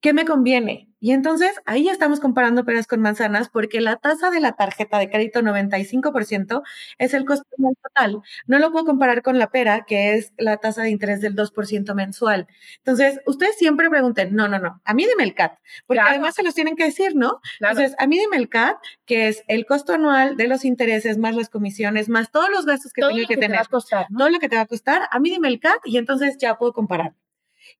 ¿Qué 0.00 0.12
me 0.12 0.24
conviene? 0.24 0.88
Y 0.98 1.12
entonces 1.12 1.52
ahí 1.66 1.84
ya 1.84 1.92
estamos 1.92 2.20
comparando 2.20 2.64
peras 2.64 2.86
con 2.86 3.00
manzanas 3.00 3.48
porque 3.50 3.80
la 3.80 3.96
tasa 3.96 4.30
de 4.30 4.40
la 4.40 4.52
tarjeta 4.52 4.98
de 4.98 5.10
crédito 5.10 5.40
95% 5.40 6.62
es 6.98 7.14
el 7.14 7.24
costo 7.26 7.44
total. 7.82 8.22
No 8.46 8.58
lo 8.58 8.72
puedo 8.72 8.86
comparar 8.86 9.22
con 9.22 9.38
la 9.38 9.50
pera, 9.50 9.84
que 9.86 10.14
es 10.14 10.32
la 10.38 10.56
tasa 10.56 10.82
de 10.82 10.90
interés 10.90 11.20
del 11.20 11.36
2% 11.36 11.94
mensual. 11.94 12.46
Entonces, 12.78 13.20
ustedes 13.26 13.56
siempre 13.56 13.90
pregunten, 13.90 14.34
no, 14.34 14.48
no, 14.48 14.58
no, 14.58 14.80
a 14.84 14.94
mí 14.94 15.06
dime 15.06 15.24
el 15.24 15.34
CAT, 15.34 15.58
porque 15.86 16.00
además 16.00 16.34
se 16.34 16.42
los 16.42 16.54
tienen 16.54 16.76
que 16.76 16.84
decir, 16.84 17.14
¿no? 17.14 17.40
Entonces, 17.60 17.94
a 17.98 18.06
mí 18.06 18.18
dime 18.18 18.38
el 18.38 18.48
CAT, 18.48 18.78
que 19.04 19.28
es 19.28 19.44
el 19.48 19.66
costo 19.66 19.92
anual 19.92 20.36
de 20.36 20.48
los 20.48 20.64
intereses 20.64 21.18
más 21.18 21.36
las 21.36 21.50
comisiones, 21.50 22.08
más 22.08 22.30
todos 22.30 22.48
los 22.50 22.64
gastos 22.64 22.92
que 22.92 23.02
tengo 23.02 23.28
que, 23.28 23.36
tener. 23.36 23.66
Todo 23.66 24.30
lo 24.30 24.38
que 24.38 24.48
te 24.48 24.56
va 24.56 24.62
a 24.62 24.66
costar, 24.66 25.08
a 25.10 25.18
mí 25.20 25.30
dime 25.30 25.48
el 25.48 25.60
CAT 25.60 25.80
y 25.84 25.98
entonces 25.98 26.38
ya 26.38 26.56
puedo 26.56 26.72
comparar. 26.72 27.12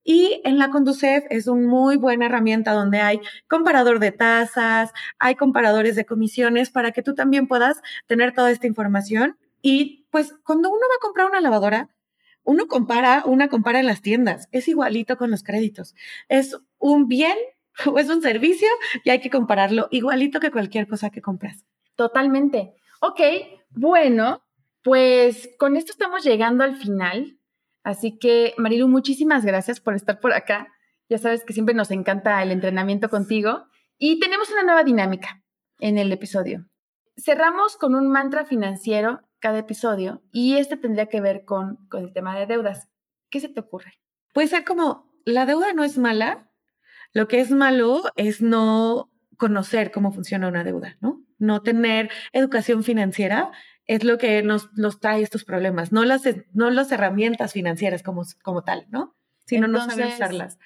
Y 0.05 0.40
en 0.44 0.59
la 0.59 0.70
Conducef 0.70 1.25
es 1.31 1.46
una 1.46 1.66
muy 1.66 1.96
buena 1.96 2.27
herramienta 2.27 2.72
donde 2.72 3.01
hay 3.01 3.20
comparador 3.49 3.99
de 3.99 4.12
tasas, 4.12 4.92
hay 5.18 5.35
comparadores 5.35 5.96
de 5.96 6.07
comisiones 6.07 6.70
para 6.70 6.92
que 6.92 7.03
tú 7.03 7.14
también 7.14 7.49
puedas 7.49 7.81
tener 8.07 8.33
toda 8.35 8.51
esta 8.51 8.66
información. 8.66 9.37
Y 9.62 10.07
pues 10.11 10.35
cuando 10.44 10.68
uno 10.68 10.81
va 10.81 10.96
a 10.96 11.03
comprar 11.03 11.27
una 11.27 11.40
lavadora, 11.40 11.90
uno 12.44 12.68
compara, 12.68 13.25
una 13.27 13.49
compara 13.49 13.81
en 13.81 13.87
las 13.87 14.01
tiendas. 14.01 14.49
Es 14.53 14.68
igualito 14.68 15.16
con 15.16 15.31
los 15.31 15.42
créditos. 15.42 15.94
Es 16.29 16.57
un 16.79 17.09
bien 17.09 17.37
o 17.87 17.99
es 17.99 18.09
un 18.09 18.22
servicio 18.22 18.68
y 19.05 19.11
hay 19.11 19.20
que 19.20 19.31
compararlo 19.31 19.88
igualito 19.90 20.40
que 20.40 20.51
cualquier 20.51 20.87
cosa 20.87 21.11
que 21.11 21.20
compras. 21.20 21.64
Totalmente. 21.96 22.75
Ok, 23.01 23.20
bueno, 23.70 24.42
pues 24.83 25.51
con 25.59 25.77
esto 25.77 25.92
estamos 25.92 26.25
llegando 26.25 26.64
al 26.64 26.77
final 26.77 27.36
Así 27.87 28.18
que, 28.18 28.53
Marilu, 28.59 28.88
muchísimas 28.88 29.44
gracias 29.44 29.79
por 29.79 29.94
estar 29.94 30.18
por 30.18 30.33
acá. 30.33 30.75
Ya 31.09 31.18
sabes 31.18 31.44
que 31.44 31.53
siempre 31.53 31.72
nos 31.72 31.92
encanta 31.92 32.42
el 32.42 32.51
entrenamiento 32.51 33.09
contigo. 33.09 33.68
Y 33.96 34.18
tenemos 34.18 34.51
una 34.51 34.64
nueva 34.64 34.83
dinámica 34.83 35.44
en 35.79 35.96
el 35.96 36.11
episodio. 36.11 36.66
Cerramos 37.16 37.77
con 37.77 37.94
un 37.94 38.11
mantra 38.11 38.44
financiero 38.44 39.20
cada 39.38 39.61
episodio 39.61 40.20
y 40.33 40.57
este 40.57 40.77
tendría 40.77 41.07
que 41.07 41.20
ver 41.20 41.44
con, 41.44 41.79
el 41.92 42.12
tema 42.12 42.37
de 42.37 42.46
deudas. 42.46 42.88
¿Qué 43.31 43.38
se 43.38 43.49
te 43.49 43.61
ocurre? 43.61 43.92
Puede 44.35 44.49
ser 44.49 44.64
como, 44.64 45.09
la 45.25 45.46
deuda 45.46 45.72
no 45.72 45.85
es 45.85 45.96
mala, 45.96 46.51
lo 47.12 47.29
que 47.29 47.38
es 47.38 47.53
malo 47.53 48.03
es 48.16 48.42
no 48.42 49.12
conocer 49.37 49.92
cómo 49.92 50.11
funciona 50.11 50.49
una 50.49 50.64
deuda, 50.64 50.96
¿no? 51.01 51.22
No 51.38 51.62
tener 51.62 52.11
educación 52.33 52.83
financiera 52.83 53.53
es 53.87 54.05
lo 54.05 54.18
que 54.18 54.42
nos, 54.42 54.70
trae 55.01 55.22
estos 55.22 55.44
problemas, 55.44 55.92
no 55.92 56.05
las, 56.05 56.22
no 56.53 56.70
las 56.70 56.90
herramientas 56.90 57.53
financieras 57.53 58.03
como, 58.03 58.25
como 58.42 58.62
tal, 58.62 58.87
¿no? 58.90 59.16
Sino 59.46 59.68
no 59.68 59.85
saber 59.85 60.09
usarlas. 60.09 60.59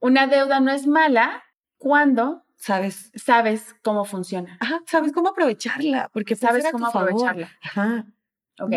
Una 0.00 0.26
deuda 0.26 0.60
no 0.60 0.70
es 0.70 0.86
mala 0.86 1.42
cuando 1.76 2.44
sabes, 2.56 3.10
sabes 3.14 3.74
cómo 3.82 4.04
funciona. 4.04 4.56
Ajá, 4.60 4.80
sabes 4.86 5.12
cómo 5.12 5.30
aprovecharla, 5.30 6.10
porque 6.12 6.36
sabes 6.36 6.66
cómo 6.70 6.86
aprovecharla. 6.86 7.50
Ajá. 7.62 8.06
Ok, 8.60 8.72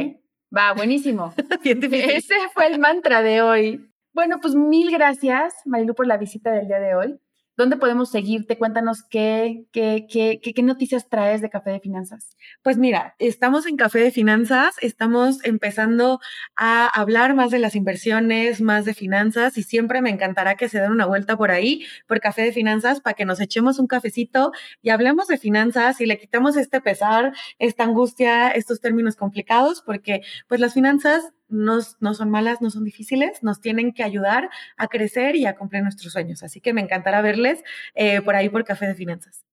va, 0.56 0.74
buenísimo. 0.74 1.34
Ese 1.64 2.36
fue 2.54 2.68
el 2.68 2.80
mantra 2.80 3.22
de 3.22 3.42
hoy. 3.42 3.92
Bueno, 4.14 4.40
pues 4.40 4.56
mil 4.56 4.92
gracias, 4.92 5.54
Marilu, 5.66 5.94
por 5.94 6.08
la 6.08 6.18
visita 6.18 6.52
del 6.52 6.68
día 6.68 6.80
de 6.80 6.96
hoy. 6.96 7.20
¿Dónde 7.58 7.78
podemos 7.78 8.12
seguirte? 8.12 8.58
Cuéntanos 8.58 9.04
qué, 9.10 9.66
qué, 9.72 10.06
qué, 10.10 10.42
qué, 10.42 10.64
noticias 10.64 11.08
traes 11.08 11.42
de 11.42 11.50
Café 11.50 11.70
de 11.70 11.80
Finanzas. 11.80 12.36
Pues 12.62 12.78
mira, 12.78 13.16
estamos 13.18 13.66
en 13.66 13.78
Café 13.78 14.00
de 14.00 14.12
Finanzas, 14.12 14.76
estamos 14.82 15.44
empezando 15.46 16.20
a 16.58 16.88
hablar 16.88 17.34
más 17.34 17.52
de 17.52 17.60
las 17.60 17.76
inversiones, 17.76 18.60
más 18.60 18.84
de 18.84 18.94
finanzas 18.94 19.58
y 19.58 19.64
siempre 19.64 20.02
me 20.02 20.10
encantará 20.10 20.56
que 20.56 20.68
se 20.68 20.82
den 20.82 20.92
una 20.92 21.06
vuelta 21.06 21.38
por 21.38 21.50
ahí, 21.50 21.86
por 22.08 22.20
Café 22.20 22.42
de 22.42 22.52
Finanzas, 22.52 23.00
para 23.00 23.14
que 23.14 23.24
nos 23.24 23.40
echemos 23.40 23.80
un 23.80 23.88
cafecito 23.88 24.52
y 24.82 24.90
hablemos 24.90 25.28
de 25.28 25.38
finanzas 25.38 26.02
y 26.02 26.06
le 26.06 26.18
quitamos 26.18 26.58
este 26.58 26.82
pesar, 26.82 27.34
esta 27.58 27.86
angustia, 27.86 28.52
estos 28.52 28.82
términos 28.82 29.16
complicados, 29.16 29.82
porque 29.82 30.24
pues 30.50 30.60
las 30.60 30.74
finanzas 30.74 31.32
no, 31.48 31.82
son 31.82 32.30
malas, 32.30 32.62
no 32.62 32.70
son 32.70 32.84
difíciles, 32.84 33.44
nos 33.44 33.62
tienen 33.62 33.94
que 33.94 34.04
ayudar 34.04 34.50
a 34.78 34.88
crecer 34.88 35.36
y 35.36 35.46
a 35.46 35.56
cumplir 35.56 35.84
nuestros 35.84 36.14
sueños. 36.14 36.44
Así 36.44 36.62
que 36.62 36.74
me 36.74 36.82
encantará 36.82 37.22
verles 37.22 37.64
eh, 37.94 38.22
por 38.22 38.36
ahí 38.36 38.50
por 38.50 38.64
Café 38.64 38.88
de 38.88 38.96
Finanzas. 38.96 39.46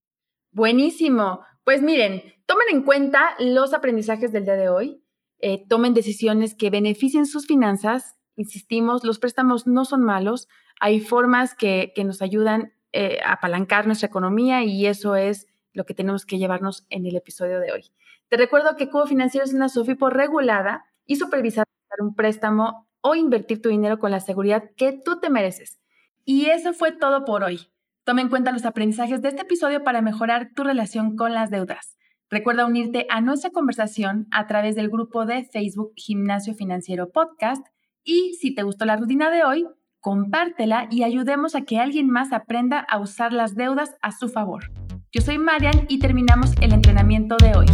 Buenísimo. 0.50 1.40
Pues 1.64 1.82
miren, 1.82 2.22
tomen 2.46 2.66
en 2.70 2.82
cuenta 2.82 3.34
los 3.38 3.72
aprendizajes 3.74 4.32
del 4.32 4.44
día 4.44 4.56
de 4.56 4.68
hoy, 4.68 5.02
eh, 5.38 5.64
tomen 5.68 5.94
decisiones 5.94 6.54
que 6.54 6.70
beneficien 6.70 7.26
sus 7.26 7.46
finanzas. 7.46 8.16
Insistimos, 8.36 9.04
los 9.04 9.18
préstamos 9.18 9.66
no 9.66 9.84
son 9.84 10.02
malos, 10.02 10.48
hay 10.80 11.00
formas 11.00 11.54
que, 11.54 11.92
nos 12.04 12.22
ayudan 12.22 12.72
eh, 12.92 13.20
a 13.24 13.34
apalancar 13.34 13.86
nuestra 13.86 14.08
economía 14.08 14.64
y 14.64 14.86
eso 14.86 15.14
es 15.16 15.46
lo 15.72 15.84
que 15.84 15.94
tenemos 15.94 16.26
que 16.26 16.38
llevarnos 16.38 16.86
en 16.90 17.06
el 17.06 17.16
episodio 17.16 17.60
de 17.60 17.72
hoy. 17.72 17.92
Te 18.28 18.36
recuerdo 18.36 18.76
que 18.76 18.88
Cubo 18.88 19.06
Financiero 19.06 19.44
es 19.44 19.52
una 19.52 19.68
SOFIPO 19.68 20.10
regulada 20.10 20.84
y 21.06 21.16
supervisada 21.16 21.66
un 22.00 22.14
préstamo 22.14 22.88
o 23.00 23.14
invertir 23.14 23.60
tu 23.60 23.68
dinero 23.68 23.98
con 23.98 24.10
la 24.10 24.20
seguridad 24.20 24.64
que 24.76 24.92
tú 24.92 25.20
te 25.20 25.30
mereces. 25.30 25.78
Y 26.24 26.46
eso 26.46 26.72
fue 26.72 26.92
todo 26.92 27.24
por 27.24 27.42
hoy. 27.42 27.68
Toma 28.04 28.20
en 28.20 28.28
cuenta 28.28 28.52
los 28.52 28.64
aprendizajes 28.64 29.22
de 29.22 29.28
este 29.28 29.42
episodio 29.42 29.84
para 29.84 30.02
mejorar 30.02 30.50
tu 30.54 30.64
relación 30.64 31.16
con 31.16 31.34
las 31.34 31.50
deudas. 31.50 31.96
Recuerda 32.30 32.66
unirte 32.66 33.06
a 33.10 33.20
nuestra 33.20 33.50
conversación 33.50 34.26
a 34.30 34.46
través 34.46 34.74
del 34.74 34.88
grupo 34.88 35.26
de 35.26 35.44
Facebook 35.44 35.92
Gimnasio 35.96 36.54
Financiero 36.54 37.10
Podcast 37.10 37.66
y 38.04 38.34
si 38.40 38.54
te 38.54 38.62
gustó 38.62 38.86
la 38.86 38.96
rutina 38.96 39.30
de 39.30 39.44
hoy, 39.44 39.66
compártela 40.00 40.88
y 40.90 41.04
ayudemos 41.04 41.54
a 41.54 41.62
que 41.62 41.78
alguien 41.78 42.08
más 42.08 42.32
aprenda 42.32 42.80
a 42.80 42.98
usar 42.98 43.32
las 43.32 43.54
deudas 43.54 43.96
a 44.02 44.12
su 44.12 44.28
favor. 44.28 44.72
Yo 45.12 45.20
soy 45.20 45.38
Marian 45.38 45.86
y 45.88 45.98
terminamos 45.98 46.52
el 46.60 46.72
entrenamiento 46.72 47.36
de 47.36 47.52
hoy. 47.54 47.66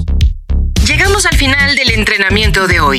Llegamos 0.87 1.25
al 1.25 1.37
final 1.37 1.77
del 1.77 1.91
entrenamiento 1.91 2.67
de 2.67 2.81
hoy. 2.81 2.99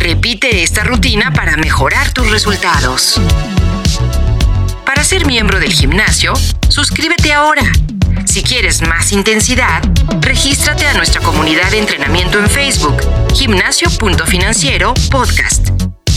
Repite 0.00 0.62
esta 0.62 0.82
rutina 0.82 1.30
para 1.30 1.58
mejorar 1.58 2.10
tus 2.14 2.30
resultados. 2.30 3.20
Para 4.86 5.04
ser 5.04 5.26
miembro 5.26 5.60
del 5.60 5.74
gimnasio, 5.74 6.32
suscríbete 6.70 7.34
ahora. 7.34 7.70
Si 8.24 8.42
quieres 8.42 8.80
más 8.80 9.12
intensidad, 9.12 9.82
regístrate 10.22 10.86
a 10.86 10.94
nuestra 10.94 11.20
comunidad 11.20 11.70
de 11.70 11.80
entrenamiento 11.80 12.38
en 12.38 12.48
Facebook, 12.48 12.96
gimnasio.financiero 13.34 14.94
podcast. 15.10 15.68